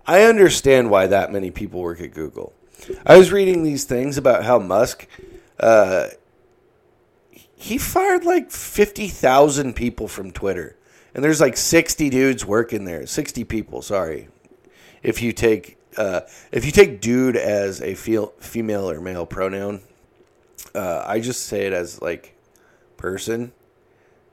I 0.06 0.22
understand 0.22 0.90
why 0.90 1.06
that 1.06 1.30
many 1.30 1.50
people 1.50 1.80
work 1.80 2.00
at 2.00 2.12
Google. 2.12 2.52
I 3.06 3.16
was 3.16 3.30
reading 3.30 3.62
these 3.62 3.84
things 3.84 4.18
about 4.18 4.44
how 4.44 4.58
Musk, 4.58 5.06
uh, 5.60 6.08
he 7.54 7.78
fired 7.78 8.24
like 8.24 8.50
50,000 8.50 9.74
people 9.74 10.08
from 10.08 10.32
Twitter. 10.32 10.76
And 11.14 11.22
there's 11.22 11.40
like 11.40 11.56
60 11.56 12.10
dudes 12.10 12.44
working 12.44 12.84
there. 12.84 13.06
60 13.06 13.44
people, 13.44 13.82
sorry. 13.82 14.28
If 15.04 15.22
you 15.22 15.32
take 15.32 15.78
uh, 15.96 16.22
if 16.50 16.64
you 16.64 16.72
take 16.72 17.00
dude 17.00 17.36
as 17.36 17.80
a 17.80 17.94
feel, 17.94 18.28
female 18.38 18.90
or 18.90 19.00
male 19.00 19.26
pronoun, 19.26 19.82
uh, 20.74 21.04
I 21.06 21.20
just 21.20 21.46
say 21.46 21.66
it 21.66 21.72
as 21.72 22.00
like 22.00 22.36
person. 22.96 23.52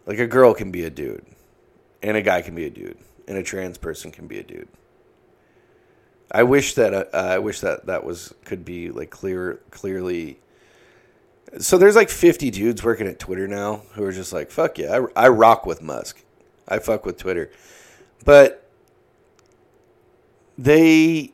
Like 0.06 0.20
a 0.20 0.28
girl 0.28 0.54
can 0.54 0.72
be 0.72 0.86
a 0.86 0.90
dude, 0.90 1.26
and 2.02 2.18
a 2.18 2.22
guy 2.22 2.42
can 2.42 2.56
be 2.56 2.66
a 2.66 2.70
dude, 2.70 2.98
and 3.28 3.38
a 3.38 3.44
trans 3.44 3.78
person 3.78 4.12
can 4.12 4.28
be 4.28 4.40
a 4.40 4.44
dude. 4.44 4.70
I 6.32 6.44
wish 6.44 6.76
that 6.76 6.94
uh, 6.94 7.06
I 7.14 7.40
wish 7.40 7.60
that 7.62 7.86
that 7.88 8.04
was 8.04 8.34
could 8.46 8.64
be 8.64 8.90
like 8.90 9.10
clear 9.10 9.60
clearly. 9.72 10.40
So 11.58 11.80
there's 11.80 11.96
like 11.96 12.10
50 12.10 12.52
dudes 12.52 12.84
working 12.84 13.08
at 13.08 13.18
Twitter 13.18 13.48
now 13.48 13.82
who 13.94 14.04
are 14.04 14.12
just 14.12 14.32
like 14.32 14.52
fuck 14.52 14.78
yeah, 14.78 15.06
I, 15.16 15.26
I 15.26 15.28
rock 15.30 15.66
with 15.66 15.82
Musk, 15.82 16.24
I 16.68 16.80
fuck 16.80 17.06
with 17.06 17.18
Twitter, 17.18 17.52
but 18.24 18.68
they 20.58 21.34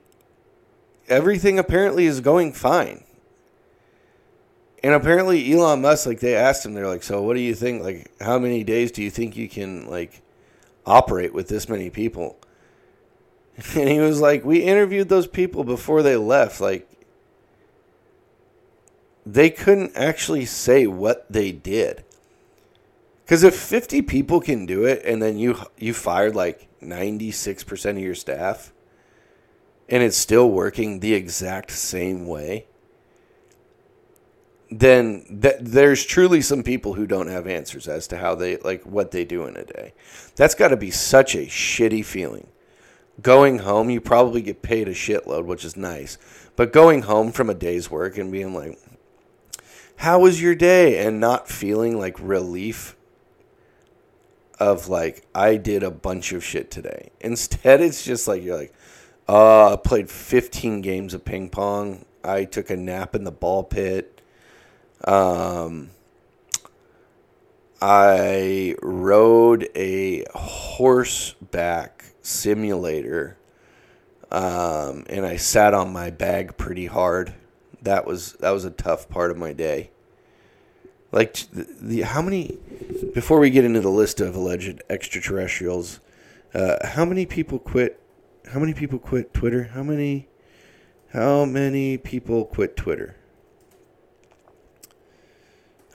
everything 1.07 1.59
apparently 1.59 2.05
is 2.05 2.21
going 2.21 2.53
fine. 2.53 3.03
And 4.83 4.93
apparently 4.93 5.51
Elon 5.51 5.81
Musk, 5.81 6.05
like 6.05 6.19
they 6.19 6.35
asked 6.35 6.65
him, 6.65 6.73
they're 6.73 6.87
like, 6.87 7.03
so 7.03 7.21
what 7.21 7.35
do 7.35 7.41
you 7.41 7.55
think? 7.55 7.83
Like, 7.83 8.11
how 8.21 8.37
many 8.37 8.63
days 8.63 8.91
do 8.91 9.01
you 9.01 9.09
think 9.09 9.35
you 9.35 9.49
can 9.49 9.89
like 9.89 10.21
operate 10.85 11.33
with 11.33 11.47
this 11.47 11.67
many 11.69 11.89
people? 11.89 12.37
And 13.75 13.87
he 13.87 13.99
was 13.99 14.19
like, 14.19 14.43
we 14.43 14.63
interviewed 14.63 15.07
those 15.07 15.27
people 15.27 15.63
before 15.63 16.03
they 16.03 16.17
left. 16.17 16.59
Like, 16.59 16.89
they 19.25 19.49
couldn't 19.49 19.93
actually 19.95 20.45
say 20.45 20.85
what 20.85 21.25
they 21.31 21.53
did. 21.53 22.03
Because 23.23 23.43
if 23.43 23.55
50 23.55 24.03
people 24.03 24.39
can 24.39 24.65
do 24.65 24.85
it 24.85 25.01
and 25.03 25.21
then 25.21 25.39
you 25.39 25.57
you 25.77 25.93
fired 25.93 26.35
like 26.35 26.67
96% 26.81 27.89
of 27.91 27.97
your 27.97 28.13
staff 28.13 28.71
and 29.89 30.01
it's 30.01 30.17
still 30.17 30.49
working 30.49 30.99
the 30.99 31.13
exact 31.13 31.71
same 31.71 32.27
way, 32.27 32.65
then 34.71 35.39
th- 35.41 35.57
there's 35.61 36.03
truly 36.03 36.41
some 36.41 36.63
people 36.63 36.93
who 36.95 37.05
don't 37.05 37.27
have 37.27 37.47
answers 37.47 37.87
as 37.87 38.07
to 38.07 38.17
how 38.17 38.35
they 38.35 38.57
like 38.57 38.83
what 38.83 39.11
they 39.11 39.23
do 39.23 39.45
in 39.45 39.55
a 39.55 39.63
day. 39.63 39.93
That's 40.35 40.55
got 40.55 40.69
to 40.69 40.77
be 40.77 40.91
such 40.91 41.35
a 41.35 41.45
shitty 41.45 42.03
feeling. 42.03 42.47
Going 43.21 43.59
home, 43.59 43.89
you 43.89 44.01
probably 44.01 44.41
get 44.41 44.61
paid 44.61 44.87
a 44.87 44.93
shitload, 44.93 45.45
which 45.45 45.63
is 45.63 45.77
nice. 45.77 46.17
But 46.55 46.73
going 46.73 47.03
home 47.03 47.31
from 47.31 47.49
a 47.49 47.53
day's 47.53 47.89
work 47.89 48.17
and 48.17 48.31
being 48.31 48.53
like, 48.53 48.79
"How 49.97 50.19
was 50.19 50.41
your 50.41 50.55
day?" 50.55 51.05
and 51.05 51.19
not 51.19 51.47
feeling 51.47 51.97
like 51.97 52.19
relief 52.19 52.95
of 54.59 54.87
like 54.87 55.25
I 55.33 55.57
did 55.57 55.83
a 55.83 55.91
bunch 55.91 56.31
of 56.31 56.43
shit 56.43 56.71
today. 56.71 57.11
Instead, 57.21 57.81
it's 57.81 58.03
just 58.03 58.27
like 58.27 58.43
you're 58.43 58.57
like, 58.57 58.73
uh, 59.27 59.73
I 59.73 59.75
played 59.77 60.09
15 60.09 60.81
games 60.81 61.13
of 61.13 61.25
ping 61.25 61.49
pong. 61.49 62.05
I 62.23 62.45
took 62.45 62.69
a 62.69 62.77
nap 62.77 63.15
in 63.15 63.23
the 63.23 63.31
ball 63.31 63.63
pit. 63.63 64.21
Um, 65.03 65.91
I 67.81 68.75
rode 68.81 69.69
a 69.75 70.25
horseback 70.33 72.05
simulator, 72.21 73.37
um, 74.31 75.05
and 75.09 75.25
I 75.25 75.35
sat 75.35 75.73
on 75.73 75.91
my 75.91 76.09
bag 76.09 76.57
pretty 76.57 76.85
hard. 76.85 77.33
That 77.81 78.07
was 78.07 78.33
that 78.33 78.51
was 78.51 78.65
a 78.65 78.71
tough 78.71 79.09
part 79.09 79.29
of 79.29 79.37
my 79.37 79.53
day. 79.53 79.91
Like 81.11 81.33
the, 81.51 81.67
the 81.79 82.01
how 82.01 82.21
many? 82.21 82.57
Before 83.13 83.39
we 83.39 83.49
get 83.49 83.65
into 83.65 83.81
the 83.81 83.89
list 83.89 84.19
of 84.19 84.35
alleged 84.35 84.81
extraterrestrials, 84.89 85.99
uh, 86.53 86.87
how 86.87 87.05
many 87.05 87.25
people 87.25 87.59
quit? 87.59 87.99
How 88.51 88.59
many 88.59 88.73
people 88.73 88.99
quit 88.99 89.33
Twitter? 89.33 89.63
How 89.73 89.83
many? 89.83 90.27
How 91.11 91.45
many 91.45 91.97
people 91.97 92.45
quit 92.45 92.75
Twitter? 92.75 93.15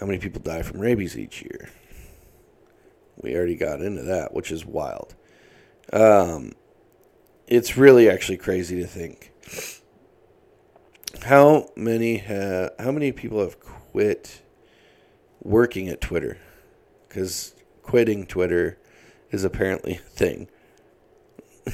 How 0.01 0.07
many 0.07 0.19
people 0.19 0.41
die 0.41 0.63
from 0.63 0.81
rabies 0.81 1.17
each 1.17 1.43
year? 1.43 1.69
We 3.17 3.37
already 3.37 3.55
got 3.55 3.83
into 3.83 4.03
that, 4.03 4.33
which 4.33 4.51
is 4.51 4.65
wild. 4.65 5.15
Um, 5.93 6.53
it's 7.47 7.77
really 7.77 8.09
actually 8.09 8.39
crazy 8.39 8.81
to 8.81 8.87
think. 8.87 9.33
How 11.25 11.69
many 11.77 12.19
ha- 12.19 12.71
how 12.79 12.91
many 12.93 13.13
people 13.13 13.41
have 13.41 13.61
quit 13.61 14.43
working 15.43 15.89
at 15.89 16.01
Twitter? 16.01 16.39
Because 17.09 17.55
quitting 17.83 18.27
Twitter 18.27 18.79
is 19.31 19.45
apparently 19.45 19.95
a 19.95 19.99
thing. 19.99 20.49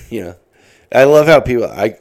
yeah, 0.10 0.34
I 0.92 1.04
love 1.04 1.26
how 1.26 1.40
people 1.40 1.64
I 1.64 1.98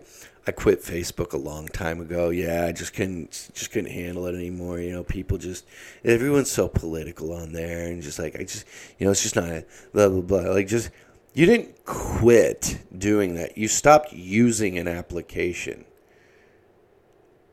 I 0.48 0.52
quit 0.52 0.84
Facebook 0.84 1.34
a 1.34 1.38
long 1.38 1.68
time 1.68 2.00
ago. 2.00 2.30
Yeah, 2.30 2.66
I 2.66 2.72
just 2.72 2.94
couldn't 2.94 3.50
just 3.54 3.72
couldn't 3.72 3.92
handle 3.92 4.28
it 4.28 4.36
anymore. 4.36 4.80
You 4.80 4.92
know, 4.92 5.04
people 5.04 5.38
just 5.38 5.66
everyone's 6.04 6.52
so 6.52 6.68
political 6.68 7.34
on 7.34 7.52
there, 7.52 7.88
and 7.88 8.04
just 8.04 8.20
like 8.20 8.36
I 8.36 8.44
just 8.44 8.66
you 9.00 9.06
know 9.06 9.12
it's 9.12 9.24
just 9.24 9.36
not 9.36 9.50
a 9.50 9.66
blah 9.94 10.10
blah 10.10 10.22
blah. 10.22 10.52
Like 10.52 10.68
just 10.68 10.92
you 11.34 11.46
didn't 11.46 11.84
quit 11.86 12.80
doing 12.96 13.36
that. 13.36 13.58
You 13.58 13.68
stopped 13.68 14.14
using 14.14 14.78
an 14.78 14.88
application. 14.88 15.86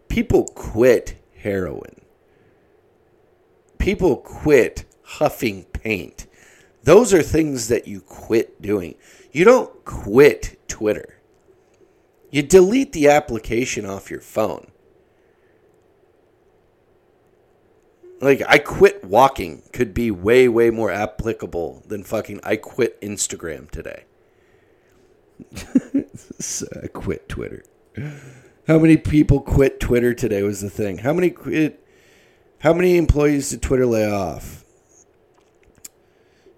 People 0.09 0.45
quit 0.45 1.17
heroin. 1.39 2.03
People 3.79 4.17
quit 4.17 4.85
huffing 5.03 5.65
paint. 5.65 6.27
Those 6.85 7.15
are 7.15 7.23
things 7.23 7.69
that 7.69 7.89
you 7.89 8.03
quit 8.03 8.61
doing. 8.61 8.97
You 9.33 9.45
don't 9.45 9.85
quit 9.85 10.59
Twitter. 10.69 11.22
You 12.33 12.43
delete 12.43 12.93
the 12.93 13.09
application 13.09 13.85
off 13.85 14.11
your 14.11 14.23
phone. 14.23 14.69
Like, 18.23 18.43
I 18.49 18.57
quit 18.57 19.05
walking 19.05 19.63
could 19.73 19.93
be 19.93 20.11
way, 20.11 20.49
way 20.49 20.71
more 20.71 20.91
applicable 20.91 21.83
than 21.87 22.03
fucking 22.03 22.41
I 22.43 22.57
quit 22.57 22.99
Instagram 23.03 23.71
today. 23.71 24.05
so 26.15 26.67
I 26.83 26.87
quit 26.87 27.29
Twitter. 27.29 27.65
How 28.67 28.79
many 28.79 28.97
people 28.97 29.41
quit 29.41 29.79
Twitter 29.79 30.15
today 30.15 30.43
was 30.43 30.63
the 30.63 30.71
thing. 30.71 30.99
How 30.99 31.13
many 31.13 31.29
quit? 31.29 31.87
How 32.61 32.73
many 32.73 32.97
employees 32.97 33.51
did 33.51 33.61
Twitter 33.61 33.85
lay 33.85 34.11
off? 34.11 34.65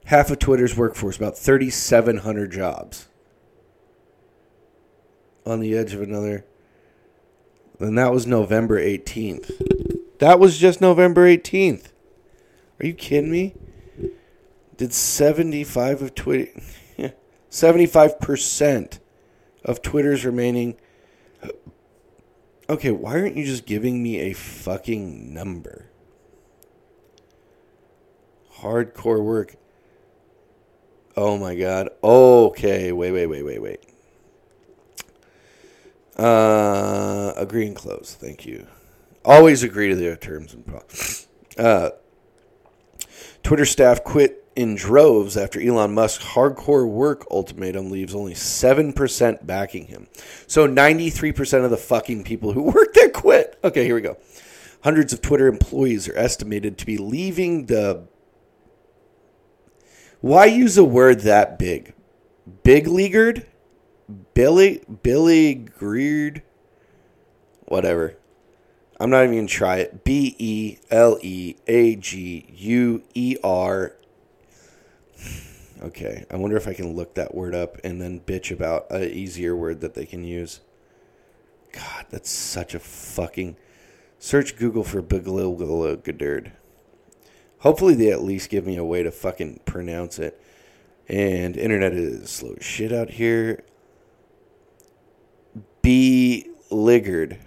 Half 0.05 0.31
of 0.31 0.39
Twitter's 0.39 0.77
workforce, 0.77 1.16
about 1.16 1.37
3,700 1.37 2.53
jobs 2.53 3.09
on 5.47 5.61
the 5.61 5.76
edge 5.76 5.95
of 5.95 6.03
another. 6.03 6.45
And 7.78 7.99
that 7.99 8.12
was 8.12 8.26
November 8.26 8.80
18th. 8.80 9.51
That 10.18 10.38
was 10.38 10.59
just 10.59 10.80
November 10.80 11.26
18th. 11.26 11.92
Are 12.80 12.86
you 12.86 12.95
kidding 12.95 13.30
me? 13.30 13.55
Did 14.76 14.92
75 14.92 16.03
of 16.03 16.14
Twitter 16.14 16.61
75% 17.51 18.99
of 19.64 19.82
Twitter's 19.82 20.24
remaining 20.24 20.76
Okay, 22.68 22.90
why 22.90 23.20
aren't 23.20 23.36
you 23.36 23.45
just 23.45 23.66
giving 23.66 24.03
me 24.03 24.20
a 24.20 24.32
fucking 24.32 25.34
number? 25.34 25.90
Hardcore 28.61 29.22
work. 29.22 29.57
Oh 31.14 31.36
my 31.36 31.55
god. 31.55 31.90
Okay, 32.03 32.90
wait, 32.90 33.12
wait, 33.12 33.26
wait, 33.26 33.42
wait, 33.42 33.61
wait. 33.61 33.84
Uh, 36.17 37.33
agree 37.37 37.67
and 37.67 37.77
close. 37.77 38.17
Thank 38.19 38.47
you. 38.47 38.67
Always 39.25 39.62
agree 39.62 39.89
to 39.89 39.97
their 39.97 40.17
terms 40.17 40.55
and 40.55 40.67
pro- 40.67 40.83
uh, 41.57 41.91
Twitter 43.43 43.65
staff 43.65 44.05
quit 44.05 44.45
in 44.57 44.75
droves 44.75 45.37
after 45.37 45.61
Elon 45.61 45.95
Musk's 45.95 46.25
hardcore 46.25 46.89
work 46.89 47.27
ultimatum 47.31 47.91
leaves 47.91 48.15
only 48.15 48.35
7% 48.35 49.47
backing 49.47 49.87
him. 49.87 50.07
So 50.47 50.69
93% 50.69 51.65
of 51.65 51.71
the 51.71 51.77
fucking 51.77 52.25
people 52.25 52.53
who 52.53 52.62
work 52.73 52.95
there 52.95 53.11
quit. 53.11 53.59
Okay, 53.65 53.85
here 53.85 53.95
we 53.95 54.01
go. 54.01 54.17
Hundreds 54.83 55.12
of 55.12 55.23
Twitter 55.23 55.47
employees 55.47 56.09
are 56.09 56.17
estimated 56.17 56.77
to 56.79 56.87
be 56.87 56.99
leaving 56.99 57.67
the. 57.67 58.07
Why 60.21 60.45
use 60.47 60.77
a 60.77 60.85
word 60.85 61.21
that 61.21 61.59
big? 61.59 61.95
Big 62.62 62.87
leaguered? 62.87 63.47
Billy 64.35 64.82
Billy 65.03 65.55
Greered, 65.55 66.43
whatever. 67.66 68.16
I'm 69.01 69.11
not 69.11 69.24
even 69.24 69.37
gonna 69.37 69.49
try 69.49 69.78
it. 69.78 70.05
B 70.05 70.37
E 70.39 70.78
L 70.91 71.18
E 71.22 71.57
A 71.66 71.97
G 71.97 72.47
U 72.55 73.03
E 73.14 73.37
R. 73.43 73.95
Okay, 75.82 76.24
I 76.30 76.37
wonder 76.37 76.57
if 76.57 76.66
I 76.66 76.74
can 76.74 76.95
look 76.95 77.14
that 77.14 77.35
word 77.35 77.55
up 77.55 77.78
and 77.85 78.01
then 78.01 78.20
bitch 78.20 78.51
about 78.51 78.91
an 78.91 79.05
easier 79.05 79.55
word 79.55 79.80
that 79.80 79.95
they 79.95 80.07
can 80.07 80.24
use. 80.24 80.61
God, 81.72 82.07
that's 82.11 82.30
such 82.30 82.74
a 82.74 82.78
fucking. 82.78 83.57
Search 84.18 84.57
Google 84.57 84.85
for 84.85 85.03
Bigalilgalogaderd. 85.03 86.53
Hopefully, 87.59 87.95
they 87.95 88.11
at 88.11 88.22
least 88.22 88.49
give 88.49 88.66
me 88.66 88.76
a 88.76 88.85
way 88.85 89.03
to 89.03 89.11
fucking 89.11 89.61
pronounce 89.64 90.18
it. 90.18 90.41
And 91.09 91.57
internet 91.57 91.93
is 91.93 92.30
slow 92.30 92.57
shit 92.61 92.93
out 92.93 93.11
here. 93.11 93.64
Beleaguered. 96.85 97.39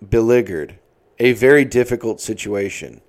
Beleaguered. 0.00 0.78
A 1.18 1.32
very 1.34 1.66
difficult 1.66 2.22
situation. 2.22 3.02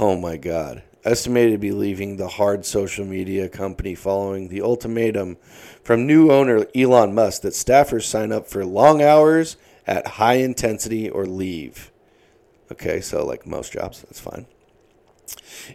Oh 0.00 0.16
my 0.16 0.38
god. 0.38 0.84
Estimated 1.04 1.52
to 1.52 1.58
be 1.58 1.70
leaving 1.70 2.16
the 2.16 2.28
hard 2.28 2.64
social 2.64 3.04
media 3.04 3.46
company 3.50 3.94
following 3.94 4.48
the 4.48 4.62
ultimatum 4.62 5.36
from 5.84 6.06
new 6.06 6.32
owner 6.32 6.66
Elon 6.74 7.14
Musk 7.14 7.42
that 7.42 7.52
staffers 7.52 8.04
sign 8.04 8.32
up 8.32 8.46
for 8.46 8.64
long 8.64 9.02
hours 9.02 9.58
at 9.86 10.06
high 10.06 10.36
intensity 10.36 11.10
or 11.10 11.26
leave. 11.26 11.92
Okay, 12.72 13.02
so 13.02 13.22
like 13.22 13.46
most 13.46 13.74
jobs, 13.74 14.00
that's 14.00 14.18
fine. 14.18 14.46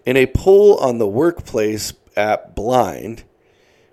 In 0.03 0.18
a 0.18 0.26
poll 0.26 0.78
on 0.78 0.97
the 0.97 1.07
workplace 1.07 1.93
app 2.18 2.55
Blind, 2.55 3.24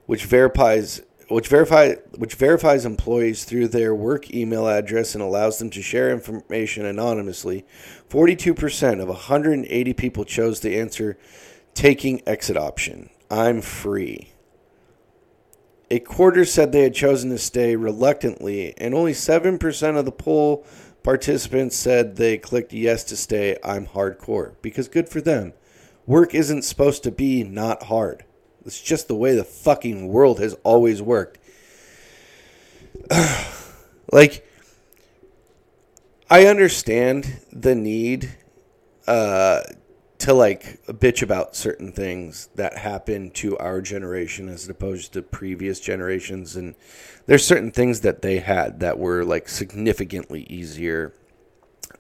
which 0.07 0.25
verifies 0.25 1.03
which 1.31 1.49
verify 1.49 1.95
which 2.17 2.35
verifies 2.35 2.85
employees 2.85 3.45
through 3.45 3.69
their 3.69 3.95
work 3.95 4.33
email 4.35 4.67
address 4.67 5.15
and 5.15 5.23
allows 5.23 5.59
them 5.59 5.71
to 5.71 5.81
share 5.81 6.11
information 6.11 6.85
anonymously, 6.85 7.65
42% 8.09 9.01
of 9.01 9.09
180 9.09 9.93
people 9.95 10.25
chose 10.25 10.61
the 10.61 10.79
answer 10.79 11.17
taking 11.75 12.21
exit 12.27 12.57
option. 12.57 13.11
I'm 13.31 13.61
free. 13.61 14.33
A 15.89 16.01
quarter 16.01 16.45
said 16.45 16.73
they 16.73 16.83
had 16.83 16.95
chosen 16.95 17.31
to 17.31 17.39
stay 17.39 17.75
reluctantly, 17.75 18.75
and 18.79 18.95
only 18.95 19.13
7% 19.13 19.99
of 19.99 20.05
the 20.05 20.13
poll 20.13 20.65
participants 21.03 21.77
said 21.77 22.17
they 22.17 22.39
clicked 22.39 22.73
yes 22.73 23.03
to 23.05 23.17
stay. 23.17 23.57
I'm 23.65 23.87
hardcore 23.87 24.55
because 24.63 24.89
good 24.89 25.09
for 25.09 25.21
them. 25.21 25.53
Work 26.07 26.35
isn't 26.35 26.63
supposed 26.63 27.03
to 27.05 27.11
be 27.11 27.43
not 27.45 27.85
hard. 27.85 28.25
It's 28.65 28.81
just 28.81 29.09
the 29.09 29.15
way 29.15 29.35
the 29.35 29.45
fucking 29.45 30.09
world 30.09 30.39
has 30.41 30.55
always 30.63 31.01
worked. 31.01 31.39
like, 34.13 34.47
I 36.29 36.47
understand 36.47 37.41
the 37.53 37.75
need 37.75 38.37
uh, 39.07 39.63
to 40.19 40.35
like 40.35 40.85
bitch 40.87 41.23
about 41.23 41.57
certain 41.57 41.93
things 41.93 42.51
that 42.55 42.77
happen 42.79 43.31
to 43.31 43.57
our 43.59 43.81
generation 43.81 44.49
as 44.49 44.69
opposed 44.69 45.15
to 45.15 45.23
previous 45.23 45.81
generations, 45.81 46.57
and 46.57 46.75
there's 47.27 47.45
certain 47.45 47.71
things 47.71 48.01
that 48.03 48.23
they 48.23 48.39
had 48.39 48.81
that 48.81 48.99
were 48.99 49.25
like 49.25 49.49
significantly 49.49 50.43
easier, 50.51 51.15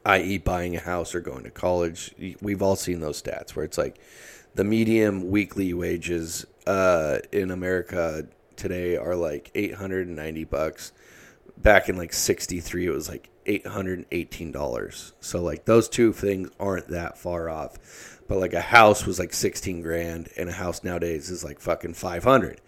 i.e., 0.04 0.38
buying 0.38 0.76
a 0.76 0.80
house 0.80 1.14
or 1.14 1.20
going 1.20 1.44
to 1.44 1.50
college. 1.50 2.14
We've 2.42 2.62
all 2.62 2.76
seen 2.76 3.00
those 3.00 3.22
stats 3.22 3.56
where 3.56 3.64
it's 3.64 3.78
like 3.78 3.98
the 4.54 4.64
medium 4.64 5.30
weekly 5.30 5.72
wages 5.72 6.46
uh, 6.66 7.18
in 7.32 7.50
America 7.50 8.26
today 8.56 8.96
are 8.96 9.16
like 9.16 9.50
890 9.54 10.44
bucks. 10.44 10.92
Back 11.56 11.88
in 11.88 11.96
like 11.96 12.12
63 12.12 12.86
it 12.86 12.90
was 12.90 13.08
like 13.08 13.28
$818. 13.46 15.12
So 15.20 15.42
like 15.42 15.64
those 15.64 15.88
two 15.88 16.12
things 16.12 16.50
aren't 16.58 16.88
that 16.88 17.18
far 17.18 17.50
off. 17.50 18.18
But 18.28 18.38
like 18.38 18.52
a 18.52 18.60
house 18.60 19.06
was 19.06 19.18
like 19.18 19.32
16 19.32 19.82
grand 19.82 20.28
and 20.36 20.48
a 20.48 20.52
house 20.52 20.84
nowadays 20.84 21.30
is 21.30 21.42
like 21.42 21.60
fucking 21.60 21.94
500. 21.94 22.60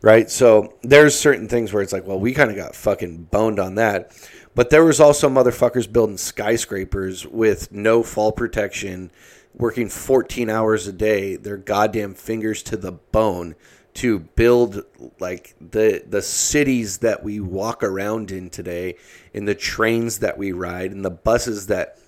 Right? 0.00 0.30
So 0.30 0.74
there's 0.82 1.18
certain 1.18 1.48
things 1.48 1.72
where 1.72 1.82
it's 1.82 1.92
like, 1.92 2.06
well, 2.06 2.20
we 2.20 2.32
kind 2.32 2.50
of 2.50 2.56
got 2.56 2.76
fucking 2.76 3.24
boned 3.24 3.58
on 3.58 3.76
that. 3.76 4.12
But 4.54 4.70
there 4.70 4.84
was 4.84 5.00
also 5.00 5.28
motherfuckers 5.28 5.90
building 5.90 6.18
skyscrapers 6.18 7.26
with 7.26 7.72
no 7.72 8.02
fall 8.02 8.32
protection 8.32 9.10
working 9.54 9.88
14 9.88 10.48
hours 10.48 10.86
a 10.86 10.92
day, 10.92 11.36
their 11.36 11.56
goddamn 11.56 12.14
fingers 12.14 12.62
to 12.64 12.76
the 12.76 12.92
bone 12.92 13.54
to 13.94 14.20
build 14.20 14.84
like 15.18 15.56
the 15.60 16.04
the 16.06 16.22
cities 16.22 16.98
that 16.98 17.24
we 17.24 17.40
walk 17.40 17.82
around 17.82 18.30
in 18.30 18.48
today, 18.48 18.94
in 19.32 19.44
the 19.44 19.54
trains 19.54 20.20
that 20.20 20.38
we 20.38 20.52
ride, 20.52 20.92
in 20.92 21.02
the 21.02 21.10
buses 21.10 21.66
that 21.66 21.98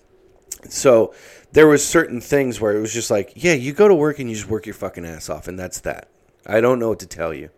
so 0.69 1.15
there 1.53 1.67
was 1.67 1.85
certain 1.85 2.21
things 2.21 2.61
where 2.61 2.77
it 2.77 2.81
was 2.81 2.93
just 2.93 3.11
like, 3.11 3.33
yeah, 3.35 3.55
you 3.55 3.73
go 3.73 3.89
to 3.89 3.95
work 3.95 4.19
and 4.19 4.29
you 4.29 4.37
just 4.37 4.49
work 4.49 4.67
your 4.67 4.75
fucking 4.75 5.05
ass 5.05 5.29
off 5.29 5.49
and 5.49 5.59
that's 5.59 5.81
that. 5.81 6.09
I 6.47 6.61
don't 6.61 6.79
know 6.79 6.91
what 6.91 7.01
to 7.01 7.07
tell 7.07 7.35
you. 7.35 7.51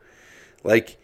Like 0.64 0.98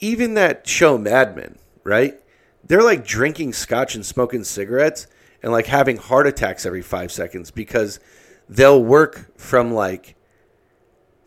even 0.00 0.34
that 0.34 0.66
show 0.66 0.98
Mad 0.98 1.36
Men, 1.36 1.58
right? 1.84 2.20
They're 2.64 2.82
like 2.82 3.06
drinking 3.06 3.52
scotch 3.52 3.94
and 3.94 4.04
smoking 4.04 4.44
cigarettes 4.44 5.06
and 5.46 5.52
like 5.52 5.66
having 5.66 5.96
heart 5.96 6.26
attacks 6.26 6.66
every 6.66 6.82
5 6.82 7.12
seconds 7.12 7.52
because 7.52 8.00
they'll 8.48 8.82
work 8.82 9.38
from 9.38 9.72
like 9.72 10.16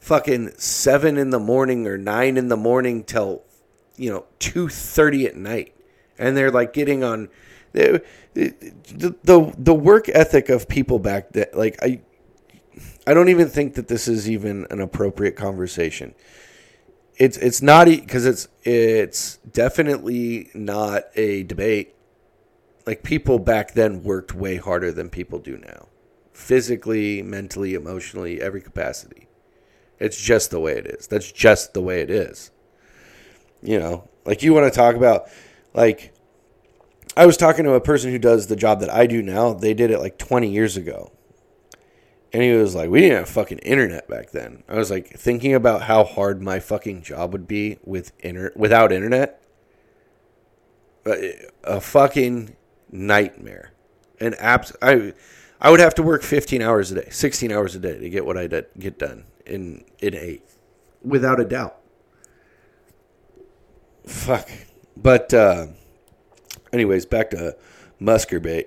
fucking 0.01 0.51
seven 0.57 1.17
in 1.17 1.30
the 1.30 1.39
morning 1.39 1.88
or 1.88 1.97
nine 1.97 2.36
in 2.36 2.49
the 2.49 2.57
morning 2.57 3.05
till 3.05 3.43
you 3.95 4.09
know 4.09 4.26
two 4.38 4.67
thirty 4.67 5.26
at 5.26 5.38
night, 5.38 5.74
and 6.17 6.36
they're 6.36 6.51
like 6.51 6.74
getting 6.74 7.01
on 7.01 7.30
the, 7.72 8.03
the 8.34 9.53
the 9.57 9.74
work 9.74 10.09
ethic 10.09 10.49
of 10.49 10.67
people 10.67 10.99
back 10.99 11.30
then. 11.32 11.47
Like 11.53 11.82
I, 11.82 12.01
I 13.07 13.13
don't 13.13 13.30
even 13.30 13.47
think 13.47 13.76
that 13.76 13.88
this 13.88 14.05
is 14.09 14.30
even 14.30 14.67
an 14.70 14.82
appropriate 14.82 15.38
conversation. 15.38 16.13
It's 17.15 17.38
it's 17.38 17.61
not 17.61 17.86
because 17.86 18.26
it's 18.26 18.49
it's 18.63 19.38
definitely 19.38 20.49
not 20.53 21.03
a 21.15 21.43
debate. 21.43 21.95
Like 22.90 23.04
people 23.04 23.38
back 23.38 23.74
then 23.74 24.02
worked 24.02 24.34
way 24.34 24.56
harder 24.56 24.92
than 24.92 25.12
people 25.12 25.38
do 25.38 25.60
now 25.60 25.90
physically, 26.34 27.22
mentally, 27.22 27.76
emotionally, 27.76 28.42
every 28.42 28.62
capacity. 28.62 29.28
It's 30.00 30.20
just 30.20 30.50
the 30.50 30.60
way 30.60 30.74
it 30.74 30.88
is. 30.88 31.06
That's 31.06 31.32
just 31.32 31.76
the 31.76 31.84
way 31.84 32.02
it 32.02 32.10
is. 32.10 32.50
You 33.62 33.78
know, 33.78 34.10
like 34.26 34.42
you 34.42 34.56
want 34.56 34.74
to 34.74 34.76
talk 34.76 34.96
about, 34.96 35.30
like, 35.76 36.16
I 37.16 37.28
was 37.28 37.38
talking 37.38 37.64
to 37.66 37.74
a 37.74 37.80
person 37.80 38.10
who 38.10 38.18
does 38.18 38.48
the 38.48 38.56
job 38.56 38.80
that 38.80 38.92
I 38.92 39.06
do 39.06 39.22
now. 39.22 39.54
They 39.54 39.76
did 39.76 39.92
it 39.92 40.00
like 40.00 40.18
20 40.18 40.50
years 40.50 40.76
ago. 40.76 41.12
And 42.34 42.42
he 42.42 42.54
was 42.54 42.74
like, 42.74 42.90
we 42.90 43.02
didn't 43.02 43.18
have 43.18 43.30
fucking 43.30 43.60
internet 43.60 44.08
back 44.08 44.32
then. 44.32 44.64
I 44.68 44.78
was 44.78 44.90
like, 44.90 45.10
thinking 45.16 45.54
about 45.54 45.84
how 45.84 46.04
hard 46.04 46.42
my 46.42 46.60
fucking 46.60 47.04
job 47.04 47.34
would 47.34 47.48
be 47.48 47.78
with 47.84 48.14
inter- 48.18 48.54
without 48.56 48.92
internet. 48.92 49.44
Eh, 51.06 51.34
a 51.64 51.80
fucking 51.80 52.56
nightmare. 52.92 53.72
An 54.20 54.34
abs- 54.36 54.76
I 54.82 55.14
I 55.62 55.72
would 55.72 55.80
have 55.80 55.96
to 55.96 56.04
work 56.04 56.24
15 56.24 56.62
hours 56.62 56.92
a 56.92 56.96
day, 57.02 57.08
16 57.10 57.52
hours 57.52 57.76
a 57.76 57.80
day 57.80 57.98
to 58.00 58.10
get 58.10 58.26
what 58.26 58.38
I 58.38 58.48
did, 58.48 58.68
get 58.78 58.98
done 59.00 59.26
in 59.46 59.84
in 60.00 60.16
eight, 60.16 60.44
without 61.04 61.40
a 61.40 61.46
doubt. 61.46 61.78
Fuck. 64.06 64.50
But 64.98 65.34
uh, 65.34 65.68
anyways, 66.74 67.06
back 67.06 67.30
to 67.32 67.56
Muskerbait. 68.02 68.66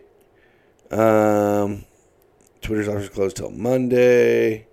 Um, 0.91 1.85
Twitter's 2.61 2.89
office 2.89 3.09
closed 3.09 3.37
till 3.37 3.51
Monday. 3.51 4.66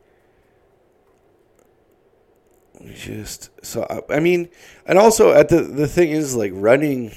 Just 2.93 3.49
so 3.65 3.85
I 4.09 4.19
mean, 4.19 4.47
and 4.85 4.97
also 4.97 5.33
at 5.33 5.49
the 5.49 5.61
the 5.63 5.87
thing 5.87 6.11
is 6.11 6.33
like 6.35 6.51
running 6.55 7.11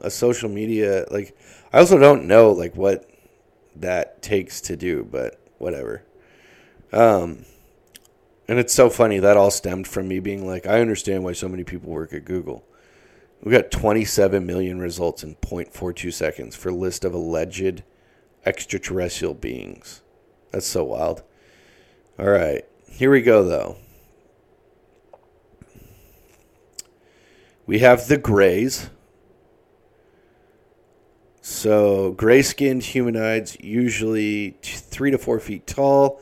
a 0.00 0.10
social 0.10 0.50
media 0.50 1.06
like 1.10 1.34
I 1.76 1.80
also 1.80 1.98
don't 1.98 2.24
know 2.24 2.52
like 2.52 2.74
what 2.74 3.06
that 3.74 4.22
takes 4.22 4.62
to 4.62 4.76
do, 4.78 5.04
but 5.04 5.38
whatever. 5.58 6.04
Um, 6.90 7.44
and 8.48 8.58
it's 8.58 8.72
so 8.72 8.88
funny 8.88 9.18
that 9.18 9.36
all 9.36 9.50
stemmed 9.50 9.86
from 9.86 10.08
me 10.08 10.18
being 10.18 10.46
like, 10.46 10.66
I 10.66 10.80
understand 10.80 11.22
why 11.22 11.34
so 11.34 11.50
many 11.50 11.64
people 11.64 11.90
work 11.90 12.14
at 12.14 12.24
Google. 12.24 12.64
We 13.42 13.52
got 13.52 13.70
27 13.70 14.46
million 14.46 14.78
results 14.78 15.22
in 15.22 15.34
0.42 15.34 16.14
seconds 16.14 16.56
for 16.56 16.72
list 16.72 17.04
of 17.04 17.12
alleged 17.12 17.82
extraterrestrial 18.46 19.34
beings. 19.34 20.00
That's 20.52 20.66
so 20.66 20.82
wild. 20.82 21.24
All 22.18 22.30
right, 22.30 22.64
here 22.88 23.10
we 23.10 23.20
go 23.20 23.44
though. 23.44 23.76
We 27.66 27.80
have 27.80 28.08
the 28.08 28.16
Greys. 28.16 28.88
So, 31.48 32.10
gray 32.10 32.42
skinned 32.42 32.82
humanoids, 32.82 33.56
usually 33.60 34.56
three 34.62 35.12
to 35.12 35.16
four 35.16 35.38
feet 35.38 35.64
tall, 35.64 36.20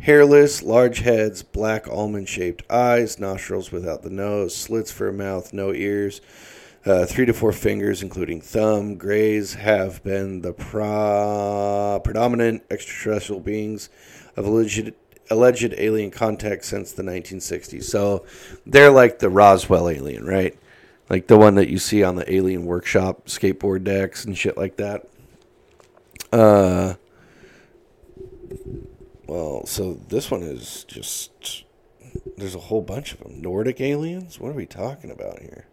hairless, 0.00 0.62
large 0.62 0.98
heads, 0.98 1.42
black 1.42 1.88
almond 1.88 2.28
shaped 2.28 2.62
eyes, 2.70 3.18
nostrils 3.18 3.72
without 3.72 4.02
the 4.02 4.10
nose, 4.10 4.54
slits 4.54 4.90
for 4.90 5.08
a 5.08 5.14
mouth, 5.14 5.54
no 5.54 5.72
ears, 5.72 6.20
Uh, 6.84 7.06
three 7.06 7.24
to 7.24 7.32
four 7.32 7.52
fingers, 7.52 8.02
including 8.02 8.42
thumb, 8.42 8.96
grays, 8.96 9.54
have 9.54 10.04
been 10.04 10.42
the 10.42 10.52
predominant 10.52 12.62
extraterrestrial 12.70 13.40
beings 13.40 13.88
of 14.36 14.44
alleged, 14.44 14.92
alleged 15.30 15.74
alien 15.78 16.10
contact 16.10 16.66
since 16.66 16.92
the 16.92 17.02
1960s. 17.02 17.88
So 17.88 18.26
they're 18.66 18.90
like 18.90 19.20
the 19.20 19.30
Roswell 19.30 19.88
alien, 19.88 20.26
right? 20.26 20.54
Like 21.08 21.28
the 21.28 21.38
one 21.38 21.54
that 21.54 21.68
you 21.68 21.78
see 21.78 22.02
on 22.02 22.16
the 22.16 22.32
Alien 22.32 22.64
Workshop 22.64 23.26
skateboard 23.26 23.84
decks 23.84 24.24
and 24.24 24.36
shit 24.36 24.56
like 24.56 24.76
that. 24.76 25.08
Uh, 26.32 26.94
well, 29.26 29.66
so 29.66 29.94
this 30.08 30.30
one 30.30 30.42
is 30.42 30.84
just. 30.84 31.64
There's 32.36 32.54
a 32.54 32.60
whole 32.60 32.82
bunch 32.82 33.12
of 33.12 33.20
them. 33.20 33.40
Nordic 33.40 33.80
aliens? 33.80 34.40
What 34.40 34.50
are 34.50 34.54
we 34.54 34.66
talking 34.66 35.10
about 35.10 35.40
here? 35.40 35.66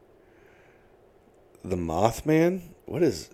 The 1.63 1.77
Mothman? 1.77 2.61
What 2.85 3.01
is. 3.01 3.29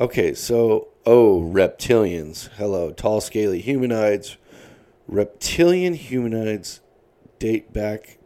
Okay, 0.00 0.34
so. 0.34 0.88
Oh, 1.06 1.40
reptilians. 1.42 2.48
Hello. 2.56 2.90
Tall, 2.90 3.20
scaly 3.20 3.60
humanoids. 3.60 4.36
Reptilian 5.06 5.94
humanoids 5.94 6.80
date 7.38 7.72
back 7.72 8.18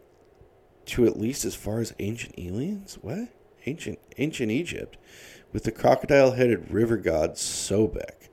to 0.89 1.05
at 1.05 1.19
least 1.19 1.45
as 1.45 1.55
far 1.55 1.79
as 1.79 1.93
ancient 1.99 2.35
aliens? 2.37 2.97
What? 3.01 3.29
Ancient 3.65 3.99
ancient 4.17 4.51
Egypt 4.51 4.97
with 5.51 5.63
the 5.63 5.71
crocodile-headed 5.71 6.71
river 6.71 6.97
god 6.97 7.33
Sobek. 7.33 8.29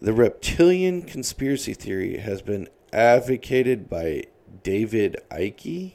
The 0.00 0.12
reptilian 0.12 1.02
conspiracy 1.02 1.74
theory 1.74 2.18
has 2.18 2.42
been 2.42 2.68
advocated 2.92 3.88
by 3.88 4.24
David 4.62 5.16
Icke. 5.30 5.92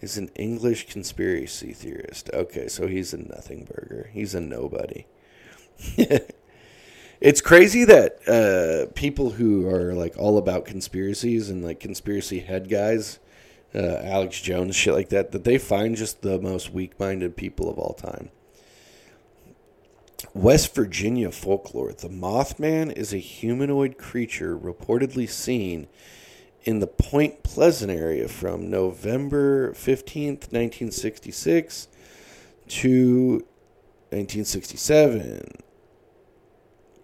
Is 0.00 0.16
an 0.16 0.30
English 0.34 0.88
conspiracy 0.88 1.74
theorist. 1.74 2.30
Okay, 2.32 2.68
so 2.68 2.86
he's 2.86 3.12
a 3.12 3.18
nothing 3.18 3.68
burger. 3.70 4.08
He's 4.14 4.34
a 4.34 4.40
nobody. 4.40 5.04
it's 7.20 7.42
crazy 7.42 7.84
that 7.84 8.26
uh, 8.26 8.90
people 8.94 9.32
who 9.32 9.68
are 9.68 9.92
like 9.92 10.16
all 10.16 10.38
about 10.38 10.64
conspiracies 10.64 11.50
and 11.50 11.62
like 11.62 11.80
conspiracy 11.80 12.40
head 12.40 12.70
guys, 12.70 13.18
uh, 13.74 14.00
Alex 14.02 14.40
Jones, 14.40 14.74
shit 14.74 14.94
like 14.94 15.08
that, 15.10 15.32
that 15.32 15.44
they 15.44 15.58
find 15.58 15.96
just 15.96 16.22
the 16.22 16.40
most 16.40 16.72
weak-minded 16.72 17.36
people 17.36 17.70
of 17.70 17.78
all 17.78 17.94
time. 17.94 18.30
West 20.34 20.74
Virginia 20.74 21.30
folklore. 21.30 21.92
The 21.92 22.08
Mothman 22.08 22.92
is 22.92 23.12
a 23.12 23.18
humanoid 23.18 23.98
creature 23.98 24.56
reportedly 24.56 25.28
seen 25.28 25.88
in 26.64 26.78
the 26.78 26.86
Point 26.86 27.42
Pleasant 27.42 27.90
area 27.90 28.28
from 28.28 28.70
November 28.70 29.72
15th, 29.72 30.52
1966 30.52 31.88
to 32.68 33.32
1967. 34.10 35.62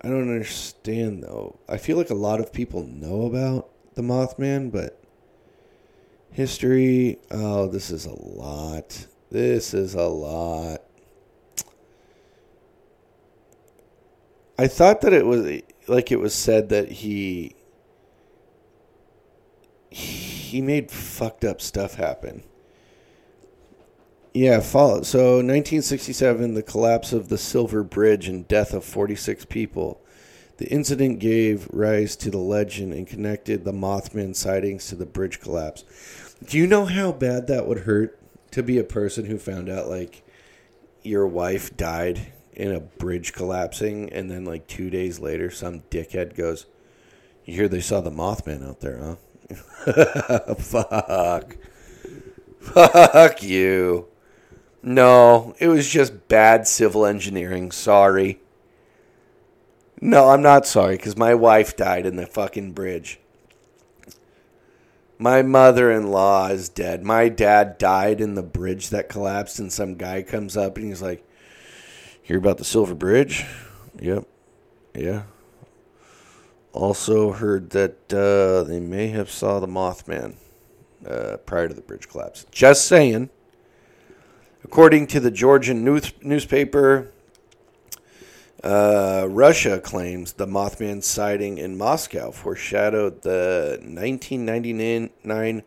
I 0.02 0.08
don't 0.08 0.30
understand 0.30 1.22
though. 1.22 1.58
I 1.68 1.78
feel 1.78 1.96
like 1.96 2.10
a 2.10 2.14
lot 2.14 2.40
of 2.40 2.52
people 2.52 2.86
know 2.86 3.22
about 3.22 3.70
the 3.94 4.02
Mothman, 4.02 4.70
but 4.70 5.02
history, 6.36 7.18
oh, 7.30 7.66
this 7.66 7.90
is 7.90 8.04
a 8.04 8.14
lot. 8.14 9.06
This 9.30 9.72
is 9.72 9.94
a 9.94 10.02
lot. 10.02 10.82
I 14.58 14.68
thought 14.68 15.00
that 15.00 15.14
it 15.14 15.24
was 15.24 15.62
like 15.88 16.12
it 16.12 16.20
was 16.20 16.34
said 16.34 16.68
that 16.68 16.92
he 16.92 17.56
he 19.88 20.60
made 20.60 20.90
fucked 20.90 21.42
up 21.42 21.62
stuff 21.62 21.94
happen. 21.94 22.42
Yeah, 24.34 24.60
follow. 24.60 25.02
So, 25.02 25.36
1967, 25.36 26.52
the 26.52 26.62
collapse 26.62 27.14
of 27.14 27.30
the 27.30 27.38
Silver 27.38 27.82
Bridge 27.82 28.28
and 28.28 28.46
death 28.46 28.74
of 28.74 28.84
46 28.84 29.46
people. 29.46 30.02
The 30.58 30.68
incident 30.68 31.18
gave 31.18 31.68
rise 31.70 32.16
to 32.16 32.30
the 32.30 32.38
legend 32.38 32.92
and 32.92 33.06
connected 33.06 33.64
the 33.64 33.72
Mothman 33.72 34.36
sightings 34.36 34.86
to 34.88 34.94
the 34.94 35.06
bridge 35.06 35.40
collapse. 35.40 35.84
Do 36.44 36.58
you 36.58 36.66
know 36.66 36.84
how 36.84 37.12
bad 37.12 37.46
that 37.46 37.66
would 37.66 37.80
hurt 37.80 38.18
to 38.52 38.62
be 38.62 38.78
a 38.78 38.84
person 38.84 39.24
who 39.26 39.38
found 39.38 39.68
out 39.68 39.88
like 39.88 40.22
your 41.02 41.26
wife 41.26 41.76
died 41.76 42.32
in 42.52 42.72
a 42.72 42.80
bridge 42.80 43.32
collapsing 43.32 44.12
and 44.12 44.30
then 44.30 44.44
like 44.44 44.66
2 44.66 44.90
days 44.90 45.18
later 45.18 45.50
some 45.50 45.80
dickhead 45.90 46.36
goes, 46.36 46.66
"You 47.44 47.54
hear 47.54 47.68
they 47.68 47.80
saw 47.80 48.00
the 48.00 48.10
Mothman 48.10 48.66
out 48.66 48.80
there, 48.80 48.98
huh?" 48.98 50.54
Fuck. 50.58 51.56
Fuck 52.60 53.42
you. 53.42 54.08
No, 54.82 55.54
it 55.58 55.68
was 55.68 55.88
just 55.88 56.28
bad 56.28 56.66
civil 56.66 57.06
engineering. 57.06 57.72
Sorry. 57.72 58.40
No, 60.00 60.30
I'm 60.30 60.42
not 60.42 60.66
sorry 60.66 60.96
because 60.96 61.16
my 61.16 61.34
wife 61.34 61.76
died 61.76 62.06
in 62.06 62.16
the 62.16 62.26
fucking 62.26 62.72
bridge. 62.72 63.18
My 65.18 65.42
mother 65.42 65.90
in 65.90 66.10
law 66.10 66.48
is 66.48 66.68
dead. 66.68 67.02
My 67.02 67.28
dad 67.28 67.78
died 67.78 68.20
in 68.20 68.34
the 68.34 68.42
bridge 68.42 68.90
that 68.90 69.08
collapsed, 69.08 69.58
and 69.58 69.72
some 69.72 69.94
guy 69.94 70.22
comes 70.22 70.56
up 70.56 70.76
and 70.76 70.86
he's 70.86 71.02
like, 71.02 71.22
Hear 72.22 72.38
about 72.38 72.58
the 72.58 72.64
Silver 72.64 72.94
Bridge? 72.94 73.46
Yep. 74.00 74.26
Yeah. 74.94 75.22
Also 76.72 77.32
heard 77.32 77.70
that 77.70 78.12
uh, 78.12 78.64
they 78.64 78.80
may 78.80 79.08
have 79.08 79.30
saw 79.30 79.60
the 79.60 79.68
Mothman 79.68 80.34
uh, 81.06 81.36
prior 81.46 81.68
to 81.68 81.74
the 81.74 81.80
bridge 81.80 82.08
collapse. 82.08 82.44
Just 82.50 82.86
saying. 82.86 83.30
According 84.64 85.06
to 85.08 85.20
the 85.20 85.30
Georgian 85.30 85.84
news- 85.84 86.12
newspaper, 86.20 87.12
uh, 88.66 89.26
Russia 89.28 89.78
claims 89.80 90.32
the 90.32 90.46
Mothman 90.46 91.00
sighting 91.00 91.56
in 91.56 91.78
Moscow 91.78 92.32
foreshadowed 92.32 93.22
the 93.22 93.78
1999 93.80 95.62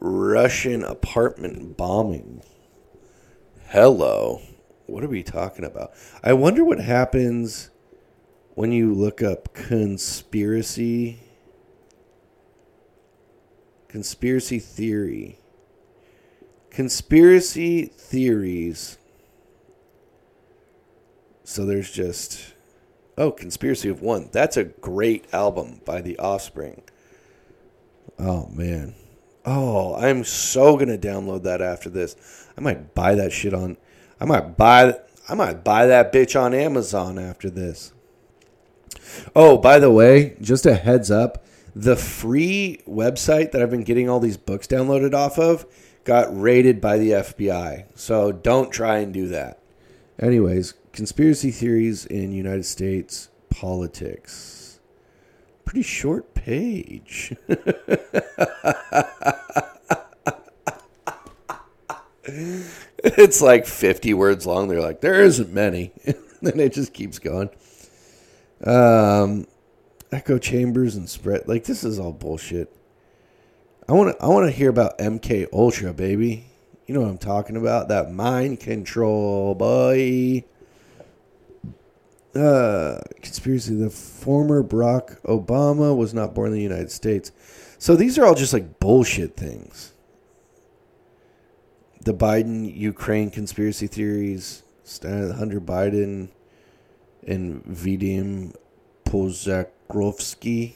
Russian 0.00 0.84
apartment 0.84 1.76
bombing. 1.76 2.42
Hello. 3.68 4.40
What 4.86 5.04
are 5.04 5.08
we 5.08 5.22
talking 5.22 5.66
about? 5.66 5.92
I 6.22 6.32
wonder 6.32 6.64
what 6.64 6.80
happens 6.80 7.68
when 8.54 8.72
you 8.72 8.94
look 8.94 9.22
up 9.22 9.52
conspiracy 9.52 11.20
conspiracy 13.88 14.58
theory 14.58 15.38
conspiracy 16.70 17.84
theories 17.84 18.98
so 21.44 21.64
there's 21.64 21.90
just 21.90 22.54
oh 23.16 23.30
conspiracy 23.30 23.88
of 23.88 24.02
one. 24.02 24.28
That's 24.32 24.56
a 24.56 24.64
great 24.64 25.32
album 25.32 25.80
by 25.84 26.00
the 26.00 26.18
offspring. 26.18 26.82
Oh 28.18 28.48
man. 28.48 28.94
Oh 29.46 29.94
i'm 29.96 30.24
so 30.24 30.76
gonna 30.76 30.98
download 30.98 31.42
that 31.44 31.60
after 31.60 31.90
this. 31.90 32.16
I 32.56 32.60
might 32.60 32.94
buy 32.94 33.14
that 33.14 33.32
shit 33.32 33.54
on 33.54 33.76
i 34.20 34.24
might 34.24 34.56
buy 34.56 34.98
i 35.28 35.34
might 35.34 35.64
buy 35.64 35.86
that 35.86 36.12
bitch 36.12 36.40
on 36.40 36.54
amazon 36.54 37.18
after 37.18 37.50
this. 37.50 37.92
Oh, 39.34 39.58
by 39.58 39.78
the 39.78 39.90
way, 39.90 40.36
just 40.40 40.66
a 40.66 40.74
heads 40.74 41.10
up 41.10 41.44
the 41.74 41.96
free 41.96 42.80
website 42.88 43.52
that 43.52 43.60
I've 43.60 43.70
been 43.70 43.84
getting 43.84 44.08
all 44.08 44.20
these 44.20 44.36
books 44.36 44.66
downloaded 44.66 45.12
off 45.12 45.38
of 45.38 45.66
got 46.04 46.28
raided 46.30 46.80
by 46.80 46.98
the 46.98 47.10
FBI. 47.10 47.86
So 47.94 48.30
don't 48.30 48.70
try 48.70 48.98
and 48.98 49.12
do 49.12 49.26
that. 49.28 49.58
Anyways, 50.20 50.74
conspiracy 50.94 51.50
theories 51.50 52.06
in 52.06 52.32
United 52.32 52.64
States 52.64 53.28
politics. 53.50 54.80
Pretty 55.64 55.82
short 55.82 56.34
page. 56.34 57.34
it's 63.04 63.42
like 63.42 63.66
50 63.66 64.14
words 64.14 64.46
long. 64.46 64.68
They're 64.68 64.80
like, 64.80 65.00
there 65.00 65.20
isn't 65.20 65.52
many. 65.52 65.90
and 66.06 66.60
it 66.60 66.72
just 66.72 66.94
keeps 66.94 67.18
going. 67.18 67.50
Um, 68.64 69.46
echo 70.12 70.38
chambers 70.38 70.94
and 70.94 71.08
spread 71.08 71.48
like 71.48 71.64
this 71.64 71.82
is 71.82 71.98
all 71.98 72.12
bullshit. 72.12 72.74
I 73.88 73.92
want 73.92 74.16
to 74.16 74.24
I 74.24 74.28
want 74.28 74.46
to 74.46 74.52
hear 74.52 74.70
about 74.70 74.98
MK 74.98 75.48
Ultra, 75.52 75.92
baby. 75.92 76.46
You 76.86 76.94
know 76.94 77.00
what 77.00 77.10
I'm 77.10 77.18
talking 77.18 77.56
about? 77.56 77.88
That 77.88 78.12
mind 78.12 78.60
control, 78.60 79.54
boy. 79.54 80.44
Uh, 82.34 83.00
conspiracy. 83.22 83.76
The 83.76 83.90
former 83.90 84.62
Barack 84.64 85.20
Obama 85.22 85.96
was 85.96 86.12
not 86.12 86.34
born 86.34 86.48
in 86.48 86.54
the 86.54 86.62
United 86.62 86.90
States. 86.90 87.30
So 87.78 87.94
these 87.94 88.18
are 88.18 88.24
all 88.24 88.34
just 88.34 88.52
like 88.52 88.80
bullshit 88.80 89.36
things. 89.36 89.92
The 92.02 92.12
Biden 92.12 92.74
Ukraine 92.76 93.30
conspiracy 93.30 93.86
theories, 93.86 94.62
Hunter 95.02 95.60
Biden 95.60 96.30
and 97.26 97.64
Vadim 97.64 98.54
Pozakrovsky. 99.04 100.74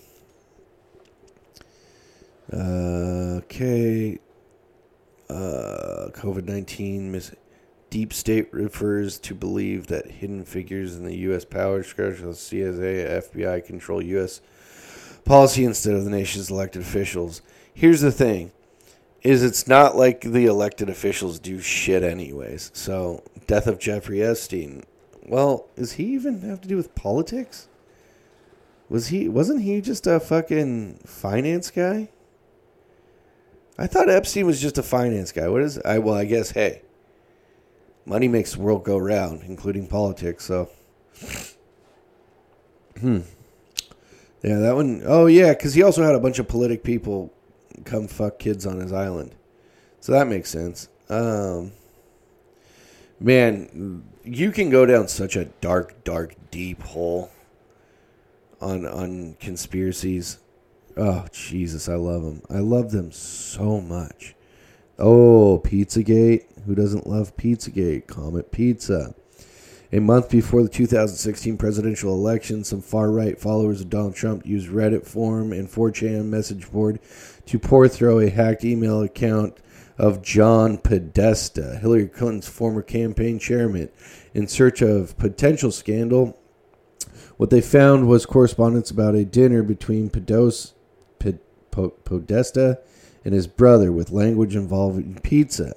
Uh, 2.53 3.41
okay. 3.43 4.19
Uh, 5.29 6.09
COVID 6.13 6.45
19. 6.45 7.13
Miss- 7.13 7.35
deep 7.91 8.13
state 8.13 8.53
refers 8.53 9.19
to 9.21 9.35
believe 9.35 9.87
that 9.89 10.11
hidden 10.11 10.45
figures 10.45 10.97
in 10.97 11.05
the 11.05 11.17
U.S. 11.17 11.45
power 11.45 11.83
structure, 11.83 12.27
the 12.27 12.35
CIA, 12.35 13.21
FBI, 13.21 13.65
control 13.65 14.03
U.S. 14.03 14.41
policy 15.25 15.65
instead 15.65 15.95
of 15.95 16.05
the 16.05 16.11
nation's 16.11 16.51
elected 16.51 16.83
officials. 16.83 17.43
Here's 17.73 18.01
the 18.01 18.13
thing: 18.13 18.53
is 19.23 19.43
it's 19.43 19.67
not 19.67 19.97
like 19.97 20.21
the 20.21 20.47
elected 20.47 20.89
officials 20.89 21.39
do 21.39 21.61
shit 21.61 22.03
anyways. 22.03 22.71
So, 22.75 23.23
death 23.47 23.67
of 23.67 23.79
Jeffrey 23.79 24.23
Epstein. 24.23 24.85
Well, 25.27 25.69
does 25.77 25.93
he 25.93 26.05
even 26.15 26.41
have 26.43 26.61
to 26.63 26.69
do 26.69 26.77
with 26.77 26.95
politics? 26.95 27.69
Was 28.89 29.09
he 29.09 29.29
wasn't 29.29 29.63
he 29.63 29.81
just 29.81 30.07
a 30.07 30.19
fucking 30.19 31.01
finance 31.05 31.71
guy? 31.71 32.09
I 33.77 33.87
thought 33.87 34.09
Epstein 34.09 34.47
was 34.47 34.61
just 34.61 34.79
a 34.79 34.83
finance 34.83 35.31
guy. 35.31 35.49
What 35.49 35.63
is 35.63 35.79
I 35.85 35.99
well, 35.99 36.15
I 36.15 36.25
guess 36.25 36.53
hey. 36.53 36.83
Money 38.09 38.27
makes 38.27 38.55
the 38.55 38.61
world 38.63 38.85
go 38.85 38.97
round, 38.97 39.43
including 39.47 39.87
politics, 39.87 40.45
so 40.45 40.71
Hmm. 42.99 43.21
Yeah, 44.43 44.59
that 44.59 44.75
one 44.75 45.03
oh 45.05 45.27
yeah, 45.27 45.53
cuz 45.55 45.75
he 45.75 45.83
also 45.83 46.03
had 46.03 46.15
a 46.15 46.21
bunch 46.21 46.39
of 46.39 46.49
politic 46.49 46.83
people 46.83 47.33
come 47.85 48.09
fuck 48.09 48.39
kids 48.39 48.67
on 48.67 48.81
his 48.81 48.93
island. 48.93 49.35
So 50.01 50.13
that 50.13 50.27
makes 50.27 50.49
sense. 50.49 50.89
Um 51.11 51.73
man, 53.21 54.05
you 54.25 54.53
can 54.53 54.71
go 54.71 54.87
down 54.87 55.09
such 55.09 55.37
a 55.37 55.47
dark, 55.61 56.03
dark, 56.03 56.35
deep 56.51 56.83
hole 56.83 57.31
on 58.61 58.87
on 58.87 59.37
conspiracies. 59.39 60.39
Oh 60.97 61.27
Jesus, 61.31 61.89
I 61.91 61.97
love 61.97 62.23
them. 62.23 62.43
I 62.49 62.61
love 62.61 62.91
them 62.91 63.13
so 63.13 63.81
much. 63.83 64.35
Oh, 64.99 65.61
Pizzagate. 65.63 66.45
Who 66.69 66.75
doesn't 66.75 67.07
love 67.07 67.35
Pizzagate? 67.39 68.07
Comet 68.07 68.53
Pizza. 68.53 69.15
A 69.91 70.01
month 70.01 70.29
before 70.29 70.63
the 70.63 70.69
2016 70.69 71.57
presidential 71.57 72.13
election, 72.13 72.63
some 72.63 72.83
far 72.83 73.11
right 73.11 73.41
followers 73.41 73.81
of 73.81 73.89
Donald 73.89 74.15
Trump 74.15 74.45
used 74.45 74.69
Reddit 74.69 75.07
forum 75.07 75.51
and 75.51 75.67
4chan 75.67 76.27
message 76.27 76.71
board 76.71 77.01
to 77.47 77.59
pour 77.59 77.89
through 77.89 78.21
a 78.21 78.29
hacked 78.29 78.67
email 78.67 79.01
account 79.01 79.57
of 79.97 80.21
John 80.21 80.77
Podesta, 80.77 81.79
Hillary 81.81 82.07
Clinton's 82.07 82.51
former 82.51 82.83
campaign 82.83 83.39
chairman, 83.39 83.89
in 84.35 84.47
search 84.47 84.83
of 84.83 85.17
potential 85.17 85.73
scandal. 85.73 86.39
What 87.39 87.49
they 87.49 87.63
found 87.63 88.09
was 88.09 88.27
correspondence 88.27 88.91
about 88.91 89.15
a 89.15 89.25
dinner 89.25 89.63
between 89.63 90.11
Podos, 90.11 90.75
Podesta 91.71 92.81
and 93.25 93.33
his 93.33 93.47
brother 93.47 93.91
with 93.91 94.11
language 94.11 94.55
involving 94.55 95.19
pizza. 95.23 95.75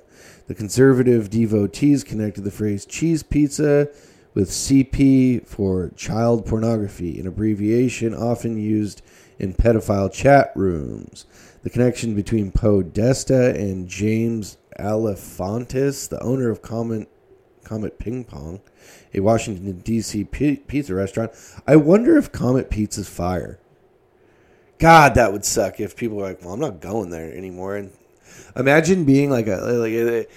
The 0.51 0.55
conservative 0.55 1.29
devotees 1.29 2.03
connected 2.03 2.41
the 2.41 2.51
phrase 2.51 2.85
cheese 2.85 3.23
pizza 3.23 3.87
with 4.33 4.49
CP 4.49 5.47
for 5.47 5.91
child 5.95 6.45
pornography, 6.45 7.17
an 7.21 7.25
abbreviation 7.25 8.13
often 8.13 8.57
used 8.57 9.01
in 9.39 9.53
pedophile 9.53 10.11
chat 10.11 10.51
rooms. 10.53 11.25
The 11.63 11.69
connection 11.69 12.15
between 12.15 12.51
Podesta 12.51 13.55
and 13.55 13.87
James 13.87 14.57
Alefantis, 14.77 16.09
the 16.09 16.21
owner 16.21 16.49
of 16.49 16.61
Comet, 16.61 17.07
Comet 17.63 17.97
Ping 17.97 18.25
Pong, 18.25 18.59
a 19.13 19.21
Washington, 19.21 19.79
D.C. 19.79 20.25
pizza 20.25 20.93
restaurant. 20.93 21.31
I 21.65 21.77
wonder 21.77 22.17
if 22.17 22.33
Comet 22.33 22.69
Pizza's 22.69 23.07
fire. 23.07 23.57
God, 24.79 25.15
that 25.15 25.31
would 25.31 25.45
suck 25.45 25.79
if 25.79 25.95
people 25.95 26.17
were 26.17 26.23
like, 26.23 26.43
"Well, 26.43 26.55
I'm 26.55 26.59
not 26.59 26.81
going 26.81 27.09
there 27.09 27.33
anymore." 27.33 27.77
And 27.77 27.91
imagine 28.55 29.05
being 29.05 29.29
like 29.29 29.47
a 29.47 29.57
like 29.57 29.93
a, 29.93 30.27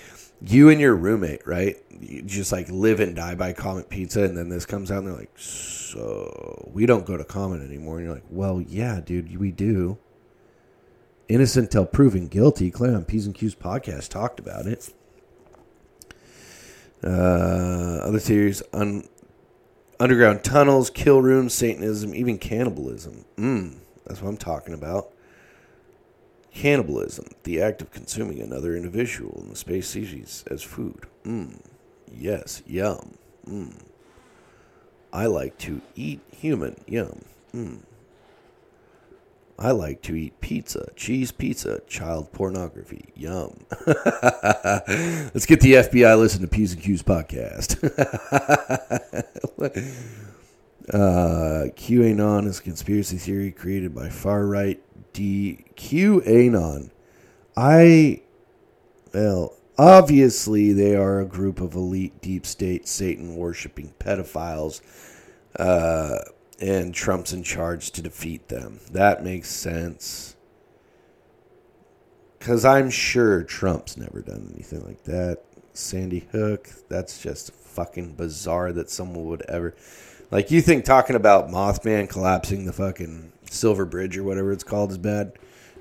you 0.40 0.68
and 0.68 0.80
your 0.80 0.95
roommate, 0.95 1.47
right? 1.47 1.76
You 2.01 2.22
just 2.22 2.53
like 2.53 2.68
live 2.68 3.01
and 3.01 3.16
die 3.16 3.34
by 3.34 3.53
Comet 3.53 3.88
Pizza, 3.88 4.24
and 4.24 4.36
then 4.36 4.49
this 4.49 4.66
comes 4.66 4.90
out, 4.90 4.99
and 4.99 5.09
they're 5.09 5.14
like, 5.14 5.32
"So 5.38 6.70
we 6.72 6.86
don't 6.86 7.07
go 7.07 7.16
to 7.16 7.24
Comet 7.24 7.62
anymore." 7.62 7.99
And 7.99 8.07
you're 8.07 8.14
like, 8.14 8.26
"Well, 8.30 8.61
yeah, 8.61 9.01
dude, 9.01 9.36
we 9.38 9.51
do." 9.51 9.99
Innocent 11.28 11.70
till 11.70 11.86
proven 11.86 12.28
guilty. 12.28 12.70
Clay 12.70 12.92
on 12.92 13.05
P's 13.05 13.24
and 13.24 13.34
Q's 13.34 13.55
podcast 13.55 14.11
talked 14.11 14.38
about 14.38 14.66
it. 14.66 14.92
Uh, 17.03 18.01
other 18.03 18.18
theories: 18.18 18.62
un- 18.72 19.09
underground 19.99 20.45
tunnels, 20.45 20.90
kill 20.90 21.22
rooms, 21.22 21.55
Satanism, 21.55 22.14
even 22.14 22.36
cannibalism. 22.38 23.24
Mm. 23.38 23.76
That's 24.05 24.20
what 24.20 24.28
I'm 24.28 24.36
talking 24.36 24.74
about. 24.74 25.14
Cannibalism, 26.55 27.26
the 27.42 27.61
act 27.61 27.82
of 27.82 27.90
consuming 27.90 28.40
another 28.40 28.76
individual 28.76 29.40
in 29.42 29.50
the 29.50 29.57
space 29.57 29.88
species 29.88 30.44
as 30.48 30.62
food. 30.62 31.07
Mmm. 31.24 31.61
Yes, 32.11 32.62
yum. 32.64 33.18
Mmm. 33.46 33.74
I 35.12 35.26
like 35.26 35.59
to 35.59 35.80
eat 35.96 36.20
human. 36.30 36.76
Yum. 36.86 37.22
Mmm. 37.52 37.80
I 39.59 39.72
like 39.72 40.00
to 40.02 40.14
eat 40.14 40.40
pizza, 40.40 40.88
cheese 40.96 41.32
pizza, 41.32 41.80
child 41.88 42.32
pornography. 42.32 43.07
Yum. 43.16 43.66
Let's 43.86 45.46
get 45.46 45.61
the 45.61 45.74
FBI 45.74 46.18
listen 46.18 46.40
to 46.40 46.48
P's 46.48 46.72
and 46.72 46.82
Q's 46.82 47.02
podcast. 47.02 47.78
Uh, 50.92 51.72
QAnon 51.76 52.46
is 52.46 52.59
a 52.59 52.62
conspiracy 52.62 53.16
theory 53.16 53.50
created 53.50 53.94
by 53.94 54.11
far 54.11 54.44
right 54.44 54.82
D 55.15 55.65
QAnon. 55.77 56.91
I 57.57 58.21
well, 59.15 59.55
obviously 59.79 60.73
they 60.73 60.95
are 60.95 61.21
a 61.21 61.25
group 61.25 61.61
of 61.61 61.75
elite 61.75 62.21
deep 62.21 62.45
state 62.45 62.87
Satan 62.87 63.37
worshiping 63.37 63.95
pedophiles. 63.99 64.83
Uh, 65.57 66.19
and 66.61 66.95
Trump's 66.95 67.33
in 67.33 67.43
charge 67.43 67.91
to 67.93 68.03
defeat 68.03 68.49
them. 68.49 68.81
That 68.91 69.25
makes 69.25 69.49
sense. 69.49 70.37
Cause 72.41 72.65
I'm 72.65 72.91
sure 72.91 73.43
Trump's 73.43 73.97
never 73.97 74.21
done 74.21 74.51
anything 74.55 74.85
like 74.85 75.05
that. 75.05 75.45
Sandy 75.73 76.29
Hook, 76.31 76.69
that's 76.89 77.23
just 77.23 77.53
fucking 77.53 78.15
bizarre 78.15 78.73
that 78.73 78.91
someone 78.91 79.25
would 79.27 79.43
ever 79.49 79.75
like 80.31 80.51
you 80.51 80.61
think 80.61 80.85
talking 80.85 81.17
about 81.17 81.49
Mothman 81.49 82.09
collapsing 82.09 82.67
the 82.67 82.73
fucking 82.73 83.33
Silver 83.55 83.84
Bridge 83.84 84.16
or 84.16 84.22
whatever 84.22 84.52
it's 84.52 84.64
called 84.64 84.90
is 84.90 84.98
bad. 84.98 85.32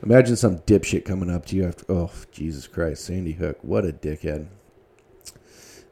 Imagine 0.04 0.36
some 0.36 0.60
dipshit 0.60 1.06
coming 1.06 1.30
up 1.30 1.46
to 1.48 1.56
you 1.56 1.68
after. 1.68 1.86
Oh 1.90 2.12
Jesus 2.32 2.68
Christ, 2.68 3.06
Sandy 3.06 3.34
Hook, 3.34 3.58
what 3.62 3.86
a 3.86 3.94
dickhead. 3.94 4.48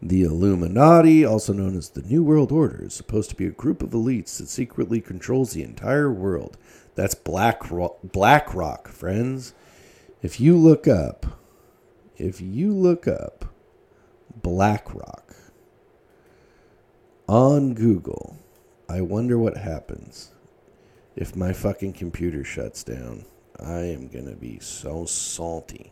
The 0.01 0.23
Illuminati, 0.23 1.23
also 1.23 1.53
known 1.53 1.77
as 1.77 1.89
the 1.89 2.01
New 2.01 2.23
World 2.23 2.51
Order, 2.51 2.85
is 2.85 2.93
supposed 2.93 3.29
to 3.29 3.35
be 3.35 3.45
a 3.45 3.51
group 3.51 3.83
of 3.83 3.91
elites 3.91 4.37
that 4.37 4.49
secretly 4.49 4.99
controls 4.99 5.53
the 5.53 5.63
entire 5.63 6.11
world. 6.11 6.57
That's 6.95 7.13
Black 7.13 7.69
Rock, 7.69 7.99
Black 8.03 8.53
Rock, 8.55 8.87
friends. 8.87 9.53
If 10.21 10.39
you 10.39 10.57
look 10.57 10.87
up, 10.87 11.39
if 12.17 12.41
you 12.41 12.73
look 12.73 13.07
up 13.07 13.45
Black 14.35 14.93
Rock 14.93 15.35
on 17.27 17.75
Google, 17.75 18.37
I 18.89 19.01
wonder 19.01 19.37
what 19.37 19.57
happens 19.57 20.31
if 21.15 21.35
my 21.35 21.53
fucking 21.53 21.93
computer 21.93 22.43
shuts 22.43 22.83
down. 22.83 23.25
I 23.59 23.79
am 23.79 24.07
going 24.07 24.27
to 24.27 24.35
be 24.35 24.59
so 24.59 25.05
salty. 25.05 25.91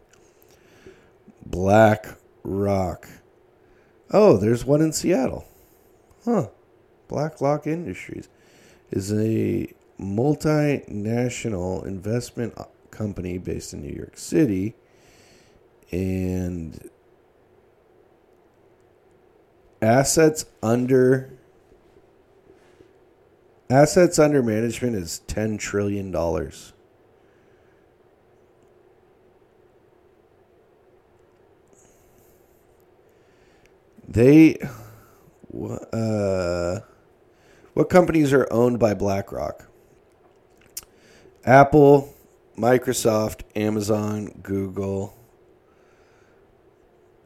Black 1.45 2.17
Rock. 2.43 3.07
Oh, 4.11 4.37
there's 4.37 4.65
one 4.65 4.81
in 4.81 4.91
Seattle. 4.91 5.45
Huh. 6.25 6.47
Black 7.07 7.39
Rock 7.41 7.67
Industries 7.67 8.27
is 8.91 9.11
a 9.13 9.71
multinational 9.99 11.85
investment 11.85 12.53
uh, 12.57 12.65
company 12.91 13.37
based 13.37 13.73
in 13.73 13.81
New 13.81 13.93
York 13.93 14.17
City 14.17 14.73
and 15.91 16.89
assets 19.81 20.45
under 20.61 21.31
Assets 23.71 24.17
under 24.17 24.41
management 24.41 24.95
is 24.95 25.21
$10 25.27 25.59
trillion. 25.59 26.11
They, 34.07 34.57
uh, 35.93 36.79
what 37.75 37.89
companies 37.91 38.33
are 38.33 38.47
owned 38.51 38.79
by 38.79 38.95
BlackRock? 38.95 39.67
Apple, 41.45 42.11
Microsoft, 42.57 43.41
Amazon, 43.55 44.33
Google, 44.41 45.15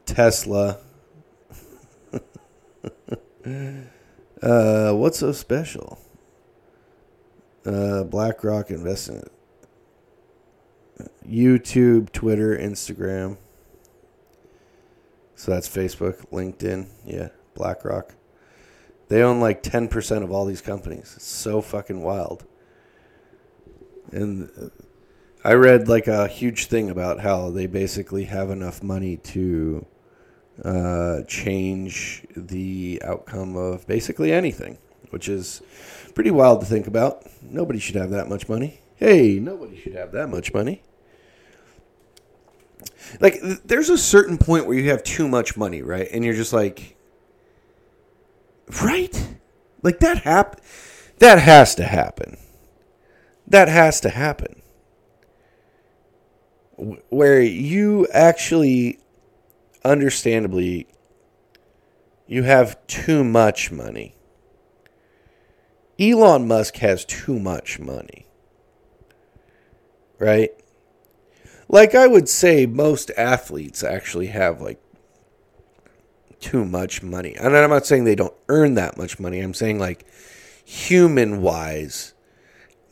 Tesla. 0.04 0.76
uh, 4.42 4.92
what's 4.92 5.20
so 5.20 5.32
special? 5.32 6.03
Uh, 7.66 8.04
BlackRock 8.04 8.70
Investment, 8.70 9.30
YouTube, 11.26 12.12
Twitter, 12.12 12.56
Instagram. 12.56 13.38
So 15.34 15.50
that's 15.50 15.68
Facebook, 15.68 16.26
LinkedIn, 16.30 16.88
yeah, 17.04 17.28
BlackRock. 17.54 18.14
They 19.08 19.22
own 19.22 19.40
like 19.40 19.62
10% 19.62 20.22
of 20.22 20.30
all 20.30 20.46
these 20.46 20.60
companies. 20.60 21.12
It's 21.16 21.26
so 21.26 21.60
fucking 21.60 22.02
wild. 22.02 22.44
And 24.12 24.50
uh, 24.60 24.68
I 25.44 25.54
read 25.54 25.88
like 25.88 26.06
a 26.06 26.26
huge 26.28 26.66
thing 26.66 26.88
about 26.88 27.20
how 27.20 27.50
they 27.50 27.66
basically 27.66 28.24
have 28.24 28.50
enough 28.50 28.82
money 28.82 29.16
to 29.18 29.84
uh, 30.64 31.22
change 31.26 32.24
the 32.36 33.02
outcome 33.04 33.56
of 33.56 33.86
basically 33.86 34.32
anything, 34.32 34.78
which 35.10 35.28
is 35.28 35.62
pretty 36.14 36.30
wild 36.30 36.60
to 36.60 36.66
think 36.66 36.86
about. 36.86 37.24
Nobody 37.42 37.78
should 37.78 37.96
have 37.96 38.10
that 38.10 38.28
much 38.28 38.48
money. 38.48 38.80
Hey, 38.96 39.38
nobody 39.40 39.78
should 39.78 39.94
have 39.94 40.12
that 40.12 40.28
much 40.28 40.54
money. 40.54 40.82
Like, 43.20 43.40
th- 43.40 43.60
there's 43.64 43.90
a 43.90 43.98
certain 43.98 44.38
point 44.38 44.66
where 44.66 44.76
you 44.78 44.90
have 44.90 45.02
too 45.02 45.28
much 45.28 45.56
money, 45.56 45.82
right? 45.82 46.08
And 46.12 46.24
you're 46.24 46.34
just 46.34 46.52
like, 46.52 46.96
right? 48.82 49.28
Like 49.82 49.98
that 50.00 50.18
hap- 50.18 50.60
That 51.18 51.38
has 51.38 51.74
to 51.76 51.84
happen. 51.84 52.36
That 53.46 53.68
has 53.68 54.00
to 54.00 54.08
happen. 54.10 54.62
Wh- 56.76 57.12
Where 57.12 57.40
you 57.40 58.06
actually, 58.12 58.98
understandably, 59.84 60.86
you 62.26 62.42
have 62.44 62.84
too 62.86 63.22
much 63.22 63.70
money. 63.70 64.14
Elon 65.98 66.48
Musk 66.48 66.76
has 66.76 67.04
too 67.04 67.38
much 67.38 67.78
money. 67.78 68.26
Right? 70.18 70.50
Like 71.68 71.94
I 71.94 72.06
would 72.06 72.28
say 72.28 72.66
most 72.66 73.10
athletes 73.16 73.82
actually 73.82 74.28
have 74.28 74.60
like 74.60 74.80
too 76.40 76.64
much 76.64 77.02
money. 77.02 77.34
And 77.36 77.56
I'm 77.56 77.70
not 77.70 77.86
saying 77.86 78.04
they 78.04 78.14
don't 78.14 78.34
earn 78.48 78.74
that 78.74 78.96
much 78.96 79.18
money. 79.18 79.40
I'm 79.40 79.54
saying 79.54 79.78
like 79.78 80.06
human 80.64 81.42
wise 81.42 82.14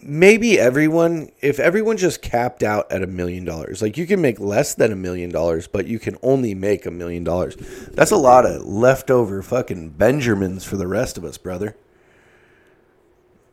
maybe 0.03 0.59
everyone 0.59 1.31
if 1.41 1.61
everyone 1.61 1.97
just 1.97 2.21
capped 2.21 2.63
out 2.63 2.91
at 2.91 3.03
a 3.03 3.07
million 3.07 3.45
dollars 3.45 3.81
like 3.81 3.97
you 3.97 4.07
can 4.07 4.21
make 4.21 4.41
less 4.41 4.75
than 4.75 4.91
a 4.91 4.97
million 4.97 5.31
dollars 5.31 5.69
but 5.69 5.87
you 5.87 5.99
can 5.99 6.17
only 6.23 6.55
make 6.55 6.85
a 6.85 6.91
million 6.91 7.23
dollars 7.23 7.55
that's 7.93 8.11
a 8.11 8.17
lot 8.17 8.45
of 8.45 8.63
leftover 8.67 9.43
fucking 9.43 9.89
benjamins 9.91 10.65
for 10.65 10.77
the 10.77 10.89
rest 10.89 11.17
of 11.17 11.25
us 11.25 11.39
brother 11.39 11.77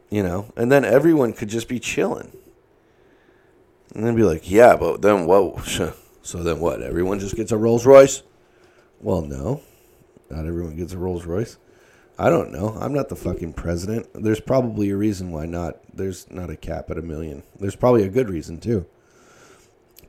you 0.10 0.24
know 0.24 0.52
and 0.56 0.72
then 0.72 0.84
everyone 0.84 1.34
could 1.34 1.50
just 1.50 1.68
be 1.68 1.80
chilling 1.80 2.32
and 3.94 4.04
then 4.04 4.16
be 4.16 4.24
like 4.24 4.50
yeah 4.50 4.76
but 4.76 5.02
then 5.02 5.26
what 5.26 5.66
so 6.22 6.44
then 6.44 6.60
what 6.60 6.82
everyone 6.82 7.20
just 7.20 7.36
gets 7.36 7.52
a 7.52 7.58
rolls 7.58 7.86
royce 7.86 8.24
well 9.00 9.22
no 9.22 9.62
not 10.30 10.46
everyone 10.46 10.76
gets 10.76 10.94
a 10.94 10.98
rolls 10.98 11.26
royce 11.26 11.58
I 12.20 12.30
don't 12.30 12.52
know. 12.52 12.78
I'm 12.78 12.94
not 12.94 13.08
the 13.08 13.16
fucking 13.16 13.54
president. 13.54 14.08
There's 14.14 14.42
probably 14.42 14.90
a 14.90 14.98
reason 14.98 15.32
why 15.32 15.46
not. 15.46 15.78
There's 15.94 16.30
not 16.30 16.50
a 16.50 16.58
cap 16.58 16.92
at 16.92 16.98
a 16.98 17.02
million. 17.02 17.44
There's 17.58 17.78
probably 17.78 18.04
a 18.04 18.10
good 18.10 18.30
reason 18.30 18.60
too. 18.60 18.86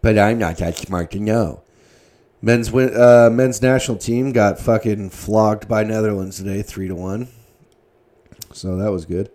But 0.03 0.19
I'm 0.19 0.37
not 0.37 0.57
that 0.57 0.77
smart 0.77 1.13
to 1.13 1.21
know. 1.21 1.63
Men's 2.43 2.75
uh, 2.75 3.31
men's 3.31 3.63
national 3.63 3.99
team 3.99 4.33
got 4.33 4.59
fucking 4.59 5.11
flogged 5.11 5.69
by 5.69 5.85
Netherlands 5.85 6.39
today, 6.39 6.63
three 6.63 6.89
to 6.89 6.97
one. 6.97 7.29
So 8.53 8.77
that 8.77 8.91
was 8.91 9.05
good. 9.05 9.31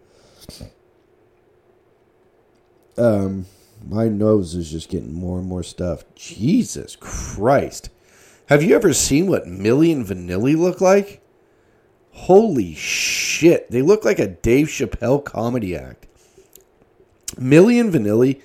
Um, 2.97 3.45
my 3.85 4.07
nose 4.07 4.55
is 4.55 4.71
just 4.71 4.89
getting 4.89 5.13
more 5.13 5.39
and 5.39 5.47
more 5.47 5.63
stuff. 5.63 6.03
Jesus 6.15 6.95
Christ! 6.95 7.89
Have 8.47 8.63
you 8.63 8.75
ever 8.75 8.93
seen 8.93 9.27
what 9.27 9.45
Milli 9.45 9.91
and 9.91 10.05
Vanilli 10.05 10.55
look 10.55 10.79
like? 10.79 11.21
Holy 12.11 12.73
shit. 12.73 13.69
They 13.69 13.81
look 13.81 14.05
like 14.05 14.19
a 14.19 14.27
Dave 14.27 14.67
Chappelle 14.67 15.23
comedy 15.23 15.75
act. 15.75 16.07
Milli 17.35 17.79
and 17.81 17.91
Vanilli 17.91 18.41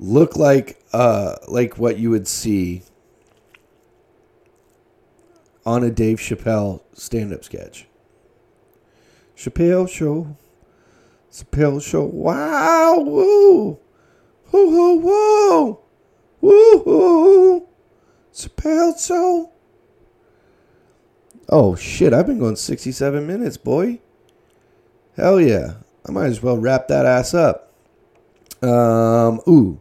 look 0.00 0.36
like 0.36 0.82
uh 0.92 1.36
like 1.46 1.78
what 1.78 1.98
you 1.98 2.10
would 2.10 2.26
see 2.26 2.82
on 5.64 5.84
a 5.84 5.90
Dave 5.90 6.18
Chappelle 6.18 6.82
stand-up 6.92 7.44
sketch. 7.44 7.86
Chappelle 9.36 9.88
show. 9.88 10.36
Chappelle 11.32 11.82
show. 11.82 12.04
Wow. 12.04 13.00
Woo. 13.00 13.78
Woo 14.52 14.70
woo 14.70 14.96
woo. 14.96 15.78
Woo 16.40 16.82
woo. 16.84 17.68
Show. 18.32 19.50
Oh 21.48 21.74
shit, 21.74 22.12
I've 22.12 22.26
been 22.26 22.38
going 22.38 22.56
67 22.56 23.26
minutes, 23.26 23.56
boy. 23.56 24.00
Hell 25.16 25.40
yeah. 25.40 25.74
I 26.06 26.12
might 26.12 26.26
as 26.26 26.42
well 26.42 26.56
wrap 26.56 26.88
that 26.88 27.06
ass 27.06 27.34
up. 27.34 27.72
Um, 28.62 29.40
ooh. 29.48 29.80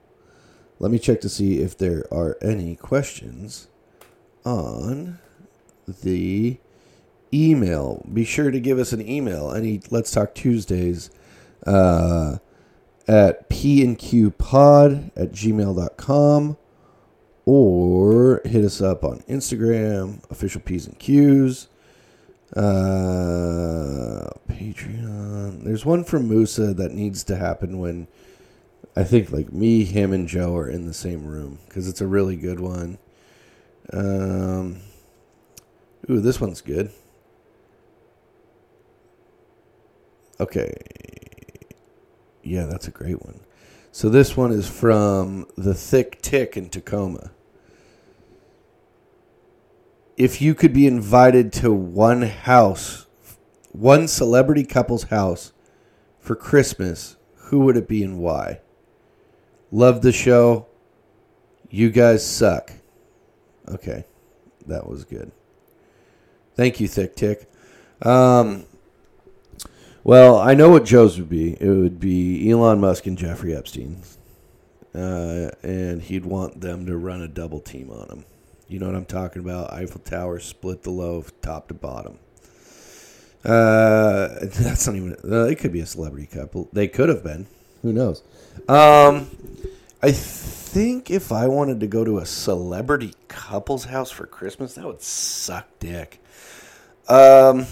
Let 0.79 0.91
me 0.91 0.99
check 0.99 1.21
to 1.21 1.29
see 1.29 1.59
if 1.59 1.77
there 1.77 2.05
are 2.11 2.37
any 2.41 2.75
questions 2.75 3.67
on 4.43 5.19
the 5.87 6.57
email. 7.33 8.05
Be 8.11 8.25
sure 8.25 8.51
to 8.51 8.59
give 8.59 8.79
us 8.79 8.91
an 8.91 9.07
email. 9.07 9.51
Any 9.51 9.81
Let's 9.89 10.11
Talk 10.11 10.33
Tuesdays 10.33 11.11
uh, 11.66 12.38
at 13.07 13.49
pnqpod 13.49 15.12
at 15.16 15.32
gmail.com 15.32 16.57
or 17.45 18.41
hit 18.45 18.64
us 18.64 18.82
up 18.82 19.03
on 19.03 19.20
Instagram, 19.22 20.30
official 20.30 20.62
P's 20.62 20.88
and 20.88 20.97
Q's, 20.99 21.68
uh, 22.55 24.30
Patreon. 24.49 25.64
There's 25.64 25.86
one 25.86 26.03
from 26.03 26.30
Musa 26.30 26.74
that 26.74 26.93
needs 26.93 27.24
to 27.26 27.36
happen 27.36 27.80
when 27.80 28.07
I 28.95 29.03
think 29.03 29.32
like 29.32 29.51
me, 29.51 29.86
him, 29.86 30.12
and 30.14 30.28
Joe 30.28 30.55
are 30.55 30.70
in 30.70 30.86
the 30.86 30.93
same 30.93 31.26
room 31.26 31.59
because 31.68 31.88
it's 31.88 32.01
a 32.01 32.07
really 32.07 32.36
good 32.36 32.59
one. 32.59 32.97
Um, 33.93 34.82
ooh, 36.09 36.20
this 36.20 36.41
one's 36.41 36.62
good. 36.62 36.91
Okay. 40.39 40.74
Yeah, 42.43 42.65
that's 42.65 42.87
a 42.87 42.91
great 42.91 43.23
one. 43.23 43.41
So 43.91 44.09
this 44.09 44.37
one 44.37 44.51
is 44.51 44.67
from 44.67 45.47
the 45.57 45.73
Thick 45.73 46.21
Tick 46.21 46.55
in 46.55 46.69
Tacoma. 46.69 47.31
If 50.17 50.41
you 50.41 50.55
could 50.55 50.74
be 50.74 50.87
invited 50.87 51.51
to 51.53 51.71
one 51.71 52.21
house, 52.21 53.07
one 53.71 54.07
celebrity 54.07 54.63
couple's 54.63 55.03
house 55.03 55.51
for 56.20 56.36
Christmas, 56.36 57.17
who 57.36 57.59
would 57.61 57.75
it 57.75 57.87
be 57.87 58.03
and 58.03 58.20
why? 58.20 58.61
Love 59.71 60.01
the 60.01 60.11
show. 60.11 60.67
You 61.70 61.89
guys 61.89 62.25
suck. 62.25 62.71
Okay, 63.67 64.05
that 64.67 64.87
was 64.87 65.05
good. 65.05 65.32
Thank 66.55 66.79
you, 66.79 66.87
Thick 66.87 67.16
Tick. 67.16 67.49
Um, 68.01 68.66
well, 70.03 70.37
I 70.37 70.53
know 70.53 70.69
what 70.69 70.86
Joe's 70.86 71.17
would 71.17 71.29
be. 71.29 71.53
It 71.59 71.69
would 71.69 71.99
be 71.99 72.49
Elon 72.49 72.79
Musk 72.79 73.05
and 73.07 73.17
Jeffrey 73.17 73.55
Epstein. 73.55 74.01
Uh, 74.93 75.51
and 75.63 76.01
he'd 76.01 76.25
want 76.25 76.59
them 76.59 76.86
to 76.86 76.97
run 76.97 77.21
a 77.21 77.28
double 77.28 77.59
team 77.59 77.89
on 77.89 78.09
him. 78.09 78.25
You 78.67 78.79
know 78.79 78.87
what 78.87 78.95
I'm 78.95 79.05
talking 79.05 79.41
about? 79.41 79.73
Eiffel 79.73 80.01
Tower, 80.01 80.39
split 80.39 80.83
the 80.83 80.91
loaf, 80.91 81.32
top 81.41 81.67
to 81.69 81.73
bottom. 81.73 82.19
Uh, 83.43 84.28
that's 84.43 84.87
not 84.87 84.95
even. 84.95 85.15
Uh, 85.23 85.45
it 85.45 85.59
could 85.59 85.73
be 85.73 85.82
a 85.82 85.86
celebrity 85.86 86.28
couple. 86.28 86.69
They 86.73 86.87
could 86.87 87.09
have 87.09 87.23
been. 87.23 87.47
Who 87.82 87.93
knows? 87.93 88.21
Um, 88.67 89.29
I 90.03 90.11
think 90.11 91.09
if 91.09 91.32
I 91.32 91.47
wanted 91.47 91.79
to 91.82 91.87
go 91.87 92.03
to 92.03 92.19
a 92.19 92.25
celebrity 92.25 93.13
couple's 93.28 93.86
house 93.86 94.11
for 94.11 94.25
Christmas, 94.25 94.75
that 94.75 94.86
would 94.86 95.01
suck 95.01 95.67
dick. 95.79 96.19
Um, 97.07 97.65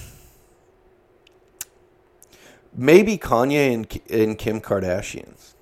maybe 2.76 3.18
Kanye 3.18 3.74
and, 3.74 4.02
and 4.10 4.38
Kim 4.38 4.62
Kardashians. 4.62 5.54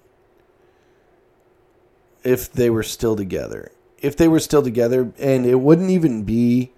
If 2.24 2.52
they 2.52 2.70
were 2.70 2.84
still 2.84 3.16
together. 3.16 3.72
If 4.00 4.18
they 4.18 4.28
were 4.28 4.40
still 4.40 4.62
together, 4.62 5.12
and 5.18 5.46
it 5.46 5.56
wouldn't 5.56 5.90
even 5.90 6.24
be, 6.24 6.72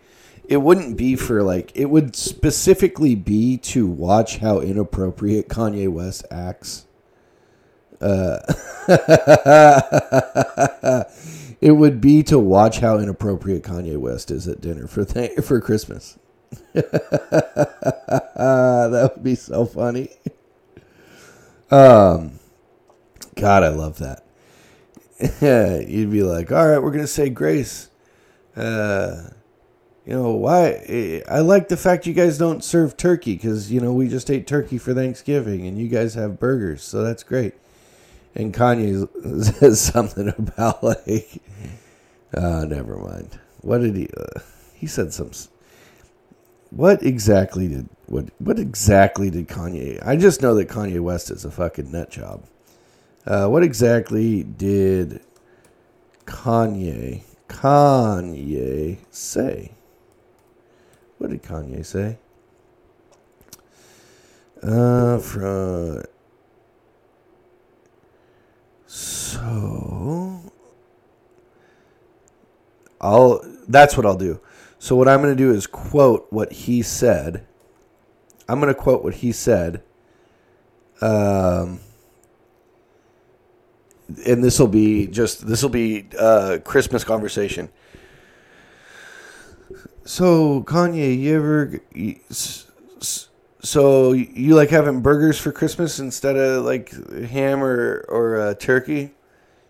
it 0.48 0.58
wouldn't 0.58 0.98
be 0.98 1.16
for 1.16 1.44
like, 1.44 1.72
it 1.76 1.86
would 1.86 2.16
specifically 2.16 3.16
be 3.16 3.58
to 3.58 3.88
watch 3.88 4.38
how 4.38 4.60
inappropriate 4.60 5.50
Kanye 5.50 5.90
West 5.90 6.26
acts. 6.32 6.86
Uh, 8.02 8.40
it 11.62 11.72
would 11.72 12.00
be 12.00 12.24
to 12.24 12.40
watch 12.40 12.80
how 12.80 12.98
inappropriate 12.98 13.64
Kanye 13.64 13.98
West 13.98 14.32
is 14.32 14.48
at 14.48 14.62
dinner 14.62 14.88
for 14.88 15.04
th- 15.04 15.40
for 15.42 15.60
Christmas. 15.60 16.18
that 16.74 17.52
would 19.16 19.24
be 19.24 19.36
so 19.36 19.66
funny. 19.66 20.10
Um, 21.72 22.40
God, 23.36 23.64
I 23.64 23.70
love 23.70 24.00
that. 24.00 24.24
You'd 25.88 26.12
be 26.12 26.24
like, 26.24 26.52
all 26.52 26.68
right, 26.68 26.82
we're 26.82 26.92
gonna 26.92 27.08
say 27.08 27.30
grace. 27.30 27.90
Uh, 28.56 29.30
you 30.06 30.14
know, 30.14 30.32
why? 30.32 31.22
I 31.30 31.40
like 31.40 31.68
the 31.68 31.78
fact 31.78 32.08
you 32.08 32.14
guys 32.14 32.38
don't 32.38 32.64
serve 32.64 32.98
turkey 32.98 33.36
because, 33.36 33.72
you 33.72 33.80
know, 33.80 33.94
we 33.94 34.08
just 34.08 34.32
ate 34.32 34.48
turkey 34.48 34.80
for 34.80 34.94
Thanksgiving 34.94 35.68
and 35.68 35.78
you 35.78 35.88
guys 35.88 36.16
have 36.16 36.40
burgers. 36.40 36.82
So 36.82 37.04
that's 37.04 37.22
great. 37.22 37.54
And 38.34 38.54
Kanye 38.54 39.08
says 39.60 39.80
something 39.80 40.30
about, 40.38 40.84
like, 40.84 41.42
uh, 42.34 42.66
never 42.66 42.98
mind. 42.98 43.40
What 43.62 43.80
did 43.82 43.96
he, 43.96 44.10
uh, 44.18 44.40
he 44.74 44.88
said 44.88 45.14
some, 45.14 45.32
what 46.70 47.02
exactly 47.04 47.68
did, 47.68 47.90
what, 48.06 48.26
what 48.40 48.60
exactly 48.60 49.30
did 49.30 49.48
Kanye, 49.48 50.06
I 50.06 50.16
just 50.16 50.42
know 50.42 50.56
that 50.56 50.70
Kanye 50.70 51.00
West 51.00 51.32
is 51.32 51.46
a 51.46 51.52
fucking 51.52 51.92
nut 51.92 52.12
job. 52.12 52.44
Uh, 53.26 53.48
what 53.48 53.64
exactly 53.64 54.44
did 54.44 55.22
Kanye, 56.26 57.24
Kanye 57.48 58.98
say? 59.12 59.72
What 61.18 61.32
did 61.32 61.44
Kanye 61.44 61.86
say? 61.86 62.18
Uh, 64.62 65.18
from 65.20 66.04
so 68.86 70.42
I'll 73.00 73.42
that's 73.68 73.96
what 73.96 74.06
I'll 74.06 74.18
do. 74.18 74.40
So 74.80 74.96
what 74.96 75.08
I'm 75.08 75.22
going 75.22 75.36
to 75.36 75.44
do 75.44 75.52
is 75.52 75.68
quote 75.68 76.26
what 76.30 76.52
he 76.52 76.82
said. 76.82 77.46
I'm 78.48 78.60
going 78.60 78.74
to 78.74 78.80
quote 78.80 79.04
what 79.04 79.16
he 79.16 79.32
said. 79.32 79.84
Um 81.02 81.82
and 84.26 84.44
this 84.44 84.60
will 84.60 84.68
be 84.68 85.08
just 85.08 85.48
this 85.48 85.62
will 85.62 85.70
be 85.70 86.08
uh 86.18 86.58
Christmas 86.64 87.04
conversation. 87.04 87.70
So 90.04 90.64
Kanye, 90.64 91.18
you 91.18 91.36
ever 91.36 91.80
so 93.62 94.14
you 94.14 94.56
like 94.56 94.70
having 94.70 95.02
burgers 95.02 95.38
for 95.38 95.52
Christmas 95.52 96.00
instead 96.00 96.36
of 96.36 96.66
like 96.66 96.92
ham 97.28 97.64
or 97.64 98.06
or 98.10 98.40
uh, 98.40 98.54
turkey? 98.56 99.12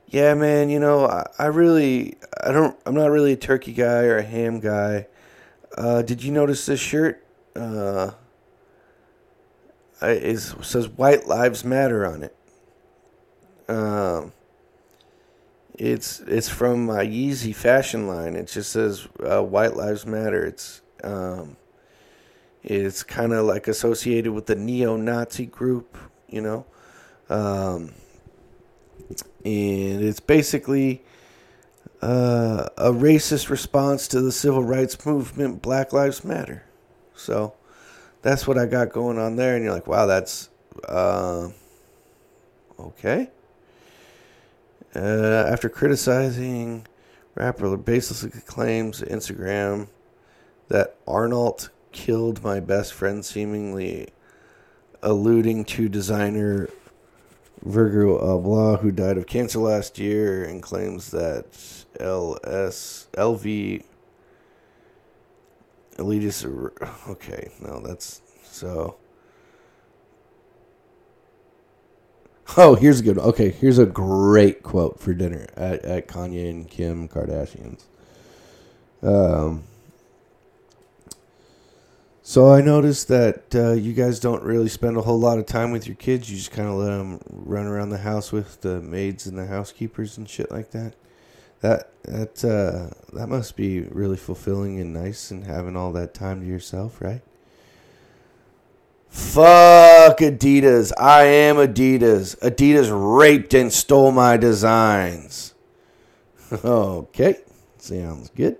Yeah, 0.09 0.33
man. 0.33 0.69
You 0.69 0.79
know, 0.79 1.05
I, 1.05 1.25
I, 1.37 1.45
really 1.47 2.17
I 2.43 2.51
don't 2.51 2.75
I'm 2.85 2.95
not 2.95 3.11
really 3.11 3.33
a 3.33 3.37
turkey 3.37 3.73
guy 3.73 4.03
or 4.05 4.17
a 4.17 4.23
ham 4.23 4.59
guy. 4.59 5.07
Uh, 5.77 6.01
did 6.01 6.23
you 6.23 6.31
notice 6.31 6.65
this 6.65 6.79
shirt? 6.79 7.23
Uh, 7.55 8.11
it 10.01 10.39
says 10.39 10.87
"White 10.87 11.27
Lives 11.27 11.63
Matter" 11.63 12.05
on 12.05 12.23
it. 12.23 12.35
Um, 13.67 14.33
it's 15.75 16.21
it's 16.21 16.49
from 16.49 16.87
Yeezy 16.87 17.53
fashion 17.53 18.07
line. 18.07 18.35
It 18.35 18.47
just 18.47 18.71
says 18.71 19.07
uh, 19.23 19.43
"White 19.43 19.75
Lives 19.75 20.07
Matter." 20.07 20.43
It's 20.43 20.81
um, 21.03 21.55
it's 22.63 23.03
kind 23.03 23.31
of 23.33 23.45
like 23.45 23.67
associated 23.67 24.31
with 24.33 24.47
the 24.47 24.55
neo-Nazi 24.55 25.45
group, 25.45 25.97
you 26.27 26.41
know, 26.41 26.65
um, 27.29 27.93
and 29.43 30.03
it's 30.03 30.19
basically 30.19 31.03
uh, 32.01 32.67
a 32.77 32.91
racist 32.91 33.49
response 33.49 34.07
to 34.09 34.21
the 34.21 34.31
civil 34.31 34.63
rights 34.63 35.05
movement, 35.05 35.61
Black 35.61 35.91
Lives 35.93 36.23
Matter. 36.23 36.63
So 37.15 37.53
that's 38.21 38.47
what 38.47 38.57
I 38.57 38.65
got 38.65 38.91
going 38.91 39.17
on 39.17 39.35
there, 39.35 39.55
and 39.55 39.63
you're 39.63 39.73
like, 39.73 39.87
wow, 39.87 40.05
that's 40.05 40.49
uh, 40.87 41.49
okay. 42.79 43.29
Uh, 44.95 45.45
after 45.49 45.69
criticizing 45.69 46.87
rapper 47.35 47.77
baseless 47.77 48.25
claims 48.45 49.01
Instagram 49.01 49.87
that 50.67 50.95
Arnault 51.07 51.69
killed 51.91 52.43
my 52.43 52.59
best 52.59 52.93
friend, 52.93 53.23
seemingly 53.23 54.09
alluding 55.01 55.65
to 55.65 55.87
designer 55.89 56.69
Virgil 57.61 58.17
Abloh, 58.19 58.79
who 58.79 58.91
died 58.91 59.17
of 59.17 59.27
cancer 59.27 59.59
last 59.59 59.99
year, 59.99 60.43
and 60.43 60.61
claims 60.63 61.11
that 61.11 61.45
LS 61.99 63.07
LV 63.13 63.83
elitist. 65.97 67.09
Okay, 67.09 67.51
no, 67.61 67.81
that's 67.81 68.21
so. 68.43 68.97
Oh, 72.57 72.75
here's 72.75 72.99
a 72.99 73.03
good 73.03 73.17
one. 73.17 73.27
Okay, 73.27 73.51
here's 73.51 73.77
a 73.77 73.85
great 73.85 74.63
quote 74.63 74.99
for 74.99 75.13
dinner 75.13 75.47
at, 75.55 75.85
at 75.85 76.07
Kanye 76.07 76.49
and 76.49 76.67
Kim 76.69 77.07
Kardashians. 77.07 77.83
Um, 79.03 79.63
so 82.29 82.53
I 82.53 82.61
noticed 82.61 83.07
that 83.07 83.55
uh, 83.55 83.71
you 83.71 83.91
guys 83.93 84.19
don't 84.19 84.43
really 84.43 84.69
spend 84.69 84.97
a 84.97 85.01
whole 85.01 85.19
lot 85.19 85.39
of 85.39 85.47
time 85.47 85.71
with 85.71 85.87
your 85.87 85.95
kids. 85.95 86.29
You 86.29 86.37
just 86.37 86.51
kind 86.51 86.69
of 86.69 86.75
let 86.75 86.95
them 86.95 87.19
run 87.27 87.65
around 87.65 87.89
the 87.89 87.97
house 87.97 88.31
with 88.31 88.61
the 88.61 88.79
maids 88.81 89.25
and 89.25 89.35
the 89.35 89.47
housekeepers 89.47 90.15
and 90.15 90.29
shit 90.29 90.51
like 90.51 90.69
that. 90.69 90.93
That 91.61 91.89
that 92.03 92.45
uh, 92.45 92.93
that 93.13 93.29
must 93.29 93.55
be 93.55 93.79
really 93.79 94.15
fulfilling 94.15 94.79
and 94.79 94.93
nice, 94.93 95.31
and 95.31 95.43
having 95.43 95.75
all 95.75 95.91
that 95.93 96.13
time 96.13 96.41
to 96.41 96.45
yourself, 96.45 97.01
right? 97.01 97.23
Fuck 99.09 100.19
Adidas. 100.19 100.91
I 100.99 101.23
am 101.23 101.55
Adidas. 101.55 102.37
Adidas 102.41 102.91
raped 102.91 103.55
and 103.55 103.73
stole 103.73 104.11
my 104.11 104.37
designs. 104.37 105.55
okay. 106.63 107.37
Sounds 107.79 108.29
good. 108.29 108.59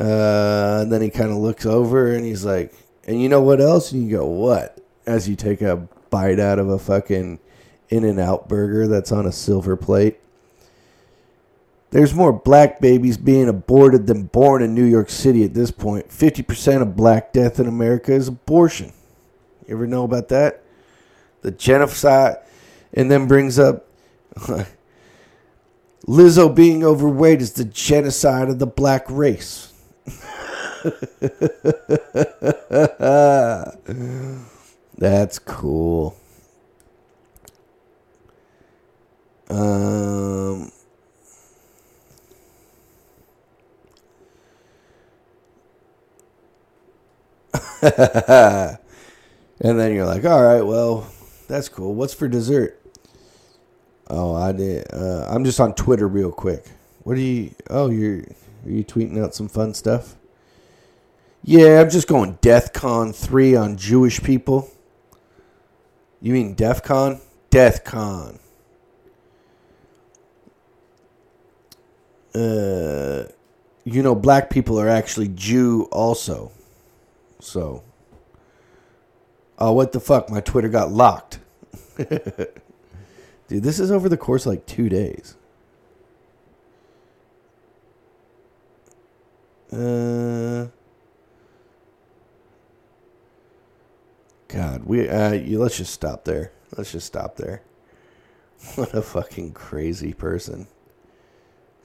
Uh, 0.00 0.80
and 0.82 0.92
then 0.92 1.02
he 1.02 1.10
kind 1.10 1.30
of 1.30 1.36
looks 1.36 1.66
over 1.66 2.12
and 2.12 2.24
he's 2.24 2.44
like, 2.44 2.74
and 3.06 3.20
you 3.20 3.28
know 3.28 3.42
what 3.42 3.60
else? 3.60 3.92
And 3.92 4.04
you 4.04 4.16
go, 4.16 4.26
what? 4.26 4.78
As 5.06 5.28
you 5.28 5.36
take 5.36 5.60
a 5.60 5.88
bite 6.10 6.38
out 6.38 6.58
of 6.58 6.68
a 6.68 6.78
fucking 6.78 7.40
In 7.90 8.04
N 8.04 8.18
Out 8.18 8.48
burger 8.48 8.86
that's 8.86 9.12
on 9.12 9.26
a 9.26 9.32
silver 9.32 9.76
plate. 9.76 10.18
There's 11.90 12.14
more 12.14 12.32
black 12.32 12.80
babies 12.80 13.18
being 13.18 13.48
aborted 13.48 14.06
than 14.06 14.24
born 14.24 14.62
in 14.62 14.74
New 14.74 14.84
York 14.84 15.10
City 15.10 15.44
at 15.44 15.52
this 15.52 15.70
point. 15.70 16.08
50% 16.08 16.80
of 16.80 16.96
black 16.96 17.34
death 17.34 17.60
in 17.60 17.66
America 17.66 18.12
is 18.12 18.28
abortion. 18.28 18.92
You 19.66 19.74
ever 19.74 19.86
know 19.86 20.04
about 20.04 20.28
that? 20.28 20.62
The 21.42 21.50
genocide. 21.50 22.38
And 22.94 23.10
then 23.10 23.26
brings 23.26 23.58
up 23.58 23.86
Lizzo 26.06 26.54
being 26.54 26.82
overweight 26.82 27.40
is 27.40 27.52
the 27.52 27.64
genocide 27.64 28.48
of 28.48 28.58
the 28.58 28.66
black 28.66 29.04
race. 29.08 29.71
That's 34.98 35.38
cool. 35.40 36.16
Um 39.50 40.70
and 47.82 48.78
then 49.60 49.94
you're 49.94 50.06
like, 50.06 50.24
all 50.24 50.42
right, 50.42 50.62
well, 50.62 51.06
that's 51.48 51.68
cool. 51.68 51.94
What's 51.94 52.14
for 52.14 52.28
dessert? 52.28 52.80
Oh, 54.08 54.34
I 54.34 54.52
did. 54.52 54.86
Uh, 54.92 55.26
I'm 55.28 55.44
just 55.44 55.60
on 55.60 55.74
Twitter 55.74 56.08
real 56.08 56.32
quick. 56.32 56.64
What 57.04 57.16
are 57.16 57.20
you? 57.20 57.54
Oh, 57.70 57.90
you're 57.90 58.22
are 58.64 58.70
you 58.70 58.84
tweeting 58.84 59.22
out 59.22 59.34
some 59.34 59.48
fun 59.48 59.74
stuff? 59.74 60.16
Yeah, 61.44 61.80
I'm 61.80 61.90
just 61.90 62.06
going 62.06 62.34
DEFCON 62.36 63.14
three 63.14 63.56
on 63.56 63.76
Jewish 63.76 64.22
people. 64.22 64.70
You 66.20 66.32
mean 66.32 66.54
DEFCON? 66.54 67.20
DEFCON. 67.50 68.38
Uh, 72.34 73.24
you 73.84 74.02
know, 74.02 74.14
black 74.14 74.50
people 74.50 74.78
are 74.78 74.88
actually 74.88 75.28
Jew 75.28 75.88
also. 75.90 76.52
So, 77.40 77.82
oh, 79.58 79.72
what 79.72 79.92
the 79.92 80.00
fuck? 80.00 80.30
My 80.30 80.40
Twitter 80.40 80.68
got 80.68 80.92
locked. 80.92 81.40
Dude, 81.96 83.64
this 83.64 83.80
is 83.80 83.90
over 83.90 84.08
the 84.08 84.16
course 84.16 84.46
like 84.46 84.64
two 84.64 84.88
days. 84.88 85.36
Uh, 89.72 90.66
God, 94.48 94.84
we 94.84 95.08
uh, 95.08 95.32
you, 95.32 95.58
let's 95.58 95.78
just 95.78 95.94
stop 95.94 96.24
there. 96.24 96.52
Let's 96.76 96.92
just 96.92 97.06
stop 97.06 97.36
there. 97.36 97.62
What 98.76 98.94
a 98.94 99.02
fucking 99.02 99.54
crazy 99.54 100.12
person. 100.12 100.68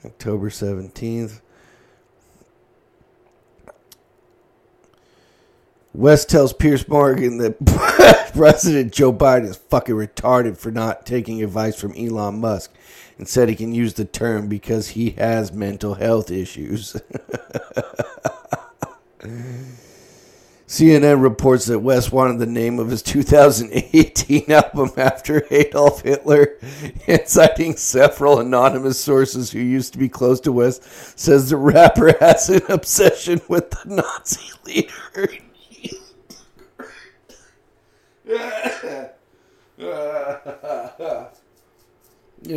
October 0.04 0.50
seventeenth. 0.50 1.40
West 5.94 6.28
tells 6.28 6.52
Piers 6.52 6.86
Morgan 6.88 7.38
that 7.38 8.30
President 8.34 8.92
Joe 8.92 9.12
Biden 9.12 9.46
is 9.48 9.56
fucking 9.56 9.94
retarded 9.94 10.56
for 10.56 10.70
not 10.70 11.06
taking 11.06 11.42
advice 11.42 11.80
from 11.80 11.94
Elon 11.96 12.40
Musk 12.40 12.72
and 13.16 13.26
said 13.26 13.48
he 13.48 13.56
can 13.56 13.72
use 13.72 13.94
the 13.94 14.04
term 14.04 14.48
because 14.48 14.88
he 14.88 15.10
has 15.10 15.52
mental 15.52 15.94
health 15.94 16.30
issues. 16.30 16.96
CNN 20.68 21.22
reports 21.22 21.64
that 21.64 21.78
West 21.78 22.12
wanted 22.12 22.38
the 22.38 22.46
name 22.46 22.78
of 22.78 22.90
his 22.90 23.02
2018 23.04 24.52
album 24.52 24.90
after 24.98 25.46
Adolf 25.50 26.02
Hitler, 26.02 26.58
and 27.06 27.26
citing 27.26 27.74
several 27.74 28.38
anonymous 28.38 29.00
sources 29.00 29.50
who 29.50 29.60
used 29.60 29.94
to 29.94 29.98
be 29.98 30.10
close 30.10 30.40
to 30.40 30.52
West, 30.52 30.84
says 31.18 31.48
the 31.48 31.56
rapper 31.56 32.14
has 32.20 32.50
an 32.50 32.60
obsession 32.68 33.40
with 33.48 33.70
the 33.70 33.94
Nazi 33.96 34.52
leader. 34.66 35.42
You 38.28 39.06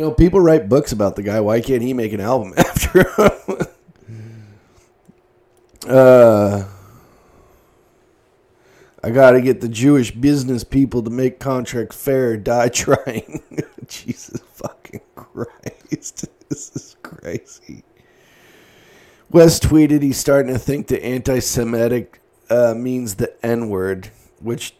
know, 0.00 0.10
people 0.10 0.40
write 0.40 0.68
books 0.68 0.92
about 0.92 1.16
the 1.16 1.22
guy. 1.22 1.40
Why 1.40 1.60
can't 1.60 1.82
he 1.82 1.94
make 1.94 2.12
an 2.12 2.20
album 2.20 2.54
after 2.58 3.02
him? 3.02 3.66
uh. 5.88 6.64
I 9.04 9.10
got 9.10 9.32
to 9.32 9.40
get 9.40 9.60
the 9.60 9.68
Jewish 9.68 10.12
business 10.12 10.62
people 10.62 11.02
to 11.02 11.10
make 11.10 11.40
contracts 11.40 11.96
fair 11.96 12.36
die 12.36 12.68
trying. 12.68 13.42
Jesus 13.88 14.40
fucking 14.54 15.00
Christ. 15.14 16.26
This 16.52 16.76
is 16.76 16.96
crazy. 17.02 17.82
West 19.30 19.62
tweeted 19.62 20.02
he's 20.02 20.18
starting 20.18 20.52
to 20.52 20.58
think 20.58 20.86
the 20.88 21.02
anti 21.02 21.38
Semitic 21.38 22.20
uh, 22.50 22.74
means 22.76 23.14
the 23.14 23.34
N 23.44 23.70
word, 23.70 24.10
which. 24.38 24.74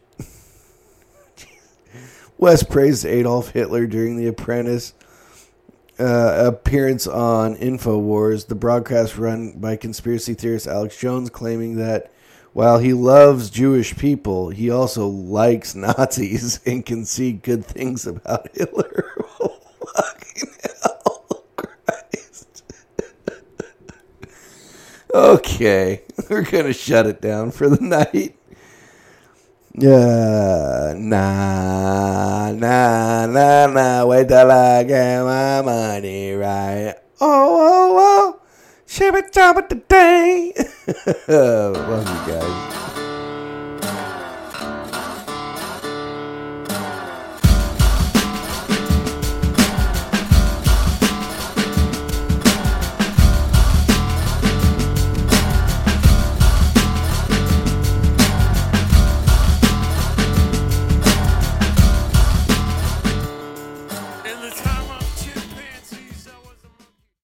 West 2.43 2.69
praised 2.69 3.07
Adolf 3.07 3.51
Hitler 3.51 3.87
during 3.87 4.17
The 4.17 4.27
Apprentice. 4.27 4.95
Uh, 5.97 6.47
appearance 6.49 7.07
on 7.07 7.55
InfoWars, 7.55 8.49
the 8.49 8.57
broadcast 8.57 9.17
run 9.17 9.53
by 9.61 9.77
conspiracy 9.77 10.35
theorist 10.35 10.67
Alex 10.67 10.99
Jones, 10.99 11.31
claiming 11.31 11.77
that 11.77 12.11
while 12.53 12.81
he 12.81 12.95
loves 12.95 13.49
Jewish 13.49 13.97
people, 13.97 14.51
he 14.51 14.71
also 14.71 15.07
likes 15.07 15.75
Nazis 15.77 16.59
and 16.67 16.85
can 16.85 17.05
see 17.05 17.31
good 17.31 17.65
things 17.65 18.09
about 18.09 18.49
Hitler. 18.57 19.15
okay, 25.15 26.03
we're 26.29 26.43
going 26.43 26.67
to 26.67 26.73
shut 26.73 27.07
it 27.07 27.21
down 27.21 27.53
for 27.53 27.69
the 27.69 27.81
night. 27.81 28.35
Yeah, 29.75 30.93
nah, 30.99 32.53
nah, 32.53 33.25
nah, 33.25 33.67
nah. 33.67 34.05
Wait 34.05 34.29
till 34.29 34.51
I 34.51 34.85
get 34.85 35.25
my 35.25 35.63
money 35.63 36.33
right. 36.35 36.95
Oh, 37.19 37.57
oh, 37.57 37.97
oh. 37.97 38.41
Shibba 38.87 39.23
jabba 39.33 39.67
today. 39.67 40.53
Love 41.29 42.05
you 42.05 42.35
guys. 42.35 42.92